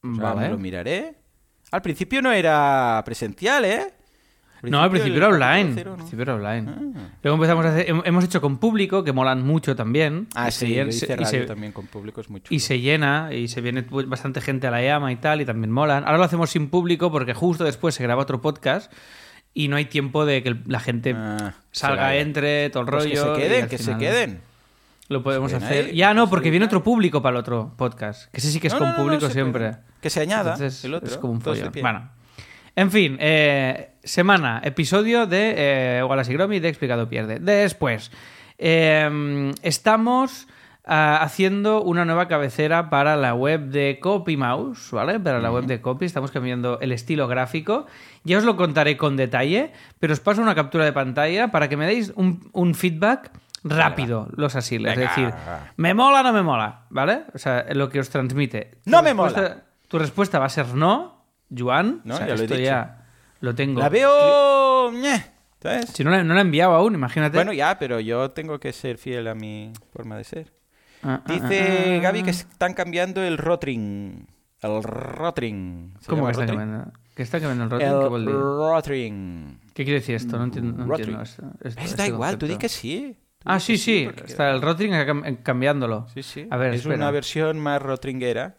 Pues 0.00 0.18
ahora 0.18 0.34
Vale. 0.34 0.46
me 0.46 0.52
lo 0.52 0.58
miraré. 0.58 1.14
Al 1.72 1.82
principio 1.82 2.22
no 2.22 2.30
era 2.32 3.02
presencial, 3.04 3.64
¿eh? 3.64 3.86
No, 4.62 4.80
al 4.80 4.90
principio 4.90 5.16
era 5.16 5.26
online. 5.28 5.74
4.0, 5.74 5.78
Al 5.80 5.84
¿no? 5.86 5.96
principio 5.96 6.22
era 6.22 6.34
online. 6.36 6.70
Ah. 6.96 7.08
Luego 7.24 7.34
empezamos 7.34 7.66
a 7.66 7.70
hacer, 7.70 7.88
hem- 7.88 8.02
hemos 8.04 8.22
hecho 8.24 8.40
con 8.40 8.58
público, 8.58 9.02
que 9.02 9.12
molan 9.12 9.44
mucho 9.44 9.74
también. 9.74 10.28
Ah, 10.36 10.48
Y 10.48 10.52
sí, 10.52 10.66
hice 10.78 10.92
se- 10.92 11.06
y 11.06 11.16
radio 11.16 11.26
se- 11.26 11.46
también 11.46 11.72
con 11.72 11.88
público, 11.88 12.20
es 12.20 12.30
muy 12.30 12.40
chulo. 12.42 12.54
Y 12.54 12.60
se 12.60 12.78
llena 12.78 13.30
y 13.32 13.48
se 13.48 13.60
viene 13.60 13.84
bastante 14.06 14.40
gente 14.40 14.68
a 14.68 14.70
la 14.70 14.80
llama 14.80 15.10
y 15.10 15.16
tal, 15.16 15.40
y 15.40 15.44
también 15.44 15.72
molan. 15.72 16.04
Ahora 16.04 16.18
lo 16.18 16.22
hacemos 16.24 16.50
sin 16.50 16.70
público 16.70 17.10
porque 17.10 17.34
justo 17.34 17.64
después 17.64 17.96
se 17.96 18.04
graba 18.04 18.22
otro 18.22 18.40
podcast 18.40 18.92
y 19.54 19.68
no 19.68 19.76
hay 19.76 19.84
tiempo 19.86 20.24
de 20.24 20.42
que 20.42 20.56
la 20.66 20.80
gente 20.80 21.14
Ah, 21.16 21.54
salga, 21.70 22.16
entre, 22.16 22.70
todo 22.70 22.82
el 22.84 22.88
Pues 22.88 23.04
rollo. 23.04 23.34
que 23.34 23.42
se 23.42 23.48
queden, 23.48 23.68
que 23.68 23.78
se 23.78 23.96
queden. 23.98 24.40
Lo 25.08 25.22
podemos 25.22 25.50
Se 25.50 25.58
hacer. 25.58 25.86
ahí, 25.86 25.96
ya 25.96 26.14
no, 26.14 26.22
pues 26.22 26.30
porque 26.30 26.50
viene 26.50 26.64
otro 26.66 26.82
público 26.82 27.20
para 27.20 27.36
el 27.36 27.40
otro 27.40 27.72
podcast. 27.76 28.30
Que 28.32 28.38
ese 28.38 28.50
sí 28.50 28.60
que 28.60 28.68
es 28.68 28.72
No, 28.72 28.78
con 28.78 28.88
no, 28.88 28.92
no, 28.94 28.98
no 28.98 29.04
público 29.04 29.30
siempre. 29.30 29.72
Que 30.00 30.08
se 30.10 30.20
añada 30.20 30.54
Entonces, 30.54 30.84
el 30.84 30.94
otro. 30.94 31.08
Es 31.10 31.18
como 31.18 31.34
un 31.34 31.40
pie. 31.40 31.82
Bueno. 31.82 32.10
En 32.74 32.90
fin, 32.90 33.18
eh, 33.20 33.90
semana, 34.02 34.62
episodio 34.64 35.26
de 35.26 35.54
eh, 35.98 36.02
Wallace 36.04 36.30
y 36.32 36.34
Gromit 36.34 36.62
de 36.62 36.68
Explicado 36.70 37.06
Pierde. 37.10 37.38
Después, 37.38 38.10
eh, 38.56 39.52
estamos 39.62 40.46
haciendo 40.84 41.82
una 41.82 42.04
nueva 42.04 42.26
cabecera 42.28 42.90
para 42.90 43.16
la 43.16 43.34
web 43.34 43.68
de 43.68 43.98
CopyMouse, 44.00 44.90
¿vale? 44.92 45.20
Para 45.20 45.40
la 45.40 45.52
web 45.52 45.64
de 45.64 45.80
Copy, 45.80 46.04
estamos 46.06 46.30
cambiando 46.30 46.80
el 46.80 46.92
estilo 46.92 47.28
gráfico. 47.28 47.86
Ya 48.24 48.38
os 48.38 48.44
lo 48.44 48.56
contaré 48.56 48.96
con 48.96 49.16
detalle, 49.16 49.72
pero 50.00 50.12
os 50.12 50.20
paso 50.20 50.42
una 50.42 50.54
captura 50.54 50.84
de 50.84 50.92
pantalla 50.92 51.48
para 51.52 51.68
que 51.68 51.76
me 51.76 51.86
deis 51.86 52.12
un, 52.16 52.48
un 52.52 52.74
feedback 52.74 53.30
rápido, 53.64 54.28
los 54.36 54.56
asiles. 54.56 54.96
Venga. 54.96 55.10
Es 55.10 55.16
decir, 55.16 55.34
¿me 55.76 55.94
mola 55.94 56.20
o 56.20 56.22
no 56.24 56.32
me 56.32 56.42
mola? 56.42 56.82
¿Vale? 56.90 57.24
O 57.34 57.38
sea, 57.38 57.64
lo 57.72 57.88
que 57.88 58.00
os 58.00 58.10
transmite. 58.10 58.78
No 58.86 58.98
Tu 58.98 59.04
me 59.04 59.14
mola. 59.14 59.62
Tu 59.86 59.98
respuesta 59.98 60.38
va 60.38 60.46
a 60.46 60.48
ser 60.48 60.74
no, 60.74 61.26
Juan. 61.56 62.00
No, 62.04 62.14
O 62.14 62.16
sea, 62.18 62.26
ya 62.26 62.34
lo 62.34 62.40
he 62.40 62.44
esto 62.44 62.54
dicho. 62.56 62.66
ya 62.66 63.04
lo 63.40 63.54
tengo. 63.54 63.80
La 63.80 63.88
veo... 63.88 64.90
¿Sabes? 65.62 65.90
Si 65.90 66.02
no 66.02 66.10
la, 66.10 66.24
no 66.24 66.34
la 66.34 66.40
he 66.40 66.42
enviado 66.42 66.72
aún, 66.74 66.94
imagínate. 66.94 67.36
Bueno, 67.36 67.52
ya, 67.52 67.78
pero 67.78 68.00
yo 68.00 68.32
tengo 68.32 68.58
que 68.58 68.72
ser 68.72 68.98
fiel 68.98 69.28
a 69.28 69.34
mi 69.36 69.72
forma 69.92 70.16
de 70.16 70.24
ser. 70.24 70.52
Ah, 71.02 71.20
ah, 71.24 71.32
Dice 71.32 71.96
ah. 71.98 72.00
Gaby 72.02 72.22
que 72.22 72.30
están 72.30 72.74
cambiando 72.74 73.22
el 73.22 73.38
rotring. 73.38 74.26
El 74.60 74.82
rotring. 74.82 75.94
¿Se 76.00 76.08
¿Cómo 76.08 76.26
que 76.26 76.32
está 76.32 76.46
cambiando? 76.46 76.92
¿Que 77.16 77.22
está 77.22 77.40
cambiando 77.40 77.64
el 77.64 77.70
rotring? 77.70 77.90
¿Qué, 77.90 78.30
El 78.30 78.32
rotring. 78.32 79.60
¿Qué 79.74 79.84
quiere 79.84 80.00
decir 80.00 80.14
esto? 80.14 80.36
No 80.38 80.44
entiendo, 80.44 80.72
no 80.78 80.86
Rotring. 80.86 81.16
entiendo 81.16 81.22
esto- 81.22 81.66
esto- 81.68 81.80
Es, 81.80 81.90
este 81.90 81.96
da 82.02 82.06
igual, 82.08 82.38
tú 82.38 82.46
di 82.46 82.56
que 82.56 82.68
sí. 82.68 83.16
Ah, 83.44 83.58
sí, 83.58 83.76
sí. 83.76 84.08
Está 84.24 84.50
el 84.50 84.62
rotring 84.62 84.92
cam- 84.92 85.42
cambiándolo. 85.42 86.06
Sí, 86.14 86.22
sí. 86.22 86.46
A 86.50 86.56
ver, 86.56 86.74
es 86.74 86.80
espera. 86.82 86.96
una 86.96 87.10
versión 87.10 87.58
más 87.58 87.82
rotringuera. 87.82 88.56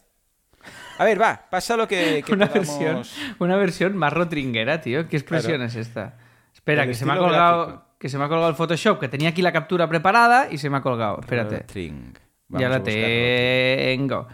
A 0.98 1.06
ver, 1.06 1.20
va, 1.22 1.46
pasa 1.50 1.78
lo 1.78 1.88
que, 1.88 2.22
que 2.26 2.34
una, 2.34 2.48
podamos- 2.50 2.80
versión, 2.80 3.26
una 3.40 3.56
versión 3.56 3.96
más 3.98 4.12
rotringuera, 4.12 4.82
tío. 4.82 5.08
¿Qué 5.08 5.16
expresión 5.18 5.54
Claro. 5.56 5.66
es 5.66 5.76
esta? 5.78 6.18
Espera, 6.54 6.84
El 6.84 6.90
que 6.90 6.96
se, 6.96 7.06
me 7.06 7.14
ha 7.14 7.18
colgado, 7.18 7.66
gráfico. 7.68 7.86
que 7.98 8.10
se 8.10 8.18
me 8.18 8.26
ha 8.26 8.28
colgado 8.28 8.50
el 8.50 8.56
Photoshop, 8.56 9.00
que 9.00 9.08
tenía 9.08 9.30
aquí 9.30 9.42
la 9.42 9.52
captura 9.54 9.88
preparada 9.88 10.48
y 10.52 10.58
se 10.58 10.70
me 10.70 10.78
ha 10.78 10.82
colgado. 10.82 11.20
Espérate. 11.22 11.60
Rotring. 11.60 12.14
Ya 12.60 12.70
la 12.70 12.84
tengo. 12.84 14.28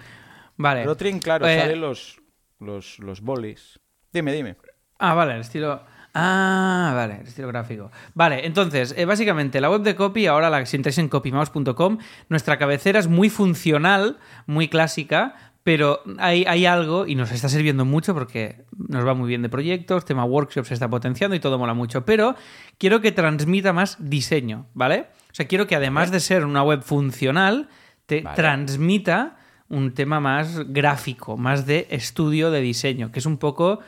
Vale. 0.57 0.83
Rotring, 0.83 1.19
claro, 1.19 1.47
Eh, 1.47 1.59
salen 1.59 1.81
los, 1.81 2.21
los, 2.59 2.99
los 2.99 3.21
bolis. 3.21 3.79
Dime, 4.11 4.33
dime. 4.33 4.57
Ah, 4.97 5.13
vale, 5.13 5.35
el 5.35 5.41
estilo. 5.41 5.81
Ah, 6.13 6.91
vale, 6.95 7.21
el 7.21 7.27
estilo 7.27 7.47
gráfico. 7.47 7.91
Vale, 8.13 8.45
entonces, 8.45 8.93
eh, 8.97 9.05
básicamente, 9.05 9.61
la 9.61 9.69
web 9.69 9.81
de 9.81 9.95
copy, 9.95 10.25
ahora 10.25 10.49
la 10.49 10.65
si 10.65 10.75
entráis 10.75 10.97
en 10.97 11.07
copymouse.com, 11.07 11.99
nuestra 12.29 12.57
cabecera 12.57 12.99
es 12.99 13.07
muy 13.07 13.29
funcional, 13.29 14.17
muy 14.47 14.67
clásica, 14.67 15.35
pero 15.63 16.01
hay, 16.17 16.45
hay 16.47 16.65
algo, 16.65 17.05
y 17.05 17.15
nos 17.15 17.31
está 17.31 17.47
sirviendo 17.47 17.85
mucho 17.85 18.13
porque 18.13 18.65
nos 18.75 19.05
va 19.05 19.13
muy 19.13 19.27
bien 19.27 19.43
de 19.43 19.49
proyectos, 19.49 20.03
tema 20.03 20.25
workshops 20.25 20.69
se 20.69 20.73
está 20.73 20.89
potenciando 20.89 21.35
y 21.35 21.39
todo 21.39 21.59
mola 21.59 21.73
mucho, 21.73 22.05
pero 22.05 22.35
quiero 22.77 23.01
que 23.01 23.11
transmita 23.11 23.71
más 23.71 23.97
diseño, 23.99 24.65
¿vale? 24.73 25.07
O 25.31 25.35
sea, 25.35 25.47
quiero 25.47 25.67
que 25.67 25.75
además 25.75 26.11
de 26.11 26.21
ser 26.21 26.43
una 26.43 26.63
web 26.63 26.81
funcional, 26.81 27.69
te 28.09 28.21
Vale. 28.21 28.35
transmita 28.35 29.37
un 29.69 29.93
tema 29.93 30.19
más 30.19 30.73
gráfico, 30.73 31.37
más 31.37 31.67
de 31.67 31.87
estudio 31.91 32.49
de 32.49 32.59
diseño, 32.59 33.11
que 33.11 33.19
es 33.19 33.27
un 33.27 33.37
poco 33.37 33.79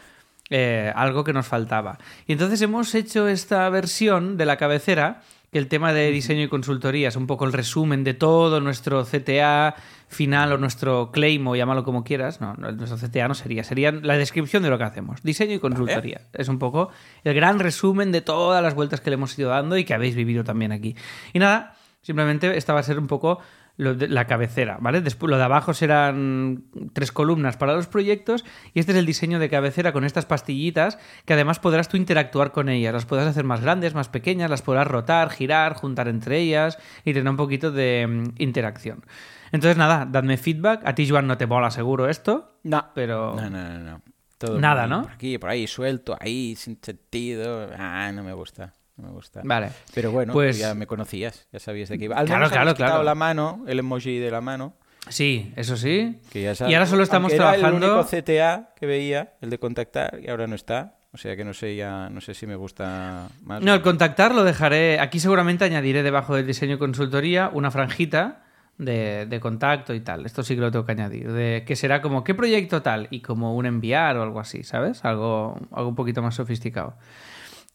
eh, 0.52 0.94
algo 0.96 1.24
que 1.24 1.34
nos 1.34 1.48
faltaba. 1.48 1.98
Y 2.28 2.34
entonces 2.34 2.62
hemos 2.62 2.94
hecho 2.94 3.28
esta 3.28 3.68
versión 3.70 4.38
de 4.38 4.46
la 4.46 4.58
cabecera, 4.58 5.24
que 5.52 5.58
el 5.58 5.68
tema 5.68 5.92
de 5.92 6.12
diseño 6.12 6.44
y 6.44 6.48
consultoría 6.48 7.10
es 7.10 7.16
un 7.16 7.26
poco 7.28 7.46
el 7.46 7.52
resumen 7.52 8.04
de 8.04 8.14
todo 8.14 8.62
nuestro 8.62 9.04
CTA 9.04 9.76
final 10.08 10.54
o 10.54 10.58
nuestro 10.58 11.12
claim 11.12 11.46
o 11.48 11.56
llámalo 11.56 11.84
como 11.84 12.04
quieras. 12.04 12.40
No, 12.40 12.54
no, 12.54 12.72
nuestro 12.72 12.98
CTA 12.98 13.28
no 13.28 13.34
sería, 13.34 13.64
sería 13.64 13.92
la 13.92 14.18
descripción 14.18 14.62
de 14.62 14.70
lo 14.70 14.78
que 14.78 14.84
hacemos. 14.84 15.24
Diseño 15.24 15.56
y 15.56 15.60
consultoría. 15.60 16.22
Es 16.32 16.48
un 16.48 16.60
poco 16.60 16.90
el 17.24 17.34
gran 17.34 17.60
resumen 17.60 18.12
de 18.12 18.22
todas 18.22 18.62
las 18.62 18.76
vueltas 18.76 19.02
que 19.02 19.10
le 19.10 19.16
hemos 19.16 19.38
ido 19.38 19.50
dando 19.50 19.78
y 19.78 19.84
que 19.84 19.96
habéis 19.96 20.16
vivido 20.16 20.44
también 20.44 20.72
aquí. 20.72 20.96
Y 21.34 21.40
nada, 21.40 21.76
simplemente 22.02 22.56
esta 22.56 22.74
va 22.74 22.80
a 22.80 22.84
ser 22.84 23.00
un 23.00 23.08
poco 23.08 23.40
lo 23.78 23.96
de- 23.96 24.08
la 24.08 24.26
cabecera, 24.26 24.78
¿vale? 24.82 25.02
Después, 25.02 25.30
lo 25.30 25.38
de 25.38 25.44
abajo 25.44 25.74
serán 25.74 26.64
tres 26.94 27.12
columnas 27.12 27.58
para 27.58 27.74
los 27.74 27.88
proyectos 27.88 28.46
y 28.74 28.80
este 28.80 28.92
es 28.92 28.98
el 28.98 29.06
diseño 29.06 29.40
de 29.40 29.50
cabecera 29.50 29.92
con 29.94 30.04
estas 30.04 30.26
pastillitas 30.26 30.98
que 31.26 31.34
además 31.34 31.60
podrás 31.60 31.88
tú 31.90 31.98
interactuar 31.98 32.52
con 32.52 32.70
ellas. 32.70 32.94
Las 32.94 33.06
podrás 33.06 33.28
hacer 33.28 33.44
más 33.44 33.62
grandes, 33.62 33.94
más 33.96 34.10
pequeñas, 34.10 34.50
las 34.50 34.62
podrás 34.62 34.88
rotar, 34.88 35.30
girar, 35.30 35.74
juntar 35.76 36.08
entre 36.08 36.40
ellas 36.40 36.78
y 37.06 37.14
tener 37.14 37.30
un 37.30 37.38
poquito 37.38 37.72
de 37.72 38.06
mm, 38.08 38.42
interacción. 38.42 39.04
Entonces, 39.52 39.78
nada, 39.78 40.08
dadme 40.10 40.38
feedback. 40.38 40.82
A 40.86 40.96
ti, 40.96 41.10
Joan, 41.10 41.28
no 41.28 41.38
te 41.38 41.46
mola 41.48 41.72
seguro 41.72 42.08
esto, 42.08 42.58
No. 42.64 42.86
pero... 42.96 43.36
No, 43.36 43.50
no, 43.50 43.70
no. 43.70 43.80
no. 43.80 44.02
Todo 44.38 44.60
Nada, 44.60 44.88
¿no? 44.88 45.04
Por 45.04 45.12
aquí, 45.12 45.38
por 45.38 45.50
ahí, 45.52 45.68
suelto, 45.68 46.18
ahí, 46.20 46.56
sin 46.56 46.80
sentido. 46.82 47.70
Ah, 47.78 48.12
no 48.12 48.24
me 48.24 48.34
gusta. 48.34 48.74
Me 49.02 49.10
gusta. 49.10 49.42
Vale. 49.44 49.70
Pero 49.94 50.12
bueno, 50.12 50.34
Pues- 50.34 50.58
ya 50.60 50.74
me 50.76 50.86
conocías, 50.88 51.48
ya 51.52 51.60
sabías 51.60 51.90
de 51.90 51.98
qué 51.98 52.06
iba. 52.06 52.16
Al 52.16 52.26
Claro, 52.28 52.40
menos 52.42 52.52
claro, 52.52 52.74
quitado 52.74 52.92
claro. 52.92 53.04
la 53.04 53.16
mano, 53.16 53.64
el 53.68 53.80
emoji 53.80 54.20
de 54.20 54.30
la 54.32 54.42
mano. 54.42 54.74
Sí, 55.10 55.52
eso 55.56 55.76
sí. 55.78 56.20
Que 56.32 56.44
ya 56.44 56.54
Y 56.70 56.74
ahora 56.76 56.86
solo 56.86 57.02
estamos 57.04 57.32
aunque 57.32 57.44
era 57.44 57.54
trabajando... 57.58 57.86
el 57.88 57.92
único 57.94 58.08
CTA 58.08 58.70
que 58.80 58.86
veía, 58.86 59.34
el 59.42 59.50
de 59.50 59.58
contactar, 59.58 60.20
y 60.24 60.30
ahora 60.30 60.46
no 60.46 60.54
está. 60.56 60.96
O 61.14 61.18
sea 61.18 61.36
que 61.36 61.44
no 61.44 61.54
sé 61.54 61.76
ya, 61.76 62.10
no 62.10 62.22
sé 62.22 62.34
si 62.36 62.46
me 62.48 62.56
gusta 62.56 63.28
más. 63.44 63.62
No, 63.62 63.74
el 63.74 63.82
contactar 63.82 64.34
lo 64.34 64.44
dejaré. 64.44 65.00
Aquí 65.00 65.20
seguramente 65.20 65.66
añadiré 65.66 66.04
debajo 66.04 66.36
del 66.36 66.46
diseño 66.48 66.78
consultoría 66.80 67.50
una 67.52 67.70
franjita 67.72 68.44
de, 68.78 69.26
de 69.26 69.40
contacto 69.42 69.94
y 69.94 70.00
tal. 70.00 70.26
Esto 70.26 70.42
sí 70.44 70.56
que 70.56 70.62
lo 70.62 70.72
tengo 70.72 70.86
que 70.86 70.94
añadir. 70.94 71.30
De 71.32 71.64
que 71.66 71.76
será 71.76 72.02
como 72.02 72.24
qué 72.24 72.34
proyecto 72.34 72.82
tal 72.82 73.08
y 73.10 73.20
como 73.22 73.56
un 73.56 73.66
enviar 73.66 74.16
o 74.18 74.24
algo 74.24 74.40
así, 74.40 74.64
¿sabes? 74.64 75.04
Algo, 75.04 75.60
algo 75.74 75.90
un 75.90 75.96
poquito 75.96 76.22
más 76.22 76.36
sofisticado. 76.36 76.94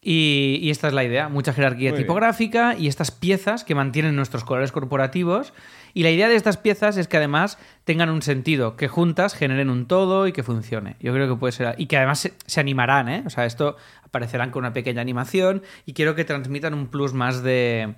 Y, 0.08 0.60
y 0.62 0.70
esta 0.70 0.86
es 0.86 0.94
la 0.94 1.02
idea, 1.02 1.28
mucha 1.28 1.52
jerarquía 1.52 1.90
Muy 1.90 1.96
bien. 1.98 2.06
tipográfica 2.06 2.76
y 2.78 2.86
estas 2.86 3.10
piezas 3.10 3.64
que 3.64 3.74
mantienen 3.74 4.14
nuestros 4.14 4.44
colores 4.44 4.70
corporativos. 4.70 5.52
Y 5.94 6.04
la 6.04 6.10
idea 6.12 6.28
de 6.28 6.36
estas 6.36 6.58
piezas 6.58 6.96
es 6.96 7.08
que 7.08 7.16
además 7.16 7.58
tengan 7.82 8.10
un 8.10 8.22
sentido, 8.22 8.76
que 8.76 8.86
juntas 8.86 9.34
generen 9.34 9.68
un 9.68 9.86
todo 9.86 10.28
y 10.28 10.32
que 10.32 10.44
funcione. 10.44 10.94
Yo 11.00 11.12
creo 11.12 11.26
que 11.28 11.34
puede 11.34 11.50
ser. 11.50 11.74
Y 11.76 11.86
que 11.86 11.96
además 11.96 12.20
se, 12.20 12.34
se 12.46 12.60
animarán, 12.60 13.08
¿eh? 13.08 13.24
O 13.26 13.30
sea, 13.30 13.46
esto 13.46 13.76
aparecerán 14.04 14.52
con 14.52 14.60
una 14.60 14.72
pequeña 14.72 15.00
animación 15.00 15.64
y 15.86 15.92
quiero 15.92 16.14
que 16.14 16.24
transmitan 16.24 16.72
un 16.72 16.86
plus 16.86 17.12
más 17.12 17.42
de 17.42 17.94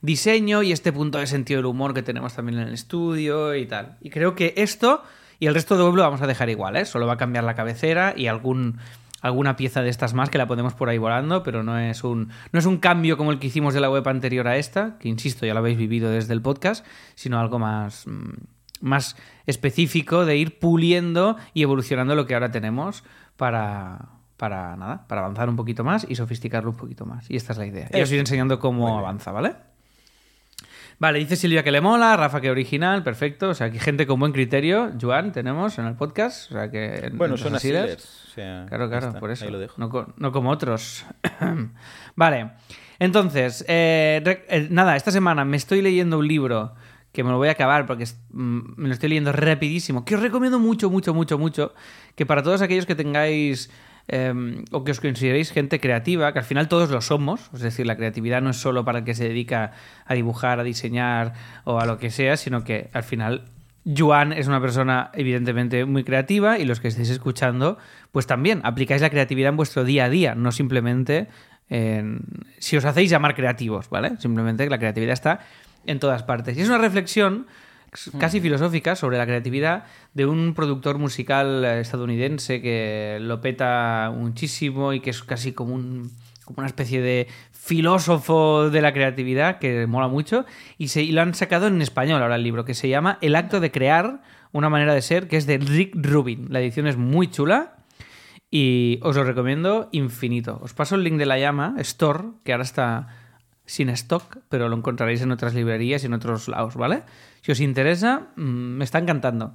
diseño 0.00 0.62
y 0.62 0.70
este 0.70 0.92
punto 0.92 1.18
de 1.18 1.26
sentido 1.26 1.58
del 1.58 1.66
humor 1.66 1.92
que 1.92 2.04
tenemos 2.04 2.34
también 2.34 2.60
en 2.60 2.68
el 2.68 2.74
estudio 2.74 3.56
y 3.56 3.66
tal. 3.66 3.96
Y 4.00 4.10
creo 4.10 4.36
que 4.36 4.54
esto 4.56 5.02
y 5.40 5.46
el 5.46 5.54
resto 5.54 5.76
de 5.76 5.82
web 5.82 5.96
lo 5.96 6.02
vamos 6.02 6.22
a 6.22 6.28
dejar 6.28 6.50
igual, 6.50 6.76
¿eh? 6.76 6.84
Solo 6.84 7.08
va 7.08 7.14
a 7.14 7.16
cambiar 7.18 7.42
la 7.42 7.54
cabecera 7.56 8.14
y 8.16 8.28
algún 8.28 8.78
alguna 9.20 9.56
pieza 9.56 9.82
de 9.82 9.88
estas 9.88 10.14
más 10.14 10.30
que 10.30 10.38
la 10.38 10.46
podemos 10.46 10.74
por 10.74 10.88
ahí 10.88 10.98
volando, 10.98 11.42
pero 11.42 11.62
no 11.62 11.78
es 11.78 12.04
un 12.04 12.30
no 12.52 12.58
es 12.58 12.66
un 12.66 12.78
cambio 12.78 13.16
como 13.16 13.32
el 13.32 13.38
que 13.38 13.48
hicimos 13.48 13.74
de 13.74 13.80
la 13.80 13.90
web 13.90 14.06
anterior 14.08 14.48
a 14.48 14.56
esta, 14.56 14.98
que 14.98 15.08
insisto, 15.08 15.46
ya 15.46 15.54
lo 15.54 15.60
habéis 15.60 15.78
vivido 15.78 16.10
desde 16.10 16.34
el 16.34 16.42
podcast, 16.42 16.86
sino 17.14 17.38
algo 17.38 17.58
más 17.58 18.06
mm, 18.06 18.34
más 18.80 19.16
específico 19.46 20.24
de 20.24 20.36
ir 20.36 20.58
puliendo 20.58 21.36
y 21.52 21.62
evolucionando 21.62 22.14
lo 22.14 22.26
que 22.26 22.34
ahora 22.34 22.50
tenemos 22.50 23.04
para 23.36 24.10
para 24.36 24.76
nada, 24.76 25.04
para 25.08 25.22
avanzar 25.22 25.48
un 25.48 25.56
poquito 25.56 25.82
más 25.82 26.06
y 26.08 26.14
sofisticarlo 26.14 26.70
un 26.70 26.76
poquito 26.76 27.04
más. 27.04 27.28
Y 27.28 27.36
esta 27.36 27.52
es 27.52 27.58
la 27.58 27.66
idea. 27.66 27.88
Y 27.92 28.00
os 28.00 28.10
iré 28.12 28.20
enseñando 28.20 28.60
cómo 28.60 28.96
avanza, 28.96 29.32
¿vale? 29.32 29.56
Vale, 31.00 31.20
dice 31.20 31.36
Silvia 31.36 31.62
que 31.62 31.70
le 31.70 31.80
mola, 31.80 32.16
Rafa 32.16 32.40
que 32.40 32.50
original, 32.50 33.02
perfecto. 33.04 33.50
O 33.50 33.54
sea, 33.54 33.70
que 33.70 33.78
gente 33.78 34.06
con 34.06 34.18
buen 34.18 34.32
criterio, 34.32 34.90
Joan, 35.00 35.30
tenemos 35.32 35.78
en 35.78 35.86
el 35.86 35.94
podcast. 35.94 36.50
O 36.50 36.54
sea, 36.54 36.70
que 36.70 37.10
Bueno, 37.12 37.34
en 37.34 37.38
son 37.40 37.54
así. 37.54 37.72
O 37.72 37.86
sea, 38.34 38.66
Claro, 38.68 38.88
claro, 38.88 39.06
está, 39.08 39.20
por 39.20 39.30
eso. 39.30 39.44
Ahí 39.44 39.50
lo 39.52 39.58
dejo. 39.60 39.74
No, 39.78 40.14
no 40.16 40.32
como 40.32 40.50
otros. 40.50 41.04
vale, 42.16 42.50
entonces, 42.98 43.64
eh, 43.68 44.22
eh, 44.48 44.66
nada, 44.70 44.96
esta 44.96 45.10
semana 45.12 45.44
me 45.44 45.56
estoy 45.56 45.82
leyendo 45.82 46.18
un 46.18 46.26
libro 46.26 46.74
que 47.12 47.22
me 47.24 47.30
lo 47.30 47.36
voy 47.36 47.48
a 47.48 47.52
acabar 47.52 47.86
porque 47.86 48.04
es- 48.04 48.20
mm, 48.30 48.60
me 48.76 48.88
lo 48.88 48.94
estoy 48.94 49.08
leyendo 49.08 49.32
rapidísimo, 49.32 50.04
que 50.04 50.14
os 50.16 50.20
recomiendo 50.22 50.58
mucho, 50.58 50.90
mucho, 50.90 51.14
mucho, 51.14 51.38
mucho, 51.38 51.74
que 52.14 52.26
para 52.26 52.42
todos 52.42 52.60
aquellos 52.62 52.86
que 52.86 52.94
tengáis 52.94 53.70
eh, 54.08 54.32
o 54.72 54.84
que 54.84 54.90
os 54.92 55.00
consideréis 55.00 55.52
gente 55.52 55.80
creativa, 55.80 56.32
que 56.32 56.38
al 56.40 56.44
final 56.44 56.68
todos 56.68 56.90
lo 56.90 57.00
somos, 57.00 57.50
es 57.54 57.60
decir, 57.60 57.86
la 57.86 57.96
creatividad 57.96 58.40
no 58.42 58.50
es 58.50 58.56
solo 58.56 58.84
para 58.84 59.00
el 59.00 59.04
que 59.04 59.14
se 59.14 59.28
dedica 59.28 59.72
a 60.06 60.14
dibujar, 60.14 60.58
a 60.60 60.64
diseñar 60.64 61.34
o 61.64 61.78
a 61.80 61.86
lo 61.86 61.98
que 61.98 62.10
sea, 62.10 62.36
sino 62.36 62.64
que 62.64 62.88
al 62.92 63.02
final 63.02 63.44
Joan 63.96 64.32
es 64.32 64.48
una 64.48 64.60
persona 64.60 65.10
evidentemente 65.14 65.84
muy 65.84 66.04
creativa 66.04 66.58
y 66.58 66.64
los 66.64 66.80
que 66.80 66.88
estéis 66.88 67.10
escuchando, 67.10 67.78
pues 68.12 68.26
también 68.26 68.60
aplicáis 68.64 69.00
la 69.02 69.10
creatividad 69.10 69.50
en 69.50 69.56
vuestro 69.56 69.84
día 69.84 70.06
a 70.06 70.08
día, 70.10 70.34
no 70.34 70.52
simplemente 70.52 71.28
en- 71.70 72.20
si 72.58 72.76
os 72.76 72.84
hacéis 72.84 73.10
llamar 73.10 73.34
creativos, 73.34 73.88
¿vale? 73.90 74.16
Simplemente 74.18 74.68
la 74.68 74.78
creatividad 74.78 75.12
está 75.12 75.40
en 75.86 75.98
todas 76.00 76.22
partes. 76.22 76.56
Y 76.56 76.62
es 76.62 76.68
una 76.68 76.78
reflexión 76.78 77.46
casi 78.18 78.40
filosófica 78.40 78.96
sobre 78.96 79.18
la 79.18 79.26
creatividad 79.26 79.84
de 80.14 80.26
un 80.26 80.54
productor 80.54 80.98
musical 80.98 81.64
eh, 81.64 81.80
estadounidense 81.80 82.60
que 82.60 83.18
lo 83.20 83.40
peta 83.40 84.12
muchísimo 84.14 84.92
y 84.92 85.00
que 85.00 85.10
es 85.10 85.22
casi 85.22 85.52
como 85.52 85.74
un 85.74 86.10
como 86.48 86.60
una 86.60 86.66
especie 86.66 87.02
de 87.02 87.28
filósofo 87.52 88.70
de 88.70 88.80
la 88.80 88.94
creatividad 88.94 89.58
que 89.58 89.86
mola 89.86 90.08
mucho 90.08 90.46
y, 90.78 90.88
se, 90.88 91.02
y 91.02 91.12
lo 91.12 91.20
han 91.20 91.34
sacado 91.34 91.66
en 91.66 91.82
español 91.82 92.22
ahora 92.22 92.36
el 92.36 92.42
libro 92.42 92.64
que 92.64 92.72
se 92.72 92.88
llama 92.88 93.18
El 93.20 93.36
acto 93.36 93.60
de 93.60 93.70
crear, 93.70 94.22
una 94.52 94.70
manera 94.70 94.94
de 94.94 95.02
ser, 95.02 95.28
que 95.28 95.36
es 95.36 95.44
de 95.44 95.58
Rick 95.58 95.94
Rubin. 95.94 96.46
La 96.48 96.60
edición 96.60 96.86
es 96.86 96.96
muy 96.96 97.30
chula 97.30 97.76
y 98.50 98.98
os 99.02 99.14
lo 99.14 99.24
recomiendo 99.24 99.90
infinito. 99.92 100.58
Os 100.62 100.72
paso 100.72 100.94
el 100.94 101.04
link 101.04 101.18
de 101.18 101.26
la 101.26 101.38
llama, 101.38 101.74
Store, 101.76 102.24
que 102.44 102.52
ahora 102.52 102.64
está 102.64 103.08
sin 103.66 103.90
stock, 103.90 104.38
pero 104.48 104.70
lo 104.70 104.76
encontraréis 104.76 105.20
en 105.20 105.30
otras 105.30 105.52
librerías 105.52 106.02
y 106.02 106.06
en 106.06 106.14
otros 106.14 106.48
lados, 106.48 106.76
¿vale? 106.76 107.02
Si 107.48 107.52
os 107.52 107.60
interesa, 107.60 108.28
mm, 108.36 108.76
me 108.76 108.84
está 108.84 108.98
encantando. 108.98 109.54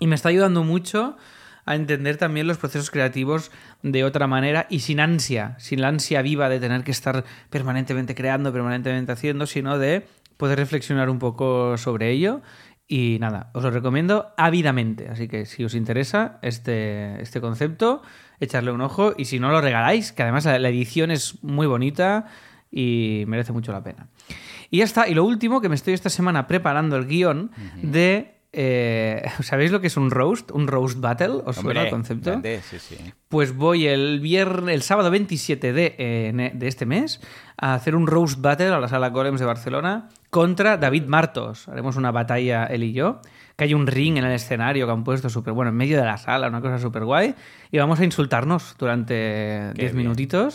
Y 0.00 0.06
me 0.06 0.14
está 0.14 0.30
ayudando 0.30 0.64
mucho 0.64 1.18
a 1.66 1.74
entender 1.74 2.16
también 2.16 2.46
los 2.46 2.56
procesos 2.56 2.90
creativos 2.90 3.50
de 3.82 4.02
otra 4.04 4.26
manera 4.26 4.66
y 4.70 4.78
sin 4.78 4.98
ansia, 4.98 5.54
sin 5.58 5.82
la 5.82 5.88
ansia 5.88 6.22
viva 6.22 6.48
de 6.48 6.58
tener 6.58 6.84
que 6.84 6.90
estar 6.90 7.24
permanentemente 7.50 8.14
creando, 8.14 8.50
permanentemente 8.50 9.12
haciendo, 9.12 9.44
sino 9.44 9.78
de 9.78 10.06
poder 10.38 10.58
reflexionar 10.58 11.10
un 11.10 11.18
poco 11.18 11.76
sobre 11.76 12.10
ello. 12.12 12.40
Y 12.88 13.18
nada, 13.20 13.50
os 13.52 13.62
lo 13.62 13.70
recomiendo 13.70 14.32
ávidamente. 14.38 15.10
Así 15.10 15.28
que 15.28 15.44
si 15.44 15.64
os 15.64 15.74
interesa 15.74 16.38
este, 16.40 17.20
este 17.20 17.42
concepto, 17.42 18.00
echarle 18.40 18.72
un 18.72 18.80
ojo. 18.80 19.12
Y 19.18 19.26
si 19.26 19.38
no, 19.38 19.50
lo 19.50 19.60
regaláis, 19.60 20.12
que 20.12 20.22
además 20.22 20.46
la, 20.46 20.58
la 20.58 20.70
edición 20.70 21.10
es 21.10 21.44
muy 21.44 21.66
bonita 21.66 22.24
y 22.70 23.24
merece 23.26 23.52
mucho 23.52 23.70
la 23.70 23.84
pena. 23.84 24.08
Y 24.72 24.78
ya 24.78 24.84
está. 24.84 25.06
Y 25.06 25.12
lo 25.14 25.24
último, 25.24 25.60
que 25.60 25.68
me 25.68 25.74
estoy 25.74 25.92
esta 25.92 26.08
semana 26.08 26.46
preparando 26.46 26.96
el 26.96 27.06
guion 27.06 27.50
de... 27.82 28.38
eh, 28.54 29.22
¿Sabéis 29.42 29.70
lo 29.70 29.82
que 29.82 29.88
es 29.88 29.98
un 29.98 30.10
roast? 30.10 30.50
¿Un 30.50 30.66
roast 30.66 30.98
battle? 30.98 31.42
¿Os 31.44 31.56
suena 31.56 31.82
el 31.82 31.90
concepto? 31.90 32.30
grande, 32.30 32.60
sí, 32.62 32.78
sí. 32.78 32.96
Pues 33.28 33.54
voy 33.54 33.86
el 33.86 34.20
viernes, 34.20 34.74
el 34.74 34.80
sábado 34.80 35.10
27 35.10 35.74
de, 35.74 35.94
eh, 35.98 36.52
de 36.54 36.68
este 36.68 36.86
mes 36.86 37.20
a 37.58 37.74
hacer 37.74 37.94
un 37.94 38.06
roast 38.06 38.40
battle 38.40 38.68
a 38.68 38.80
la 38.80 38.88
sala 38.88 39.10
Golems 39.10 39.40
de 39.40 39.46
Barcelona 39.46 40.08
contra 40.30 40.78
David 40.78 41.04
Martos. 41.04 41.68
Haremos 41.68 41.96
una 41.96 42.10
batalla 42.10 42.64
él 42.64 42.82
y 42.82 42.94
yo. 42.94 43.20
Que 43.56 43.64
hay 43.64 43.74
un 43.74 43.86
ring 43.86 44.16
en 44.16 44.24
el 44.24 44.32
escenario 44.32 44.86
que 44.86 44.92
han 44.92 45.04
puesto 45.04 45.28
súper 45.28 45.52
bueno, 45.52 45.68
en 45.68 45.76
medio 45.76 45.98
de 45.98 46.06
la 46.06 46.16
sala, 46.16 46.48
una 46.48 46.62
cosa 46.62 46.78
súper 46.78 47.04
guay. 47.04 47.34
Y 47.70 47.76
vamos 47.76 48.00
a 48.00 48.04
insultarnos 48.06 48.74
durante 48.78 49.74
10 49.74 49.92
bien. 49.92 50.48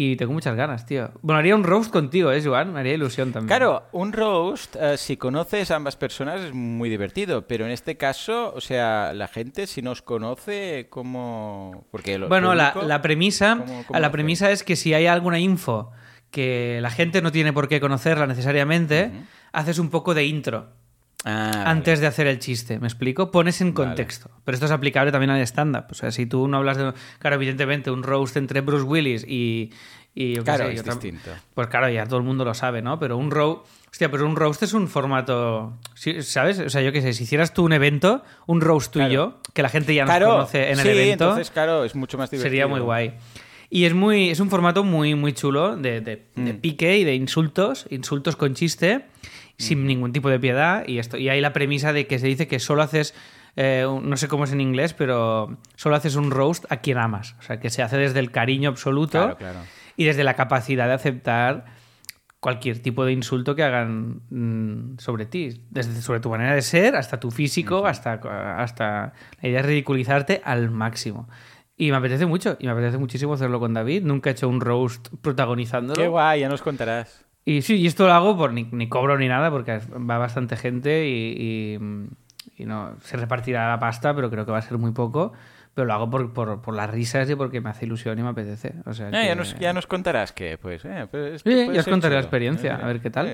Y 0.00 0.14
tengo 0.14 0.32
muchas 0.32 0.54
ganas, 0.54 0.86
tío. 0.86 1.10
Bueno, 1.22 1.40
haría 1.40 1.56
un 1.56 1.64
roast 1.64 1.90
contigo, 1.92 2.30
¿eh, 2.30 2.40
Joan? 2.40 2.72
Me 2.72 2.78
haría 2.78 2.94
ilusión 2.94 3.32
también. 3.32 3.48
Claro, 3.48 3.82
un 3.90 4.12
roast, 4.12 4.76
eh, 4.76 4.96
si 4.96 5.16
conoces 5.16 5.72
a 5.72 5.74
ambas 5.74 5.96
personas 5.96 6.40
es 6.40 6.54
muy 6.54 6.88
divertido, 6.88 7.48
pero 7.48 7.64
en 7.66 7.72
este 7.72 7.96
caso, 7.96 8.52
o 8.54 8.60
sea, 8.60 9.12
la 9.12 9.26
gente 9.26 9.66
si 9.66 9.82
nos 9.82 10.00
conoce, 10.00 10.86
¿cómo...? 10.88 11.84
Porque 11.90 12.16
lo 12.16 12.28
Bueno, 12.28 12.54
la, 12.54 12.74
público- 12.74 12.86
la 12.88 13.02
premisa, 13.02 13.56
¿cómo- 13.58 13.84
cómo 13.88 13.98
la 13.98 14.06
lo 14.06 14.12
premisa 14.12 14.52
es 14.52 14.62
que 14.62 14.76
si 14.76 14.94
hay 14.94 15.08
alguna 15.08 15.40
info 15.40 15.90
que 16.30 16.78
la 16.80 16.90
gente 16.90 17.20
no 17.20 17.32
tiene 17.32 17.52
por 17.52 17.66
qué 17.66 17.80
conocerla 17.80 18.28
necesariamente, 18.28 19.10
haces 19.50 19.80
un 19.80 19.90
poco 19.90 20.14
de 20.14 20.26
intro 20.26 20.68
Ah, 21.24 21.50
vale. 21.52 21.70
antes 21.70 22.00
de 22.00 22.06
hacer 22.06 22.26
el 22.28 22.38
chiste. 22.38 22.78
¿Me 22.78 22.86
explico? 22.86 23.30
Pones 23.30 23.60
en 23.60 23.74
Vale. 23.74 23.88
contexto. 23.88 24.30
Pero 24.44 24.54
esto 24.54 24.66
es 24.66 24.72
aplicable 24.72 25.10
también 25.10 25.30
al 25.30 25.40
stand-up. 25.42 25.86
O 25.90 25.94
sea, 25.94 26.10
si 26.12 26.26
tú 26.26 26.46
no 26.48 26.58
hablas 26.58 26.76
de. 26.76 26.92
Claro, 27.18 27.36
evidentemente, 27.36 27.90
un 27.90 28.02
roast 28.02 28.36
entre 28.36 28.60
Bruce 28.60 28.84
Willis 28.84 29.24
y. 29.26 29.70
y 30.14 30.34
yo 30.34 30.44
Claro, 30.44 30.66
sé, 30.68 30.74
y 30.74 30.76
es 30.76 30.84
distinto. 30.84 31.30
Pues 31.54 31.66
claro, 31.68 31.88
ya 31.88 32.06
todo 32.06 32.18
el 32.18 32.24
mundo 32.24 32.44
lo 32.44 32.54
sabe, 32.54 32.82
¿no? 32.82 32.98
Pero 33.00 33.16
un 33.16 33.30
roast. 33.30 33.66
Hostia, 33.90 34.10
pero 34.10 34.26
un 34.26 34.36
roast 34.36 34.62
es 34.62 34.74
un 34.74 34.86
formato. 34.86 35.72
¿Sabes? 36.20 36.60
O 36.60 36.68
sea, 36.70 36.82
yo 36.82 36.92
qué 36.92 37.02
sé, 37.02 37.12
si 37.14 37.24
hicieras 37.24 37.52
tú 37.52 37.64
un 37.64 37.72
evento, 37.72 38.22
un 38.46 38.60
roast 38.60 38.92
tú 38.92 38.98
y 39.00 39.02
Claro. 39.02 39.12
yo, 39.14 39.40
que 39.54 39.62
la 39.62 39.70
gente 39.70 39.94
ya 39.94 40.04
nos 40.04 40.10
Claro, 40.10 40.30
conoce 40.32 40.64
en 40.70 40.78
el 40.78 40.84
sí, 40.84 40.88
evento. 40.90 41.24
entonces, 41.24 41.50
claro, 41.50 41.84
es 41.84 41.94
mucho 41.96 42.16
más 42.18 42.30
divertido. 42.30 42.48
Sería 42.50 42.66
muy 42.68 42.80
guay. 42.80 43.14
Y 43.70 43.84
es 43.84 43.92
muy 43.94 44.30
es 44.30 44.40
un 44.40 44.48
formato 44.50 44.82
muy 44.84 45.14
muy 45.14 45.32
chulo 45.34 45.76
de, 45.76 46.00
de- 46.00 46.26
de 46.36 46.52
Mm. 46.54 46.60
pique 46.60 46.96
y 46.98 47.04
de 47.04 47.14
insultos, 47.14 47.86
insultos 47.90 48.34
con 48.36 48.54
chiste, 48.54 49.04
sin 49.58 49.82
Mm. 49.82 49.86
ningún 49.86 50.12
tipo 50.12 50.30
de 50.30 50.38
piedad. 50.40 50.84
Y 50.86 50.98
esto 50.98 51.16
y 51.18 51.28
hay 51.28 51.40
la 51.40 51.52
premisa 51.52 51.92
de 51.92 52.06
que 52.06 52.18
se 52.18 52.26
dice 52.26 52.46
que 52.48 52.58
solo 52.58 52.82
haces 52.82 53.14
eh, 53.60 53.84
no 54.02 54.16
sé 54.16 54.28
cómo 54.28 54.44
es 54.44 54.52
en 54.52 54.60
inglés, 54.60 54.94
pero 54.94 55.58
solo 55.74 55.96
haces 55.96 56.14
un 56.14 56.30
roast 56.30 56.64
a 56.70 56.76
quien 56.76 56.96
amas. 56.96 57.34
O 57.40 57.42
sea, 57.42 57.58
que 57.58 57.70
se 57.70 57.82
hace 57.82 57.96
desde 57.98 58.20
el 58.20 58.30
cariño 58.30 58.68
absoluto 58.68 59.18
Claro, 59.18 59.36
claro. 59.36 59.58
y 59.96 60.04
desde 60.04 60.22
la 60.22 60.34
capacidad 60.34 60.86
de 60.86 60.92
aceptar 60.94 61.64
cualquier 62.38 62.78
tipo 62.78 63.04
de 63.04 63.10
insulto 63.12 63.56
que 63.56 63.64
hagan 63.64 64.20
mm, 64.30 64.98
sobre 64.98 65.26
ti, 65.26 65.64
desde 65.70 66.00
sobre 66.02 66.20
tu 66.20 66.30
manera 66.30 66.54
de 66.54 66.62
ser 66.62 66.94
hasta 66.94 67.18
tu 67.18 67.32
físico, 67.32 67.84
hasta, 67.84 68.12
hasta 68.62 69.12
la 69.42 69.48
idea 69.48 69.58
es 69.58 69.66
ridiculizarte 69.66 70.40
al 70.44 70.70
máximo. 70.70 71.28
Y 71.76 71.90
me 71.90 71.96
apetece 71.96 72.26
mucho, 72.26 72.56
y 72.60 72.66
me 72.66 72.72
apetece 72.72 72.98
muchísimo 72.98 73.34
hacerlo 73.34 73.58
con 73.58 73.74
David. 73.74 74.04
Nunca 74.04 74.30
he 74.30 74.34
hecho 74.34 74.48
un 74.48 74.60
roast 74.60 75.08
protagonizándolo. 75.20 76.00
Qué 76.00 76.06
guay, 76.06 76.40
ya 76.42 76.48
nos 76.48 76.62
contarás. 76.62 77.24
Y 77.48 77.62
sí, 77.62 77.76
y 77.76 77.86
esto 77.86 78.06
lo 78.06 78.12
hago 78.12 78.36
por 78.36 78.52
ni, 78.52 78.64
ni 78.72 78.90
cobro 78.90 79.16
ni 79.16 79.26
nada, 79.26 79.50
porque 79.50 79.80
va 79.96 80.18
bastante 80.18 80.54
gente 80.56 81.06
y, 81.08 81.78
y, 81.78 82.62
y 82.62 82.66
no 82.66 82.94
se 83.02 83.16
repartirá 83.16 83.68
la 83.70 83.78
pasta, 83.78 84.14
pero 84.14 84.28
creo 84.28 84.44
que 84.44 84.52
va 84.52 84.58
a 84.58 84.62
ser 84.62 84.76
muy 84.76 84.92
poco. 84.92 85.32
Pero 85.72 85.86
lo 85.86 85.94
hago 85.94 86.10
por, 86.10 86.32
por, 86.34 86.60
por 86.60 86.74
las 86.74 86.90
risas 86.90 87.30
y 87.30 87.36
porque 87.36 87.62
me 87.62 87.70
hace 87.70 87.86
ilusión 87.86 88.18
y 88.18 88.22
me 88.22 88.28
apetece. 88.28 88.74
O 88.84 88.92
sea, 88.92 89.08
Eh, 89.08 89.12
que- 89.12 89.26
ya, 89.28 89.34
nos, 89.34 89.58
ya 89.58 89.72
nos 89.72 89.86
contarás 89.86 90.32
que, 90.32 90.58
pues, 90.58 90.84
eh, 90.84 91.06
pues, 91.10 91.40
Sí, 91.40 91.44
puede 91.64 91.72
ya 91.72 91.80
os 91.80 91.86
contaré 91.86 92.16
la 92.16 92.20
experiencia, 92.20 92.72
Eh, 92.74 92.82
a 92.82 92.86
ver 92.86 93.00
qué 93.00 93.08
tal. 93.10 93.26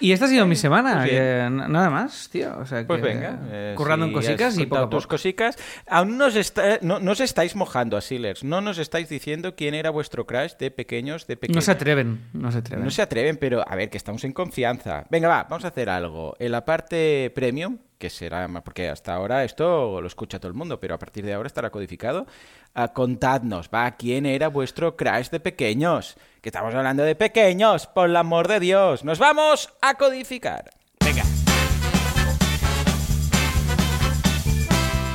Y 0.00 0.12
esta 0.12 0.26
ha 0.26 0.28
sido 0.28 0.46
mi 0.46 0.54
semana, 0.56 0.98
Pues 0.98 1.10
que 1.10 1.38
n- 1.40 1.68
nada 1.68 1.90
más, 1.90 2.28
tío. 2.30 2.56
O 2.58 2.66
sea, 2.66 2.86
Pues 2.86 3.02
venga. 3.02 3.38
eh, 3.50 3.74
currando 3.76 4.06
si 4.06 4.10
en 4.10 4.14
cositas 4.14 4.58
y 4.58 4.66
poco 4.66 4.82
a 4.82 4.90
tus 4.90 5.04
poco. 5.04 5.14
cosicas. 5.14 5.56
Aún 5.88 6.16
nos 6.18 6.36
está, 6.36 6.78
no, 6.82 7.00
no 7.00 7.12
os 7.12 7.20
estáis 7.20 7.56
mojando 7.56 7.96
a 7.96 8.00
Sealers. 8.00 8.44
No 8.44 8.60
nos 8.60 8.78
estáis 8.78 9.08
diciendo 9.08 9.54
quién 9.56 9.74
era 9.74 9.90
vuestro 9.90 10.26
crush 10.26 10.52
de 10.58 10.70
pequeños, 10.70 11.26
de 11.26 11.36
pequeños. 11.36 11.56
No 11.56 11.62
se 11.62 11.72
atreven, 11.72 12.20
no 12.32 12.52
se 12.52 12.58
atreven. 12.58 12.84
No 12.84 12.90
se 12.90 13.02
atreven, 13.02 13.36
pero 13.38 13.64
a 13.68 13.74
ver, 13.74 13.90
que 13.90 13.96
estamos 13.96 14.22
en 14.24 14.32
confianza. 14.32 15.04
Venga, 15.10 15.28
va, 15.28 15.46
vamos 15.48 15.64
a 15.64 15.68
hacer 15.68 15.88
algo. 15.90 16.36
En 16.38 16.52
la 16.52 16.64
parte 16.64 17.32
premium, 17.34 17.78
que 17.98 18.10
será 18.10 18.46
más, 18.48 18.62
porque 18.62 18.88
hasta 18.88 19.12
ahora 19.14 19.44
esto 19.44 20.00
lo 20.00 20.06
escucha 20.06 20.38
todo 20.38 20.48
el 20.48 20.54
mundo, 20.54 20.78
pero 20.80 20.94
a 20.94 20.98
partir 20.98 21.24
de 21.24 21.34
ahora 21.34 21.48
estará 21.48 21.70
codificado. 21.70 22.26
ah, 22.74 22.88
contadnos, 22.92 23.68
va, 23.74 23.90
quién 23.96 24.24
era 24.24 24.48
vuestro 24.48 24.96
crush 24.96 25.30
de 25.30 25.40
pequeños. 25.40 26.16
Que 26.40 26.50
estamos 26.50 26.72
hablando 26.74 27.02
de 27.02 27.16
pequeños, 27.16 27.86
por 27.88 28.08
el 28.08 28.16
amor 28.16 28.46
de 28.46 28.60
Dios. 28.60 29.02
Nos 29.04 29.18
vamos 29.18 29.74
a 29.82 29.94
codificar. 29.94 30.70
Venga. 31.04 31.24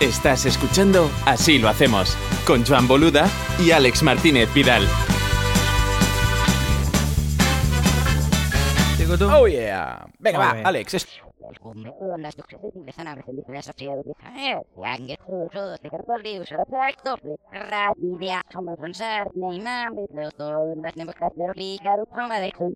Estás 0.01 0.45
escuchando 0.45 1.09
Así 1.25 1.59
lo 1.59 1.69
hacemos, 1.69 2.17
con 2.45 2.65
Joan 2.65 2.89
Boluda 2.89 3.29
y 3.65 3.71
Alex 3.71 4.03
Martínez 4.03 4.53
Vidal. 4.53 4.85
Oh 9.29 9.47
yeah. 9.47 10.05
Venga, 10.19 10.39
va. 10.39 10.51
Alex. 10.63 10.93
es- 10.95 11.07
las 12.17 12.35
empiezan 12.75 13.07
a 13.07 13.15
recibir 13.15 13.43
esas 13.55 13.75
Yangue 13.75 15.17
todos 15.51 15.81
de 15.81 15.89
carpolius, 15.89 16.49
perfecto, 16.49 17.17
radidea, 17.51 18.43
como 18.53 18.75
pensar, 18.77 19.29
Neymar, 19.35 19.93
todo, 20.37 20.75
las 20.75 20.95
democracias 20.95 21.47
de 21.47 21.53
Rica, 21.53 21.97
Roma 22.11 22.39
de 22.39 22.51
Kun, 22.51 22.75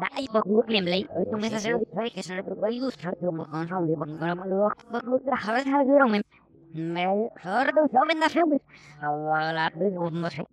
da 0.00 0.10
y 0.20 0.26
que 0.26 0.32
propone 0.32 0.74
y 0.74 0.76
en 0.76 0.88
el 0.88 1.06
drone. 5.88 6.22
Me 6.74 7.30
sordo, 7.42 7.88
yo 7.92 8.00
me 8.06 8.14
da 8.14 8.28
filmes. 8.28 8.60
Ahora, 9.00 9.70
no 9.70 10.30
sé. 10.30 10.46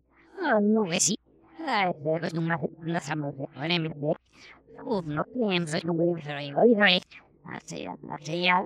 No 0.62 0.84
ve 0.84 1.00
sí. 1.00 1.20
Ah, 1.60 1.90
es 1.90 2.34
de 2.34 2.40
una 2.40 2.58
una 2.78 3.00
sample. 3.00 3.48
Bueno, 3.56 3.80
me 3.84 3.90
ve. 3.90 4.16
Uf, 4.84 5.06
no 5.06 5.24
pienso, 5.26 5.78
no 5.84 5.94
me 5.94 6.06
dice 6.16 6.32
ahí. 6.32 6.54
Oye, 6.54 6.82
oye. 6.82 7.02
Así, 7.46 7.86
así 8.12 8.44
ya. 8.44 8.66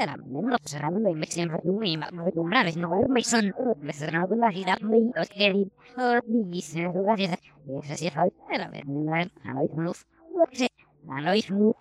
Instagram. 0.00 0.56
Será 0.64 0.88
sempre 1.28 1.58
regulares, 2.24 2.76
não 2.76 3.08
mas 3.08 3.26
são 3.26 3.40
mas 3.82 3.96
será 3.96 4.24
uma 4.24 4.50
gira 4.50 4.76
muito 4.82 5.20
querida. 5.28 5.70
Ordíssimo, 5.96 6.92
lugares. 6.92 7.30
Essa 7.68 7.96
se 7.96 8.10
faz 8.10 8.32
era 8.48 8.68
verdade, 8.68 9.30
a 9.44 9.54
nós 9.54 9.70
nos, 9.74 10.06
você, 10.32 10.68
a 11.08 11.20
nós 11.22 11.48
nos. 11.50 11.76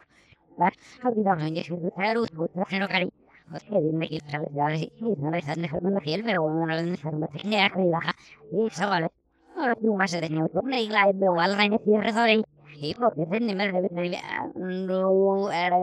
Mas 0.58 0.74
a 1.04 1.10
vida 1.12 1.36
não 1.36 1.46
é 1.46 1.50
isso, 1.50 1.94
era 1.98 2.20
o 2.20 2.24
outro, 2.24 2.50
não 2.80 2.88
cari. 2.88 3.12
Você 3.52 3.82
dime 3.82 4.08
que 4.08 4.20
tal 4.30 4.46
vez 4.54 4.92
não 5.00 5.34
está 5.34 5.56
dejando 5.56 5.90
la 5.90 6.02
piel, 6.02 6.24
pero 6.24 6.44
bueno, 6.44 6.68
la 6.68 6.82
información 6.82 7.50
de 7.50 7.60
acá 7.60 7.82
y 7.82 7.90
baja. 7.90 8.14
Y 8.52 8.68
eso 8.68 8.88
vale. 8.88 9.10
Ahora 9.56 9.76
tú 9.76 9.96
más 9.96 10.12
de 10.12 10.22
tener 10.22 10.52
un 10.54 10.74
y 10.74 10.90
la 10.90 11.12
veo 11.12 11.40
al 11.40 11.58
reino 11.58 11.82
y 11.84 11.98
rezaré. 11.98 12.44
Y 12.82 12.94
porque 12.94 13.26
se 13.26 13.40
me 13.40 13.56
debe 13.56 13.82
de 13.82 14.20
no 14.60 15.52
era 15.52 15.78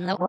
no 0.00 0.28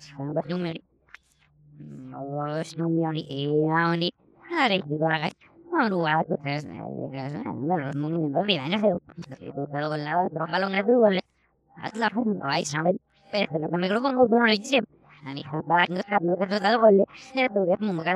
sa 0.00 0.22
ba 0.32 0.42
tu 0.48 0.56
me 0.58 0.72
no 1.78 2.56
es 2.56 2.78
no 2.78 2.88
mi 2.88 3.04
ani 3.04 3.22
e 3.28 3.40
ani 3.68 4.12
are 4.60 4.78
no 4.78 4.98
ko 4.98 5.06
es 5.14 5.34
no 5.70 5.88
no 5.88 5.96
ko 5.98 6.08
la 6.08 6.22
pues 6.24 6.64
son 6.64 6.86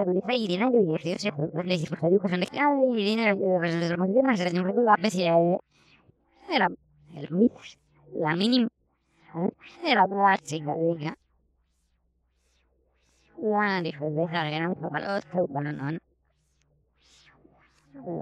de 0.01 0.07
cada 0.07 0.35
irina 0.37 0.71
de 0.71 0.81
los 0.81 1.03
demás 3.89 4.09
era 6.51 6.69
el 7.15 7.51
la 8.15 8.37
mínima 8.37 8.69
era 9.83 10.07
la 10.07 10.39
chica 10.39 10.75
diga 10.75 11.17
la 13.39 13.83
dijo 13.83 14.05
de 14.05 14.11
dejar 14.11 14.51
que 14.51 14.61
no 14.61 14.75
para 14.75 15.15
los 15.15 15.25
que 15.27 15.41
bueno 15.41 15.73
no 15.73 15.99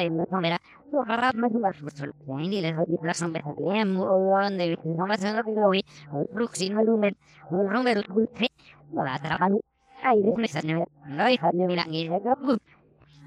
de 0.00 0.50
la 0.50 0.58
lo 0.92 1.02
agarra 1.02 1.32
más 1.34 1.52
más 1.52 1.76
pues 1.80 1.94
y 2.28 2.60
les 2.60 2.76
doy 2.76 2.98
la 3.02 3.14
sombra 3.14 3.42
bien 3.58 3.94
donde 3.94 4.78
no 4.84 5.06
más 5.06 5.22
no 5.22 5.44
que 5.44 5.50
voy 5.52 5.84
el 6.12 6.26
próximo 6.28 6.82
lumen 6.82 7.16
el 7.50 7.66
número 7.68 8.00
el 8.00 8.06
culpe 8.06 8.50
la 8.92 9.18
traban 9.18 9.58
ay 10.02 10.22
de 10.22 10.44
esa 10.44 10.60
no 10.62 10.84
no 11.06 11.28
hija 11.28 11.50
de 11.52 11.66
mira 11.66 11.84
y 11.88 12.08
se 12.08 12.20
capu 12.22 12.58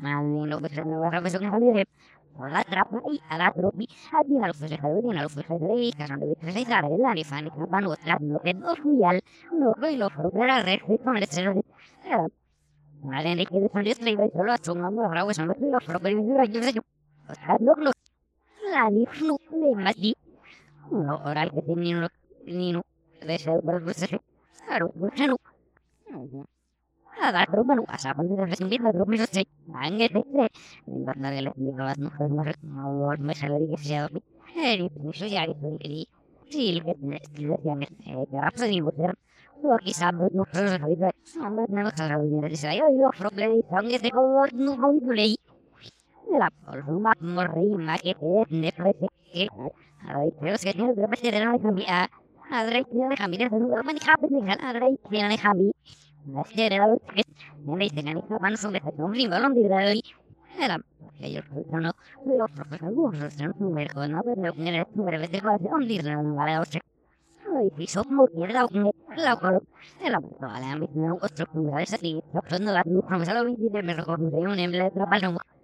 más 0.02 0.24
no 0.24 0.60
pues 0.60 0.86
no 0.86 1.00
va 1.00 1.08
a 1.08 1.22
pasar 1.22 1.40
con 1.42 1.52
familia 1.52 1.86
la 2.40 2.64
trapa 2.64 3.00
y 3.12 3.22
a 3.30 3.38
la 3.38 3.52
tropi 3.52 3.88
a 4.12 4.24
ti 4.24 4.38
a 4.42 4.48
los 4.48 4.58
fechas 4.58 4.82
de 4.82 5.20
a 5.20 5.22
los 5.24 5.34
fechas 5.34 5.60
de 5.60 5.94
que 5.96 6.08
son 6.08 6.20
de 6.20 6.36
fechas 6.36 6.56
de 6.56 6.66
la 6.66 6.82
la 6.82 7.14
ni 7.14 7.24
fan 7.24 7.46
que 7.46 7.66
van 7.70 7.86
otra 7.86 8.18
no 8.20 8.40
que 8.40 8.54
no 8.54 8.76
filial 8.76 9.22
no 9.52 9.74
que 9.76 9.98
lo 9.98 10.10
fuera 10.10 10.64
que 17.38 17.44
ahora 33.96 34.90
pues 34.92 34.98
no 34.98 35.14
que 35.14 35.38
a 35.38 35.46
que 35.48 35.54
que 35.54 35.88
y 35.88 36.08
sí, 36.50 36.82
que 36.84 36.96
que. 36.96 37.22
Lo 39.64 39.78
que 39.78 39.94
sabe 39.94 40.28
no 40.34 40.44
no 40.44 41.50
me 41.52 41.84
no 41.84 41.92
se 41.92 42.04
que 43.38 43.48
que 43.88 44.00
que 44.00 44.12
la 46.32 46.50
familia 51.60 52.10
adre 52.50 52.84
tiene 52.86 53.18
familia 53.18 53.50
de 53.50 53.60
no 53.60 53.84
me 53.84 53.96
cabe 53.96 54.28
ni 54.30 54.42
gan 54.46 54.62
adre 54.62 54.98
tiene 55.10 55.38
familia 55.38 55.74
la 56.28 56.44
serie 56.44 56.80
de 56.80 56.88
los 56.88 57.00
que 57.02 57.24
me 57.66 57.84
dicen 57.84 58.08
a 58.08 58.14
mi 58.14 58.24
hermano 58.30 58.58
son 58.58 58.74
de 58.74 58.82
un 58.98 59.12
primo 59.12 59.40
no 59.40 59.50
de 59.50 59.74
ahí 59.76 60.02
era 60.60 60.80
que 61.18 61.32
yo 61.32 61.42
no 61.72 61.92
los 62.26 62.52
profesores 62.52 63.34
son 63.34 63.48
un 63.48 63.60
número 63.60 64.08
no 64.08 64.22
pero 64.24 64.54
que 64.54 64.70
el 64.70 64.86
número 64.96 65.20
de 65.20 65.26
educación 65.26 65.88
dice 65.88 66.12
no 66.12 66.36
vale 66.36 66.60
ocho 66.60 66.80
y 67.78 67.88
somos 67.88 68.30
mierda 68.34 68.66
la 69.16 69.36
colo 69.36 69.62
era 70.02 70.20
vale 70.40 70.66
a 70.66 70.76
mí 70.76 70.88
no 70.96 71.16
otro 71.16 71.46
de 71.54 71.84
ese 71.84 71.98
tipo 71.98 72.24
no 72.60 72.72
la 72.72 72.84
no 72.86 73.02
me 73.10 73.26
lo 73.26 73.46
vi 73.46 73.70
de 73.70 73.84
me 73.84 73.94
recuerdo 73.94 74.30
de 74.30 74.38
un 74.38 74.60
emblema 74.60 75.06
para 75.10 75.34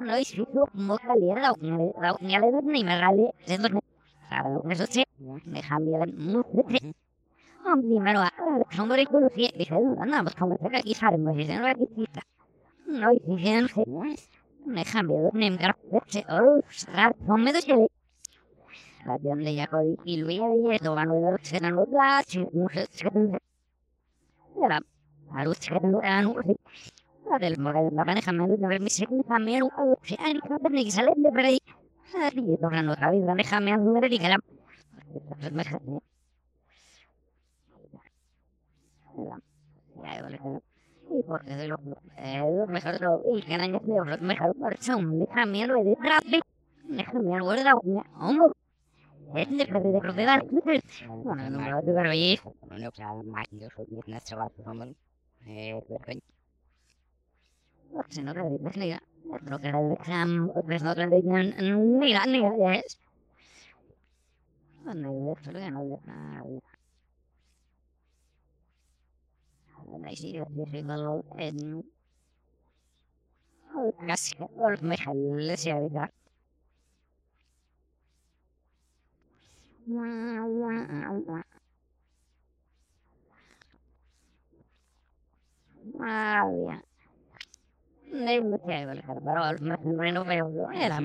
No 0.00 0.18
y 0.18 0.24
si 0.24 0.36
su 0.36 0.46
vocalidad 0.74 1.42
la 1.42 1.52
unidad 1.52 1.92
la 2.00 2.14
unidad 2.14 2.62
ni 2.62 2.84
me 2.84 2.98
gale, 2.98 3.34
se 3.44 3.58
no 3.58 3.80
Sabe 4.28 4.54
lo 4.54 4.62
que 4.62 4.72
eso 4.74 4.86
sí, 4.86 5.04
me 5.46 5.62
cambia 5.62 6.04
mucho. 6.06 6.64
Primero, 7.80 8.22
hombre 8.78 9.06
conocía, 9.06 9.50
dice, 9.56 9.74
andamos 9.74 10.34
como 10.34 10.56
que 10.56 10.76
aquí 10.76 10.94
sabemos, 10.94 11.36
dice, 11.36 11.58
no 11.58 11.66
aquí 11.66 11.86
cita. 11.94 12.22
No, 12.86 13.12
y 13.12 13.20
dice, 13.26 13.62
no 13.62 13.68
sé, 13.68 13.84
me 14.66 14.84
cambia, 14.84 15.18
me 15.32 15.46
encarce, 15.46 16.24
o 16.28 16.62
sea, 16.70 17.14
no 17.26 17.36
me 17.38 17.52
doy 17.52 17.88
la 19.08 19.18
donde 19.18 19.54
ya 19.54 19.66
codi 19.66 19.96
y 20.04 20.16
Luis 20.18 20.40
de 20.40 20.74
esto 20.74 20.94
van 20.94 21.10
a 21.10 21.14
ver 21.14 21.40
que 21.40 21.60
no 21.60 21.70
lo 21.70 21.86
da, 21.86 22.22
si 22.26 22.38
no 22.38 22.68
sé, 22.68 22.86
si 22.90 23.04
no 23.04 23.38
era 24.64 24.82
a 25.32 25.44
luz 25.44 25.58
que 25.60 25.80
no 25.80 26.02
era 26.02 26.22
no 26.22 26.34
sé. 26.42 26.48
La 26.48 26.97
del 27.38 27.62
la 27.62 28.04
maneja 28.04 28.32
me 28.32 28.48
de 28.48 28.56
sale 30.90 31.12
de 31.16 31.30
por 31.30 31.40
ahí. 31.40 31.58
Tocan 32.60 32.86
los 32.86 32.96
cabezas, 32.96 33.26
la 33.26 33.34
déjame 33.34 33.72
a 33.72 33.76
ver 33.76 34.12
y 34.12 34.18
que 34.18 34.28
la 34.28 34.38
me 35.52 35.64
y 41.10 41.22
porque 41.22 41.56
de 41.56 41.68
los 41.68 41.80
eh 42.18 42.42
mejor 42.68 43.00
lo 43.00 43.22
y 43.36 43.42
que 43.42 43.56
no 43.56 43.64
es 43.64 43.82
mejor 43.82 44.20
mejor 44.20 44.56
por 44.56 44.76
son 44.78 45.18
déjame 45.18 45.66
lo 45.66 45.82
de 45.82 45.96
rap 46.00 46.24
déjame 46.84 47.34
algo 47.34 47.52
de 47.52 47.64
hombre 48.18 48.52
es 49.34 49.50
de 49.50 49.56
de 49.56 50.00
propiedad 50.00 50.40
bueno 51.08 51.50
no 51.50 51.70
lo 51.70 51.82
de 51.82 51.92
ver 51.92 52.06
ahí 52.06 52.38
no 52.68 52.90
sea 52.92 53.14
más 53.24 53.46
yo 53.52 53.68
soy 53.74 53.86
una 54.06 54.20
chaval 54.20 54.50
como 54.64 54.84
eh 55.46 55.82
se 55.86 55.94
no 55.94 56.00
le 56.06 56.14
dices 56.14 56.37
exam 57.92 58.02
pues 58.02 58.18
no 58.18 58.32
no 58.34 58.44
no. 81.26 81.44
Ah, 86.00 86.44
bien. 86.48 86.82
Ne 86.82 86.87
la 88.12 88.34
imagen 88.34 88.88
de 88.88 88.94
la 88.94 89.02
madre, 89.02 89.58
no, 89.60 89.74
no, 89.74 89.76
no, 89.76 90.12
no, 90.12 90.12
no, 90.12 90.24
no, 90.24 90.34
no, 90.34 90.88
no, 90.90 91.00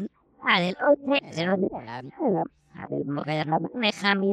no, 0.00 0.21
del 0.60 0.76
11, 0.80 1.36
del 1.36 1.48
11, 1.50 1.68
del 2.90 3.06
de 3.06 3.44
la 3.44 3.58
maneja 3.60 4.14
mi 4.14 4.32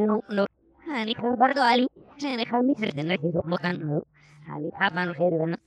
bardo 1.37 1.61
ali, 1.61 1.87
se 2.17 2.35
deja 2.35 2.61
mi 2.61 2.75
ser 2.75 2.93
de 2.93 3.03
nuestro 3.03 3.43
bocando, 3.45 4.05
al 4.47 4.65
hijo 4.65 4.77
pano 4.93 5.13
servano, 5.13 5.57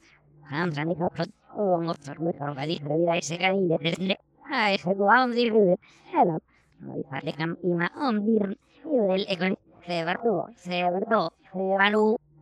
hamza 0.45 0.85
mi 0.85 0.95
jorgadí, 0.95 2.79
revida 2.79 3.17
ese 3.17 3.39
a 3.45 4.73
ese 4.73 4.91
de 4.91 5.05
no 9.51 9.57
se 9.87 10.05
bardo, 10.05 10.49
se 10.57 10.83
bardo, 10.83 11.33
se 11.53 11.59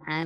a 0.06 0.24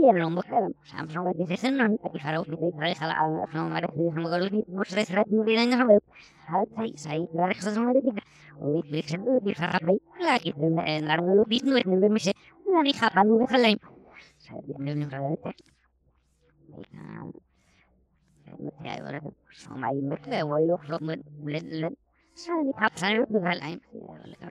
yang 0.00 0.32
muhrim 0.32 0.72
sam 0.88 1.04
sabat 1.12 1.34
di 1.36 1.44
sesunan 1.44 1.96
tapi 2.00 2.18
kalau 2.18 2.42
di 2.48 2.56
dari 2.56 2.94
salah 2.96 3.16
al 3.20 3.44
sama 3.52 3.76
ada 3.76 3.88
di 3.92 4.08
sama 4.08 4.28
kalau 4.32 4.46
di 4.48 4.60
bos 4.64 4.88
dari 4.88 5.04
serat 5.04 5.26
di 5.28 5.36
lainnya 5.36 5.76
sama 5.76 5.92
hal 6.48 6.64
saya 6.72 6.92
saya 6.96 7.24
dari 7.28 7.54
kesan 7.54 7.72
sama 7.76 7.90
di 7.92 8.00
tiga 8.08 8.22
wih 8.60 8.84
wih 8.88 9.04
sebu 9.04 9.32
di 9.44 9.52
salah 9.52 9.80
baik 9.84 10.02
lagi 10.20 10.50
lalu 10.56 11.24
lalu 11.30 11.42
di 11.52 11.56
nulis 11.66 11.84
nulis 11.84 12.10
mesti 12.10 12.32
dari 12.64 12.92
kapan 12.96 13.24
nulis 13.28 13.48
kalian 13.48 13.78
saya 14.40 14.60
di 14.64 14.72
nulis 14.80 15.06
nulis 15.06 15.54
متعب 18.60 19.02
ولا 19.04 19.20
هم 19.68 19.84
عين 19.84 20.08
مثله 20.08 20.44
ويلوح 20.44 20.90
لهم 20.90 21.22
ولد 21.42 21.64
لد 21.64 21.94
سالي 22.34 22.72
حب 22.76 22.90
سالي 22.94 23.18
ولا 23.30 23.52
العين 23.52 23.80
ولا 23.92 24.50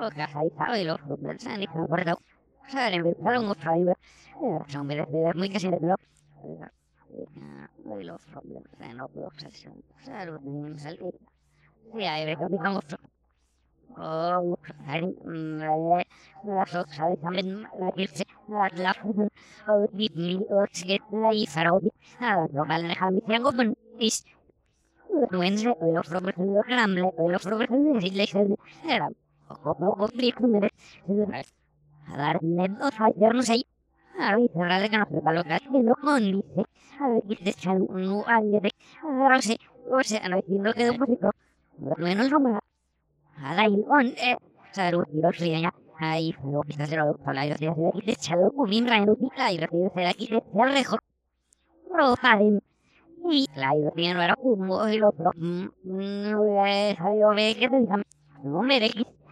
localizado 0.00 0.76
y 0.76 0.84
los 0.84 1.02
grupos 1.02 1.36
se 1.38 1.50
han 1.50 1.62
incorporado. 1.62 2.18
O 2.66 2.70
sea, 2.70 2.90
le 2.90 2.96
invitaron 2.96 3.46
mucho 3.46 3.70
son 4.68 4.86
muy 4.86 5.48
que 5.50 5.60
se 5.60 5.70
me 12.26 12.36
copian 12.36 12.72
mucho. 12.74 12.96
O, 13.98 14.58
ahí, 14.86 15.16
las 16.44 16.74
otras, 16.74 17.00
ahí 17.00 17.16
Hei, 45.98 46.32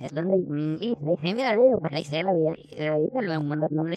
es 0.00 0.12
donde 0.12 0.36
dice, 0.80 1.34
mira, 1.34 1.50
ahí 1.90 2.04
se 2.04 2.22
la 2.22 2.32
y 2.32 3.38
un 3.38 3.48
mundo 3.48 3.68
donde 3.70 3.96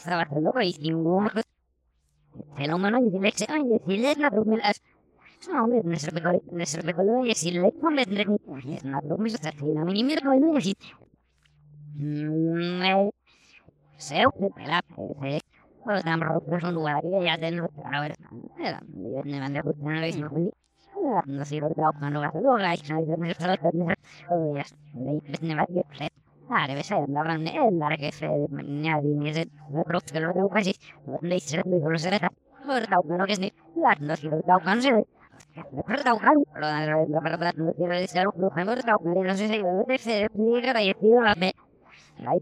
Right, 42.17 42.41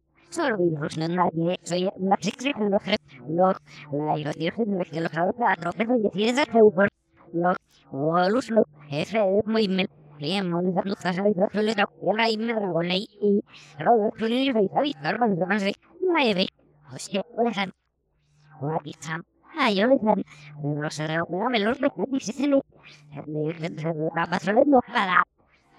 sorbidos, 0.31 0.97
nadie, 0.97 1.59
soy 1.63 1.83
los 1.83 2.19
los 3.27 3.55
los 7.33 8.51
no 8.51 8.61
ah, 19.57 19.71
yo 19.71 19.87
le 19.87 19.95
no 19.97 21.49
me 21.49 21.59
da 21.59 21.73
la 24.53 24.65
no 24.65 24.79
para 24.81 25.23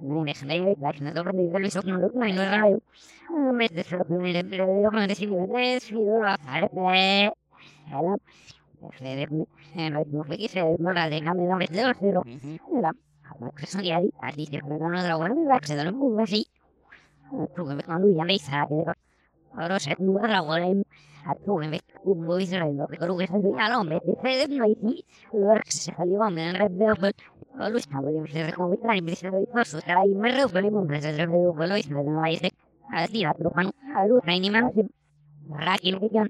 Bundesliga, 0.00 0.74
Bundesliga, 0.76 1.22
Bundesliga, 1.22 1.94
Bundesliga, 4.92 5.40
Bundesliga, 18.16 19.05
no 19.56 19.80
sé, 19.80 19.96
un 19.98 20.14
barra 20.14 20.42
o 20.42 20.58
la 20.58 20.66
a 21.26 21.34
tu 21.34 21.58
me 21.58 21.68
ve 21.68 21.80
un 22.04 22.24
muy 22.24 22.46
sereno 22.46 22.86
que 22.86 22.98
creo 22.98 23.16
que 23.16 23.24
es 23.24 23.30
un 23.30 23.56
galón 23.56 23.88
me 23.88 24.00
dice 24.04 24.46
de 24.46 24.48
mí 24.48 25.04
y 25.32 25.38
lo 25.38 25.54
que 25.54 25.72
se 25.72 25.92
salió 25.92 26.22
a 26.22 26.30
mí 26.30 26.40
a 26.40 26.52
decir 33.02 33.26
a 33.26 33.34
a 33.96 34.06
luz 34.06 34.22
no 34.24 34.32
hay 34.32 34.40
ni 34.40 34.50
menos 34.50 34.72
barra 35.46 35.74
aquí 35.74 35.90
lo 35.90 35.98
que 36.00 36.10
yo 36.12 36.22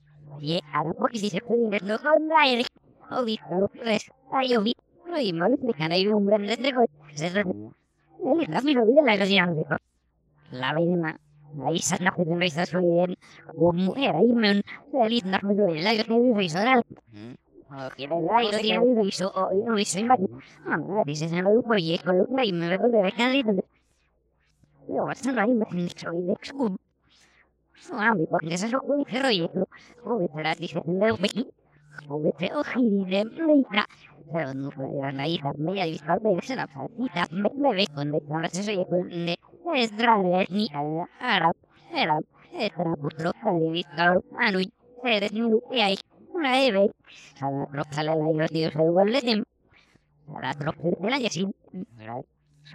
y 0.39 0.61
ahora 0.73 0.93
porque 0.93 1.19
si 1.19 1.29
se 1.29 1.41
puede 1.41 1.79
no 1.81 1.97
con 1.99 2.31
aire 2.37 2.65
o 3.09 3.23
vi 3.23 3.39
pero 3.49 3.67
pues 3.67 4.11
ay 4.31 4.49
yo 4.49 4.61
vi 4.61 4.73
y 5.19 5.33
mal 5.33 5.57
me 5.61 5.73
can 5.73 5.91
hay 5.91 6.07
un 6.07 6.25
gran 6.25 6.49
entrego 6.49 6.85
se 7.13 7.27
él 7.27 7.33
la 8.49 8.61
mi 8.61 8.75
vida 8.75 9.01
la 9.03 9.15
gracia 9.15 9.45
no 9.45 9.55
dijo 9.55 9.75
la 10.51 10.73
vida 10.75 11.19
ahí 11.65 11.79
se 11.79 12.03
no 12.03 12.11
puede 12.13 12.35
no 12.35 12.45
está 12.45 12.79
bien. 12.79 13.17
Como 13.55 13.95
era 13.95 14.17
ahí 14.19 14.33
me 14.33 14.51
él 14.51 14.63
no 15.25 15.39
me 15.43 15.55
lo 15.55 15.73
la 15.75 15.93
gracia 15.93 16.19
de 16.19 16.43
Israel 16.43 16.83
que 17.97 18.07
la 18.07 18.19
gracia 18.21 18.79
de 18.81 19.03
Israel 19.07 19.31
o 19.33 19.51
no 19.65 19.79
hizo 19.79 19.99
imagen. 19.99 20.27
Ah 20.65 21.03
dice 21.05 21.29
se 21.29 21.41
lo 21.41 21.49
dijo 21.55 21.75
y 21.77 21.97
con 21.99 22.17
lo 22.17 22.27
que 22.27 22.53
me 22.53 22.77
lo 22.77 22.89
de 22.89 23.01
näitä 23.17 23.53
meidän 24.91 25.15
ystävällisessä 25.15 26.11
lapsella. 26.11 26.11
Sitä 26.11 26.17
me 26.17 26.21
me 26.25 26.25
veikon, 26.25 26.31
että 26.31 26.59
on 26.59 26.77
se 26.77 26.90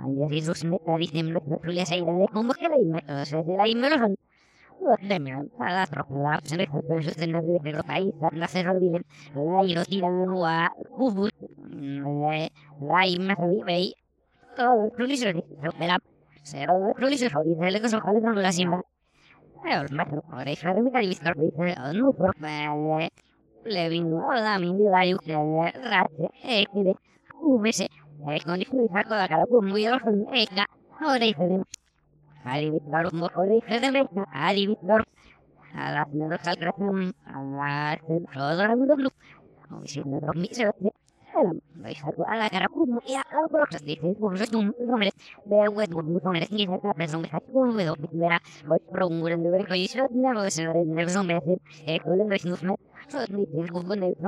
Ayer 0.00 0.42
sus 0.42 0.64
metas 0.64 0.98
de 0.98 1.72
la 1.72 1.86
salida 1.86 2.12
de 2.12 2.28
como 2.28 2.52
que 2.52 2.68
la 2.68 3.24
se 3.24 3.42
la 3.44 3.64
le 3.64 4.16
fue 6.66 7.02
su 7.02 7.10
cena 7.10 7.42
de 7.42 7.72
los 7.72 7.84
países, 7.84 8.14
la 8.32 8.48
se 8.48 8.68
olviden, 8.68 9.04
la 9.34 9.62
los 9.62 10.46
a 10.46 10.72
Ubus, 10.90 11.30
la 12.80 13.06
imagen 13.06 13.64
todo, 14.56 14.90
de 14.96 15.86
la 15.86 15.98
se 16.42 16.64
lo 16.66 16.92
proviso 16.94 17.26
de 17.42 17.70
la 17.70 17.80
cosa 17.80 18.00
de 18.00 18.42
la 18.42 18.52
simba. 18.52 18.82
El 19.64 19.92
metro, 19.92 20.22
por 20.22 20.46
eso 20.46 20.72
de 20.72 20.82
mi 20.82 20.92
calificar, 20.92 21.36
dice, 21.36 21.74
no 21.94 22.12
por 22.12 22.36
le 23.64 23.88
vino 23.88 24.30
a 24.30 24.40
la 24.40 24.58
mi 24.58 24.72
vida 24.72 25.04
y 25.04 25.16
que 25.18 25.34
rache, 25.34 26.30
eh, 26.44 26.66
que 26.72 26.84
de 26.84 26.96
VC. 27.42 27.88
con 28.44 28.60
il 28.60 28.66
fatto 28.90 29.14
da 29.14 29.28
cara 29.28 29.46
con 29.46 29.66
muy 29.66 29.86
oro 29.86 29.98
eka 30.32 30.66
ora 31.00 31.18
dice 31.18 31.62
ali 32.52 32.70
vittor 32.70 33.04
mo 33.18 33.26
ora 33.34 33.52
dice 33.52 33.80
de 33.80 33.88
me 33.92 34.00
ali 34.32 34.66
vittor 34.66 35.02
a 35.74 35.90
las 35.94 36.08
al 36.08 36.32
a 36.32 36.36
las 36.36 36.48
de 36.48 38.16
no 41.36 41.50
vais 41.82 42.02
a 42.02 42.12
de 43.80 43.94
no 50.12 50.34
no 52.24 52.34
es 52.34 52.44
no 52.46 52.56
no 52.62 52.74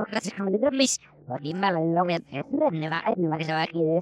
a 0.03 0.49
de 0.49 0.91
Aquí 1.29 1.53
me 1.53 1.67
es 1.67 2.45
ne 2.71 2.89
va 2.89 3.03
ne 3.15 3.27
va 3.27 3.37
que 3.37 3.43
se 3.45 3.53
va 3.53 3.61
aquí 3.63 3.79
de 3.83 4.01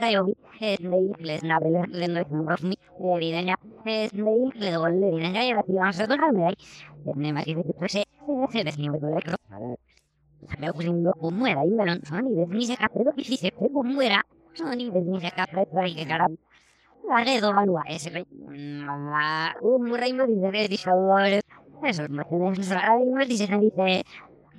la 0.00 0.10
yo 0.10 0.26
es 0.60 0.78
de 0.80 1.40
le 1.88 2.08
no 2.08 2.20
es 2.20 2.26
un 2.30 2.74
evidencia 3.16 3.58
es 3.84 4.12
de 4.12 4.18
y 4.18 5.20
la 5.20 5.32
la 6.16 6.32
me 6.32 6.46
hay 6.46 6.54
ne 7.14 7.32
ma 7.32 7.42
que 7.42 7.54
se 7.88 8.04
me 10.58 10.70
un 10.70 11.38
muera 11.38 11.64
y 11.64 11.70
me 11.70 11.86
lo 11.86 11.92
son 12.04 12.26
y 12.28 12.34
de 12.34 12.46
pegó 13.58 13.82
muera 13.82 14.24
son 14.54 14.80
y 14.80 14.90
de 14.90 14.98
un 15.00 15.20
rey 19.96 20.12
dice 20.68 20.90
eso 21.84 22.02
de 22.08 22.22
eso 22.60 22.74
y 23.02 23.12
me 23.12 23.26
dice 23.26 23.46
dice 23.58 24.04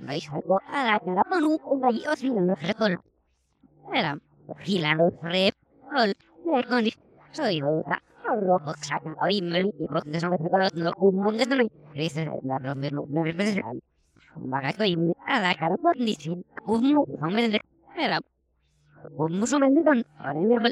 vais 0.02 0.30
algo 0.30 0.62
a 0.68 0.84
la 0.84 1.00
cara 1.00 1.24
con 1.24 1.44
un 1.44 1.82
gallo 1.82 2.16
si 2.16 2.30
no 2.30 2.56
se 2.56 2.74
con 2.76 3.00
era 3.94 4.20
fila 4.64 4.96
no 4.96 5.10
re 5.22 5.52
ol 5.96 6.14
le 6.46 6.64
con 6.70 6.84
soy 7.32 7.62
otra 7.62 8.02
rojo 8.26 8.74
saca 8.82 9.16
hoy 9.22 9.42
me 9.42 9.64
porque 9.88 10.20
son 10.20 10.38
que 10.38 10.50
con 10.50 10.60
los 10.60 10.94
comunes 10.96 11.48
no 11.48 11.56
dice 11.94 12.26
la 12.44 12.60
no 12.60 12.76
me 12.76 12.92
no 12.92 13.06
me 13.06 13.64
Magato 14.38 14.86
y 14.86 14.96
a 15.26 15.40
la 15.42 15.56
cara 15.56 15.78
por 15.78 15.98
ni 15.98 16.14
sin 16.14 16.46
un 16.66 17.18
hombre 17.22 17.50
de 17.50 17.62
era 17.98 18.20
un 19.18 19.40
musulmán 19.40 19.84
con 19.84 20.06
ahora 20.20 20.40
me 20.40 20.72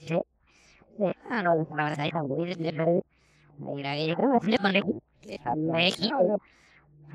No, 0.99 1.55
la 1.77 1.85
verdad 1.85 2.07
es 2.07 2.15
muy 2.15 2.55
de 2.55 2.73
verdad. 2.73 3.03
Mira, 3.59 3.97
yo 3.99 4.17
que 4.17 4.51
le 4.51 4.59
pone 4.59 4.83
me 5.57 5.89
equipo. 5.89 6.41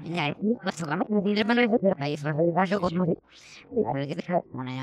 Ya, 0.04 0.30
es 0.30 0.38
mi 0.44 0.56
cosa, 0.58 0.96
me 0.96 1.22
dice 1.22 1.36
de 1.36 1.46
mano 1.46 1.62
de 1.62 1.96
país, 1.96 2.24
no 2.24 2.38
sé, 2.38 2.52
vaso 2.52 2.80
como 2.80 3.06
si. 3.06 3.18
La 3.72 3.94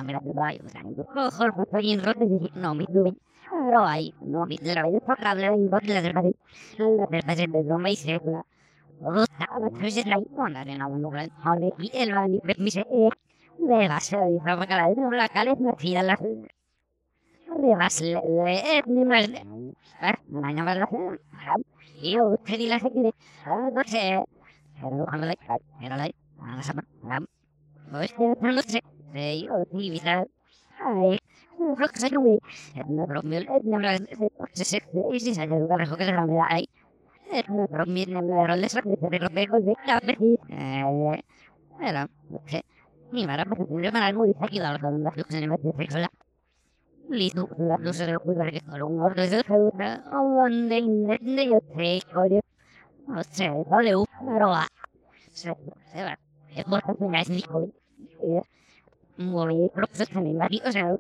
mira 0.03 0.21
de 0.21 0.33
baño, 0.33 0.61
o 0.65 0.69
sea, 0.69 0.83
ojo, 0.85 1.63
estoy 1.63 1.93
en 1.93 2.05
rote 2.05 2.25
y 2.25 2.51
no 2.59 2.75
me. 2.75 2.85
Ahí, 3.87 4.15
no 4.21 4.47
de 4.47 4.75
la 4.75 4.83
vez 4.83 5.03
por 5.03 5.19
cable 5.19 5.47
en 5.47 5.71
bote 5.71 5.89
la 5.89 6.03
del 6.03 6.15
país. 6.15 6.35
La 6.79 7.07
del 7.07 7.23
país 7.23 7.53
de 7.53 7.65
no 7.65 7.79
me 7.79 7.93
hice. 7.93 8.21
O 9.01 9.23
estaba 9.23 9.69
entonces 9.69 10.07
la 10.07 10.19
icona 10.19 10.63
en 10.63 10.83
un 10.83 11.03
lugar, 11.03 11.29
donde 11.45 11.73
y 11.79 11.91
el 11.95 12.17
va 12.17 12.29
ni 12.29 12.41
me 12.43 12.71
se 12.71 12.85
de 13.59 13.89
la 13.89 14.01
se 14.01 14.17
de 14.17 14.41
la 14.45 14.67
cara 14.67 14.89
de 14.89 15.17
la 15.17 15.29
cara 15.29 15.55
no 15.55 15.75
tira 15.75 16.03
la 16.03 16.19
Arribas 17.51 18.01
le 18.01 18.83
ni 18.87 19.05
más 19.05 19.31
de 19.31 19.43
una 20.29 20.53
llamada 20.53 20.89
y 22.01 22.13
yo 22.13 22.37
te 22.45 22.57
di 22.57 22.67
la 22.67 22.79
gente 22.79 23.15
no 23.73 23.85
sé 23.85 24.25
pero 24.81 25.07
no 25.07 25.35
me 31.59 31.73
era 31.73 31.87
la 31.87 31.89
a 31.89 31.93
la 31.93 32.09
sama 32.09 32.29
pues 32.29 32.51
no 32.59 32.65
sé 32.65 32.65
de 32.65 32.69
yo 32.69 32.69
ni 32.69 32.69
vida 32.69 32.69
ay 32.69 32.69
lo 32.69 32.69
que 32.69 32.75
se 32.75 32.83
no 32.83 32.93
me 32.93 32.95
no 32.95 33.07
pero 33.07 33.23
me 33.23 33.41
no 33.41 33.79
me 33.81 33.99
se 34.53 34.65
se 34.65 34.83
y 35.13 35.21
si 35.21 35.35
se 35.35 35.47
lugar 35.47 35.89
lo 35.89 35.97
que 35.97 36.05
se 36.05 36.13
me 36.13 36.27
da 36.27 36.47
ahí 36.49 36.69
no 37.49 37.67
pero 37.69 37.87
me 37.87 38.07
no 38.07 38.23
me 38.23 38.49
lo 38.49 38.57
les 38.57 38.75
de 38.75 39.19
lo 39.19 39.31
pego 39.31 39.61
de 39.61 39.75
la 39.87 40.01
eh 40.49 41.23
era 41.81 42.09
ni 43.13 43.27
para 43.27 43.45
yo 43.45 43.67
me 43.69 43.91
la 43.91 44.13
muy 44.13 44.35
aquí 44.41 44.59
la 44.59 44.73
verdad 44.73 44.91
no 44.91 45.11
sé 45.13 45.25
si 45.29 45.47
me 45.47 45.57
dice 45.57 46.09
listo 47.09 47.49
la 47.59 47.77
no 47.79 47.93
se 47.93 48.07
le 48.07 48.17
ocurre 48.17 48.53
que 48.53 48.61
con 48.61 48.83
un 48.83 49.01
orden 49.01 49.31
de 49.31 49.43
segunda 49.43 50.05
o 50.13 50.43
donde 50.43 50.79
intente 50.79 51.47
yo 51.47 51.61
te 51.61 52.03
oye 52.17 52.41
no 53.07 53.23
sé 53.23 53.51
vale 53.69 53.93
pero 54.27 54.49
va 54.49 54.67
se 55.33 55.55
se 55.93 56.03
va 56.03 56.19
es 56.55 56.65
por 56.65 56.81
tanto 56.83 57.09
me 57.09 57.21
es 57.21 57.29
muy 59.17 59.69
propio 59.71 60.07
que 60.07 60.21
me 60.21 60.33
mari 60.35 60.61
o 60.65 60.73
sea 60.73 60.97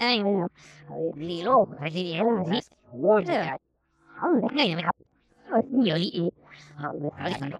ay 0.00 0.22
no 0.22 0.48
ni 1.16 1.42
así 1.80 2.12
era 2.14 2.40
así 2.40 2.60
no 2.94 3.22
sé. 3.24 3.58
¿dónde 4.20 4.64
que 4.64 4.76
me 4.76 4.82
yo 5.84 5.96
y 5.96 6.32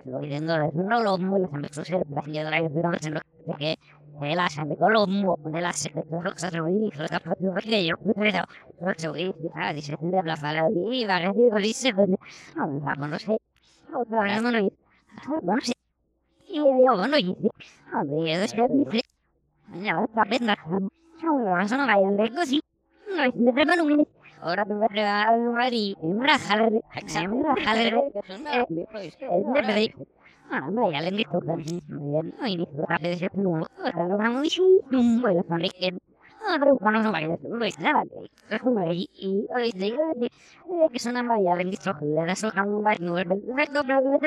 lo 0.05 0.21
viendo 0.21 0.59
no 0.73 1.01
lo 1.01 1.17
muevo 1.19 1.51
se 1.73 1.85
se 1.85 1.85
se 1.85 2.01
se 9.83 9.97
a 15.55 15.73
y 16.53 16.57
yo 16.57 17.07
no 17.07 17.19
y 17.19 17.37
a 17.93 18.05
ver 18.05 18.43
es 18.43 18.53
que 18.53 18.69
mi 18.69 18.85
ya 19.83 20.05
está 20.05 20.25
pena 20.25 20.57
no 20.67 20.81
no 21.21 21.77
no 21.79 21.87
vayan 21.87 22.17
de 22.17 22.31
così 22.35 22.61
no 23.17 23.25
es 23.25 23.35
de 23.35 23.65
mano 23.65 23.85
un 23.85 24.07
Ahora 24.43 24.65
te 24.65 24.75
voy 24.75 24.85
a 24.85 24.89
regalar 24.89 25.39
un 25.39 25.55
mari, 25.55 25.95
un 26.01 26.21
rajale, 26.21 26.65
un 26.65 27.45
rajale, 27.45 28.11
es 28.19 28.35
de 28.69 29.63
pedir. 29.63 29.95
Ah, 30.51 30.69
vaya, 30.69 31.01
le 31.01 31.09
invito 31.11 31.39
a 31.39 31.41
no 31.41 32.47
inicio 32.49 32.85
a 32.89 32.99
pedir 32.99 33.31
no, 33.37 33.61
lo 33.61 34.19
vamos 34.19 34.39
a 34.39 34.43
decir, 34.43 34.63
no 34.91 35.23
voy 35.23 35.39
a 35.39 35.43
poner 35.45 35.71
que 35.71 35.97
Ah, 36.45 36.57
pero 36.59 36.77
cuando 36.77 37.03
no 37.05 37.13
vaya, 37.13 37.39
no 37.49 37.65
es 37.65 37.79
nada, 37.79 38.03
es 38.51 38.63
un 38.63 38.75
mari, 38.75 39.09
y 39.15 39.47
hoy 39.55 39.71
digo 39.77 40.03
que 40.91 40.97
es 40.97 41.07
una 41.07 41.23
vaya, 41.23 41.55
le 41.55 41.63
invito 41.63 41.91
a 41.91 42.01
le 42.01 42.27
das 42.27 42.43
un 42.43 42.83
mari, 42.83 43.05
no 43.05 43.17
es 43.17 43.25
perfecto, 43.25 43.83
pero 43.87 44.01
no 44.01 44.19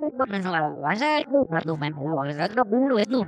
lo 0.00 0.10
sé. 0.10 0.16
No 0.16 0.38
no 0.38 0.52
va 0.52 0.58
a 0.58 0.90
pasar, 0.90 1.28
no 1.28 1.46
no 1.64 1.76
me 1.76 1.90
da, 1.90 2.14
va 2.14 2.22
a 2.22 2.32
ser, 2.32 2.56
no 2.56 2.64
no 2.64 2.98
es 2.98 3.08
no. 3.08 3.26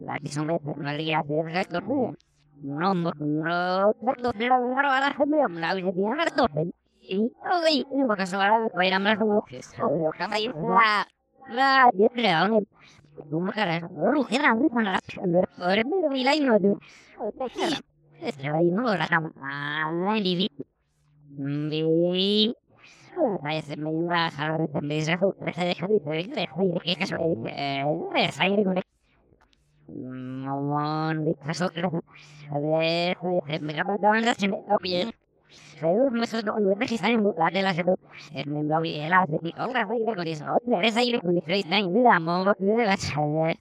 La 0.00 0.18
que 0.18 0.28
son 0.28 0.46
no 0.46 0.92
le 0.92 1.14
hace 1.14 1.28
perfecto, 1.28 1.80
no. 1.80 2.14
No, 2.60 2.92
no, 2.92 3.12
no, 3.14 3.92
no, 3.92 4.32
pero 4.36 4.54
ahora 4.56 5.14
se 5.16 5.26
me 5.26 5.38
da 5.38 5.46
una 5.46 5.78
idea 5.78 6.24
de 6.24 6.30
todo. 6.36 6.48
Y, 7.00 7.16
oye, 7.16 7.86
no 7.94 8.06
porque 8.06 8.26
se 8.26 8.36
va 8.36 8.46
a 8.46 8.68
ver 8.76 8.94
a 8.94 8.98
más 8.98 9.18
como 9.18 9.44
la 10.26 11.06
la 11.48 11.90
y 11.94 12.08
real. 12.08 12.66
Como 13.30 13.52
cara, 13.52 13.80
ruge 13.80 14.38
la 14.38 14.54
risa 14.54 14.82
la. 14.82 15.00
Ahora 15.58 15.82
me 15.84 16.08
vi 16.10 16.24
la 16.24 16.34
y 16.34 16.40
no. 16.40 16.56
Este 18.20 18.50
va 18.50 18.62
y 18.62 18.70
no 18.70 18.94
la 18.94 19.06
cama. 19.06 19.32
Ah, 19.40 19.90
ni 20.20 20.36
vi. 20.36 20.50
Vaya, 21.38 21.78
se 21.78 21.84
me 21.84 21.86
iba 21.86 22.52
a 22.52 22.52
dejar 22.52 22.67
me 23.42 23.62
deja 24.94 25.64
de 25.64 25.64
de 25.64 25.68
dejar 25.68 25.88
de 25.88 26.02
esa 26.84 27.16
ir 28.46 28.64
con 28.64 28.78
se 28.78 28.84
bien 34.82 35.12
se 41.20 41.36
el 41.36 41.42
face 41.42 41.68
nine 41.68 41.88
me 41.88 42.20
mo 42.20 42.44
de 42.58 42.84
la 42.84 42.96
chave 42.96 43.58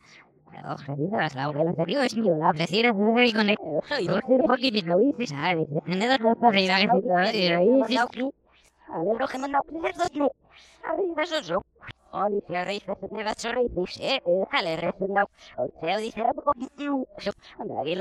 Ojo, 0.65 0.95
dice 0.95 1.15
las 1.15 1.35
laurelas 1.35 1.77
de 1.77 1.85
Dios, 1.85 2.15
yo 2.15 2.35
la 2.35 2.51
prefiero 2.51 2.91
de 2.91 3.31
con 3.31 3.47
el... 3.47 3.55
Yo 4.03 4.15
sé 4.15 4.43
por 4.43 4.57
qué 4.57 4.71
me 4.71 4.81
lo 4.81 4.99
hice, 4.99 5.27
¿sabes? 5.27 5.67
En 5.85 6.01
el 6.01 6.11
otro 6.11 6.35
para 6.35 6.59
ir 6.59 6.71
a 6.71 6.81
a 8.89 8.97
lo 8.99 9.27
que 9.27 9.37
me 9.37 9.47
lo 9.47 9.61
prefiero, 9.63 10.31
a 10.83 10.95
ver, 10.95 11.19
eso 11.19 11.43
se 11.43 11.53
se 12.13 13.35
sorri 13.35 13.67
dice 13.69 14.21
o 14.25 14.47
se 14.51 15.97
dice 15.97 16.21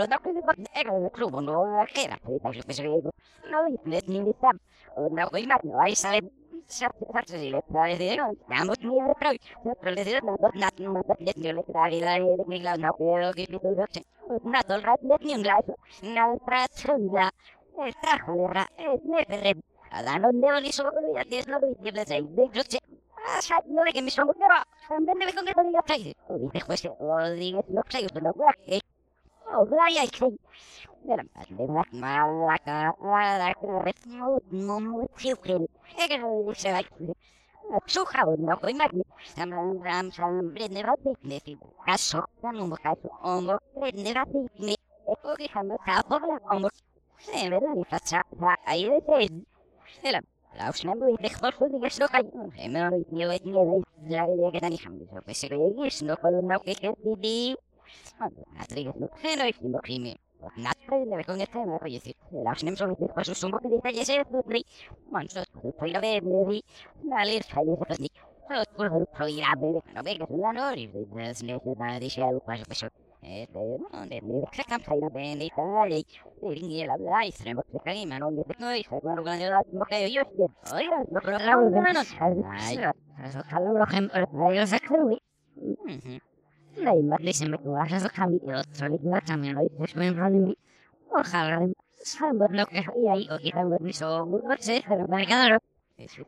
da 0.07 0.19
que 0.19 0.31
va 0.33 0.53
no 0.53 0.67
yo 1.77 1.85
que 1.93 2.09
no 3.51 3.65
dice 3.67 4.03
ni 4.09 4.19
ni 4.21 4.31
está 4.31 4.51
no 5.11 5.31
voy 5.31 5.47
más 5.47 5.65
no 5.65 5.81
hay 5.81 5.95
sabe 5.97 6.21
se 6.67 6.87
se 7.27 7.39
le 7.51 7.63
para 7.63 7.89
decir 7.89 8.21
vamos 8.49 8.79
ni 8.81 8.95
de 8.95 9.15
pero 9.19 9.31
pero 9.81 9.95
le 9.95 10.05
digo 10.05 10.21
no 10.23 10.37
no 10.41 10.49
no 10.79 10.93
no 10.93 11.03
yo 11.37 11.53
le 11.53 11.63
trae 11.65 12.01
la 12.01 12.15
de 12.15 12.45
mi 12.47 12.61
la 12.61 12.77
no 12.77 12.95
pero 12.99 13.33
que 13.33 13.47
tú 13.47 13.61
lo 13.63 13.87
sé 13.91 14.03
el 19.93 20.07
rato 20.07 20.33
ni 20.33 20.49
un 20.49 20.63
glaso 20.63 20.83
no 20.85 20.91
es 21.19 21.49
a 21.49 21.51
lo 21.51 21.61
de 21.61 22.51
yo 22.53 23.93
que 23.93 24.03
me 24.03 24.11
son 24.11 24.29
pero 24.29 24.55
también 24.89 25.19
debe 25.19 25.35
con 25.35 25.45
que 25.47 25.53
todavía 25.53 25.83
trae 25.83 26.17
o 26.29 26.39
dice 26.39 26.61
juez 26.61 26.83
o 26.99 27.31
diga 27.31 27.61
no 27.69 27.83
sé 27.89 28.05
usted 28.05 28.23
no 28.23 28.33
puede 28.33 28.53
que 28.65 28.81
o 29.55 29.67
vaya 29.67 30.05
y 30.05 30.09
que 30.09 30.37
Mira, 31.07 31.23
de 31.51 31.69
más 31.69 31.87
mala 31.93 32.59
cara, 32.65 33.55
que 33.55 33.67
no 34.09 34.41
no 34.51 34.81
no 34.81 35.09
chiquen. 35.17 35.69
Es 35.97 36.09
que 36.09 36.19
no 36.19 36.53
se. 36.53 36.69
Suja 37.87 38.25
no 38.39 38.59
coi 38.59 38.75
magni. 38.75 39.05
Sam 39.35 39.51
ram 39.85 40.11
sam 40.11 40.53
prende 40.55 40.83
rati. 40.83 41.11
Decir, 41.23 41.59
caso, 41.85 42.25
no 42.43 42.67
mo 42.67 42.77
caso, 42.77 43.09
homo 43.23 43.59
prende 43.79 44.15
rati. 44.15 44.41
Ne, 44.59 44.75
o 45.05 45.35
que 45.37 45.49
jamás 45.49 45.79
capo 45.87 46.19
la 46.19 46.37
homo. 46.51 46.69
Se 47.19 47.51
me 47.51 47.61
da 47.61 47.75
ni 47.75 47.85
facha, 47.85 48.27
ahí 48.65 48.85
de 48.89 49.47
usna 50.71 50.95
muy 50.95 51.17
de 51.17 51.31
jorge 51.31 51.69
de 51.69 51.81
que 51.81 51.89
no. 52.35 52.51
Se 52.53 52.69
me 52.69 52.81
lo 52.81 52.91
ni 53.11 53.25
ve 53.27 53.41
ni 53.45 53.53
ve. 53.53 54.61
Tan 54.61 54.73
hijam, 54.73 55.01
eso 55.03 55.21
que 55.21 55.35
se 55.35 55.49
que 55.49 55.87
es 55.87 56.03
no 56.03 56.17
una 56.23 56.59
que 56.59 56.75
que 56.75 56.93
di. 57.19 57.57
Atriga, 58.59 58.93
no, 58.99 59.09
no 59.09 59.45
es 59.45 59.63
ni 59.63 59.79
crimen. 59.81 60.17
Nada 60.57 60.75
de 60.91 61.25
con 61.25 61.41
este 61.41 61.59
me. 61.59 62.17
La 62.43 62.53
usna 62.53 62.77
son 62.77 62.95
de 62.95 63.09
cosas 63.09 63.45
un 63.45 63.51
poco 63.51 63.69
de 63.69 63.77
detalles 63.77 64.07
de 64.07 64.43
tri. 64.47 64.67
Manso, 65.11 65.43
soy 65.79 65.91
la 65.91 66.01
de 66.01 66.21
di. 66.21 66.65
La 67.05 67.25
lir 67.25 67.43
sai 67.43 67.65
de 67.67 67.97
ni. 67.99 68.11
Los 68.49 68.67
por 68.69 68.87
el 68.87 69.07
programa, 69.07 69.83
no 69.93 70.03
ve 70.05 70.17
que 70.17 70.25
es 70.25 70.31
la 70.31 70.53
nori 70.53 70.87
de 70.87 71.07
necesidad 71.07 72.01
de 72.01 72.11
ser 72.11 72.43
pues 72.45 72.63
pues 72.67 72.87
Ursäkta 73.27 74.79
frågan, 74.79 75.11
farligt. 75.57 76.11
Ringela 76.43 76.99
Bergström 76.99 77.59
och 77.59 77.85
Karin 77.85 78.23
om 78.23 78.37
det 78.37 78.45
Ojalá, 91.09 91.67
salvo 91.95 92.47
lo 92.51 92.67
que 92.67 92.83
soy 92.83 93.09
ahí, 93.09 93.29
o 93.31 93.39
quizá 93.39 93.65
un 93.65 93.71
permiso, 93.71 94.27
no 94.27 94.57
sé, 94.59 94.83
pero 94.87 95.09
me 95.09 95.27
quedaron. 95.27 95.61
Es 95.99 96.19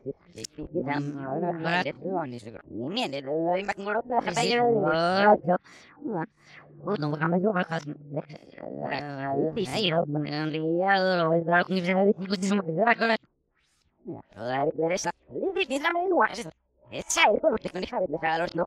hija 17.84 18.00
de 18.32 18.38
los 18.38 18.54
no. 18.54 18.66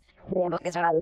se 0.71 0.81
va 0.81 0.89
a 0.89 0.93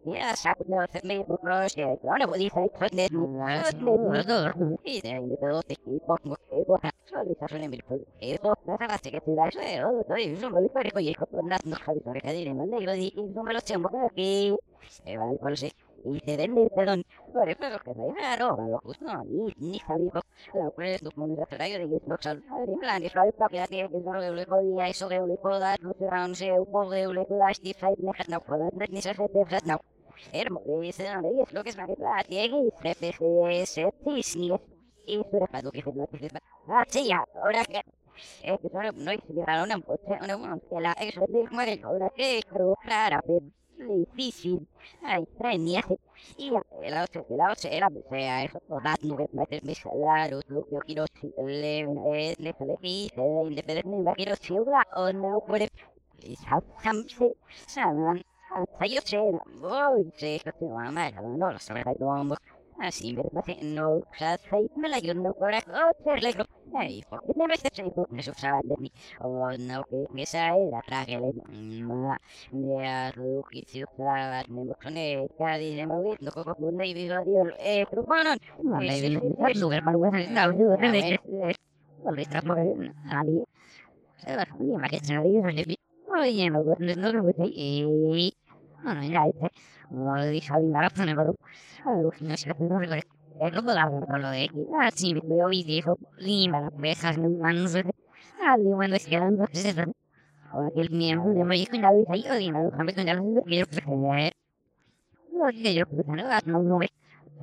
y 10.99 11.15
con 11.15 11.49
las 11.49 11.65
no 11.65 11.75
sabes 11.77 12.03
que 12.21 12.33
dire 12.33 12.53
me 12.53 12.65
digo 12.79 12.93
y 12.93 13.13
no 13.33 13.43
me 13.43 13.53
lo 13.53 13.59
sé 13.59 13.75
aquí 14.09 14.55
se 14.87 15.17
va 15.17 15.25
a 15.25 15.55
sí 15.55 15.71
y 16.05 16.19
se 16.19 16.37
den 16.37 16.69
perdón. 16.75 17.03
Por 17.33 17.49
eso 17.49 17.59
que 17.83 17.93
se 17.93 18.21
raro 18.21 18.57
lo 18.57 18.79
justo 18.79 19.05
ni 19.25 19.53
ni 19.57 19.79
sabía 19.79 20.11
la 20.53 20.69
cual 20.71 20.87
es 20.87 21.01
una 21.15 21.45
trayo 21.45 21.79
de 21.79 21.99
que 21.99 22.23
sal 22.23 22.43
en 22.67 22.79
plan 22.79 23.03
es 23.03 23.13
que 23.13 23.69
que 23.69 24.31
le 24.31 24.45
podía 24.45 24.87
eso 24.87 25.09
que 25.09 25.19
le 25.19 25.59
dar 25.59 25.79
no 25.81 25.93
se 26.33 26.45
de 26.45 27.13
le 27.13 27.25
site 27.53 27.75
no 28.27 28.39
ni 28.89 29.01
se 29.01 29.13
no. 29.65 29.81
Hermo, 30.33 30.61
es 30.83 30.99
lo 31.53 31.63
que 31.63 31.69
es 31.69 31.77
la 31.77 31.85
que 31.87 32.27
tiene 32.27 32.57
y 32.57 32.67
es 32.67 32.81
lo 32.83 33.45
que 33.45 33.65
se 33.65 33.83
lo 33.83 35.71
que 35.71 36.29
ah 36.67 36.83
sí 36.87 37.07
ya 37.07 37.23
ahora 37.41 37.63
que 37.65 37.81
es 38.43 38.59
que 38.59 38.69
solo 38.69 38.91
no 38.91 39.11
es 39.11 39.29
mirar 39.29 39.63
una 39.63 39.77
una 40.21 40.35
una 40.35 40.59
que 40.59 40.81
la 40.81 40.95
ahora 41.83 42.09
que 42.15 42.41
creo 42.49 42.75
clara 42.83 43.23
difícil. 43.87 44.67
Ay, 45.01 45.25
traía. 45.37 45.83
Y 46.37 46.51
la 46.51 47.03
otra, 47.03 47.23
la 47.29 47.51
otra 47.53 47.69
era, 47.69 47.87
o 47.87 48.09
sea, 48.09 48.43
eso, 48.43 48.61
das 48.83 49.03
no 49.03 49.15
meter 49.31 49.63
mis 49.63 49.77
salados, 49.77 50.43
lo 50.47 50.65
que 50.65 50.75
yo 50.75 50.79
quiero, 50.81 51.05
le, 51.45 51.85
le, 51.85 52.35
le, 52.37 52.55
le, 52.59 52.77
dice, 52.81 53.21
independiente, 53.47 53.89
me 53.89 54.13
quiero, 54.15 54.35
si 54.35 54.53
una 54.53 54.83
o 54.95 55.13
no 55.13 55.39
puede, 55.47 55.69
y 56.21 56.35
saman, 56.35 58.23
hasta 58.51 58.85
yo 58.85 59.01
sé, 59.01 59.17
voy, 59.61 60.11
sé, 60.17 60.41
que 60.43 60.51
te 60.51 60.65
va 60.65 60.83
a 60.83 60.87
amar, 60.87 61.23
no, 61.23 61.51
lo 61.51 61.59
sabrá, 61.59 61.93
no, 61.99 62.35
así 62.79 63.13
me 63.13 63.23
parece, 63.23 63.63
no, 63.63 64.01
de. 68.63 68.91
O 69.21 69.51
no 69.57 69.83
que 69.89 70.07
que 70.15 70.25
sa 70.25 70.55
era 70.55 70.81
tragele. 70.87 71.33
Ma 71.83 72.17
ne 72.51 72.87
a 72.87 73.11
lu 73.15 73.43
ki 73.49 73.63
si 73.67 73.83
usa 73.83 74.43
ne 74.47 74.53
mo 74.53 74.63
ne 74.65 74.73
ka 75.37 75.57
di 75.57 75.75
ne 75.75 75.85
mo 75.85 75.97
vi 76.03 76.17
no 76.21 76.31
ko 76.31 76.43
ko 76.43 76.71
ne 76.71 76.93
vi 76.93 77.07
ga 77.07 77.23
dio 77.25 77.43
e 77.59 77.85
trupanon. 77.89 78.37
No 78.63 78.79
lugar 79.61 79.83
para 79.83 79.93
lugar 79.97 80.13
na 80.29 80.47
lu 80.47 80.77
ne 80.77 80.87
ne. 80.91 81.55
O 82.05 82.11
le 82.11 82.23
tra 82.25 82.41
mo 82.41 82.53
ali. 83.19 83.43
Se 84.21 84.35
va 84.35 84.45
ni 84.59 84.77
ma 84.77 84.87
que 84.87 84.99
se 84.99 85.13
vi. 85.67 85.77
Oye, 86.09 86.49
no 86.49 86.63
no 86.63 86.95
no 86.95 87.11
no 87.13 87.31
e 87.39 87.83
no 87.83 88.48
ah 98.41 98.57
di 98.57 98.69
quando 98.71 98.97
si 98.97 99.09
quedando 99.09 99.45
se 99.51 99.71
se 99.73 99.85
o 100.51 100.71
che 100.71 100.81
il 100.81 100.91
mio 100.91 101.15
non 101.15 101.47
mi 101.47 101.57
dico 101.57 101.77
nada 101.77 101.95
di 101.95 102.19
io 102.25 102.37
di 102.37 102.49
no 102.49 102.69
come 102.69 102.93
con 102.93 103.05
la 103.05 103.13
io 103.13 103.65
perché 103.65 103.89
no 103.89 105.45
che 105.49 105.69
io 105.69 105.85
perché 105.85 106.11
no 106.11 106.23
no 106.45 106.61
no 106.61 106.77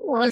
voy 0.06 0.30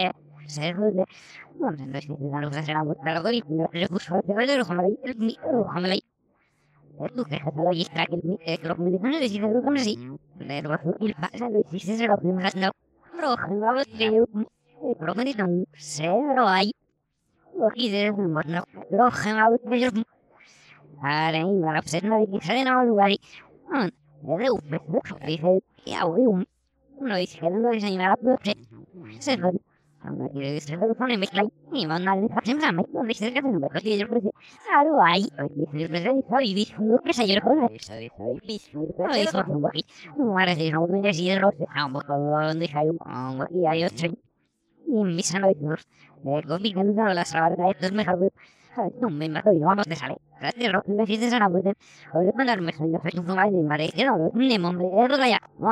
un 0.00 0.23
uno 26.96 27.16
dice 27.16 27.38
que 27.38 27.50
no 27.50 27.72
se 27.72 27.80
lo 27.80 28.38
se 29.20 29.36
y 31.72 31.86
manda 31.86 32.12
a 32.12 32.16
decir 32.16 32.30
que 32.44 32.54
me 32.72 32.84
lo 32.92 33.02
dice 33.04 33.32
que 33.32 33.42
no 33.42 33.52
me 33.52 33.60
lo 33.60 33.68
dice 33.80 34.06
claro 34.66 35.02
ahí 35.02 35.26
dice 35.54 35.88
que 35.88 36.42
y 36.42 36.54
dice 36.54 36.74
que 37.04 37.12
se 37.12 37.26
yo 37.26 37.40
con 37.40 37.58
mi 45.16 45.22
sano 45.22 45.48
de 45.48 45.56
los 45.60 45.86
de 46.22 46.42
gobierno 46.42 47.08
de 47.08 47.14
las 47.14 47.32
rabadas 47.32 47.76
no 49.00 49.10
mato 49.28 49.52
y 49.52 49.58
no 49.58 49.66
vamos. 49.66 49.86
Gracias, 50.40 50.72
Rock, 50.72 50.86
me 50.88 51.04
hiciste 51.04 51.30
de 51.30 51.36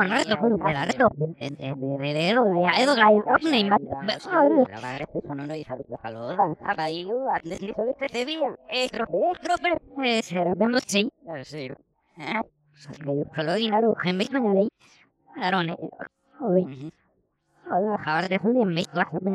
no, 0.03 0.15
es 0.15 0.27
lo 0.27 0.37
que 0.37 0.49
no 0.49 0.69
era, 0.69 0.85
de 18.27 18.39
fue 18.39 18.51
bien, 18.51 18.67
me 18.67 18.83
me 19.21 19.31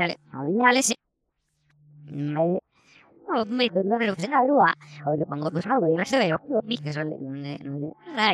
me 2.10 2.60
no 3.28 3.98
lo 3.98 4.14
sé 4.14 4.28
la 4.28 4.44
lua 4.44 4.74
o 5.06 5.16
lo 5.16 5.26
pongo 5.26 5.50
pues 5.50 5.66
algo 5.66 5.86
y 5.88 5.96
no 5.96 6.04
se 6.04 6.18
veo 6.18 6.40
que 6.82 6.92
son 6.92 7.12
en 7.12 7.88
la 8.16 8.32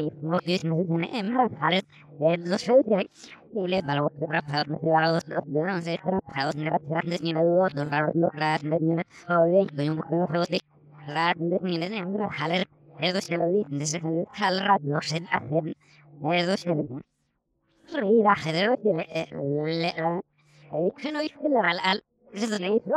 le 2.31 2.43
dos 2.49 2.69
a 2.69 2.89
le 2.89 3.03
le 3.69 3.83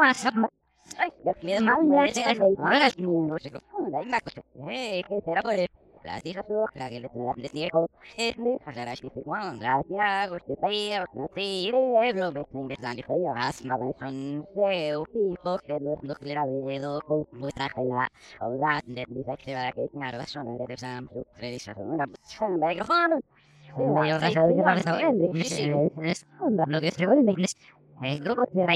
a 0.01 0.13
Eh, 4.69 5.03
que 5.07 5.21
por 5.21 5.53
el 5.53 5.67
la 6.07 6.21
que 6.21 6.37
es 6.37 6.47
este 8.17 9.21
gracias 9.23 10.31
usted 10.31 10.55
lo 10.91 12.33
que 12.33 12.43
se 12.49 12.57
ingresa 12.57 12.91
en 12.91 12.99
el 12.99 13.27
as 13.35 13.65
ma 13.65 13.77
son 13.99 14.45
se 14.53 14.95
o 14.95 15.03
pipo 15.05 15.57
que 15.65 15.79
no 15.79 15.97
no 16.01 16.15
le 16.21 16.33
de 16.35 16.79
do 16.79 17.01
con 17.01 17.27
muestra 17.33 17.67
la 17.75 18.09
o 18.39 18.57
da 18.57 18.81
de 18.85 19.03
dice 19.09 19.35
que 19.43 19.53
va 19.55 19.71
que 19.71 19.89
claro 19.89 20.23
son 20.25 20.57
de 20.57 20.77
sam 20.77 21.09
su 21.11 21.25
tradición 21.35 21.75
una 21.93 22.05
micrófono 22.05 23.19
me 23.77 24.09
yo 24.09 24.17
rasa 24.19 24.47
de 24.47 24.63
para 24.63 24.81
saber 24.81 25.13
es 26.11 26.25
lo 26.73 26.81
que 26.81 26.91
se 26.91 27.05
ve 27.07 27.15
en 27.19 27.29
inglés 27.29 27.57
el 28.01 28.19
grupo 28.23 28.43
de 28.53 28.65
la 28.65 28.75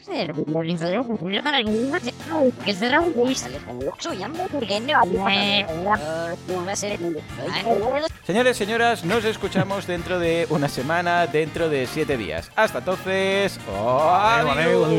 Señores, 8.25 8.57
señoras, 8.57 9.05
nos 9.05 9.25
escuchamos 9.25 9.87
dentro 9.87 10.19
de 10.19 10.47
una 10.49 10.67
semana, 10.69 11.27
dentro 11.27 11.69
de 11.69 11.87
siete 11.87 12.17
días. 12.17 12.51
Hasta 12.55 12.79
entonces, 12.79 13.59
adiós. 13.67 14.89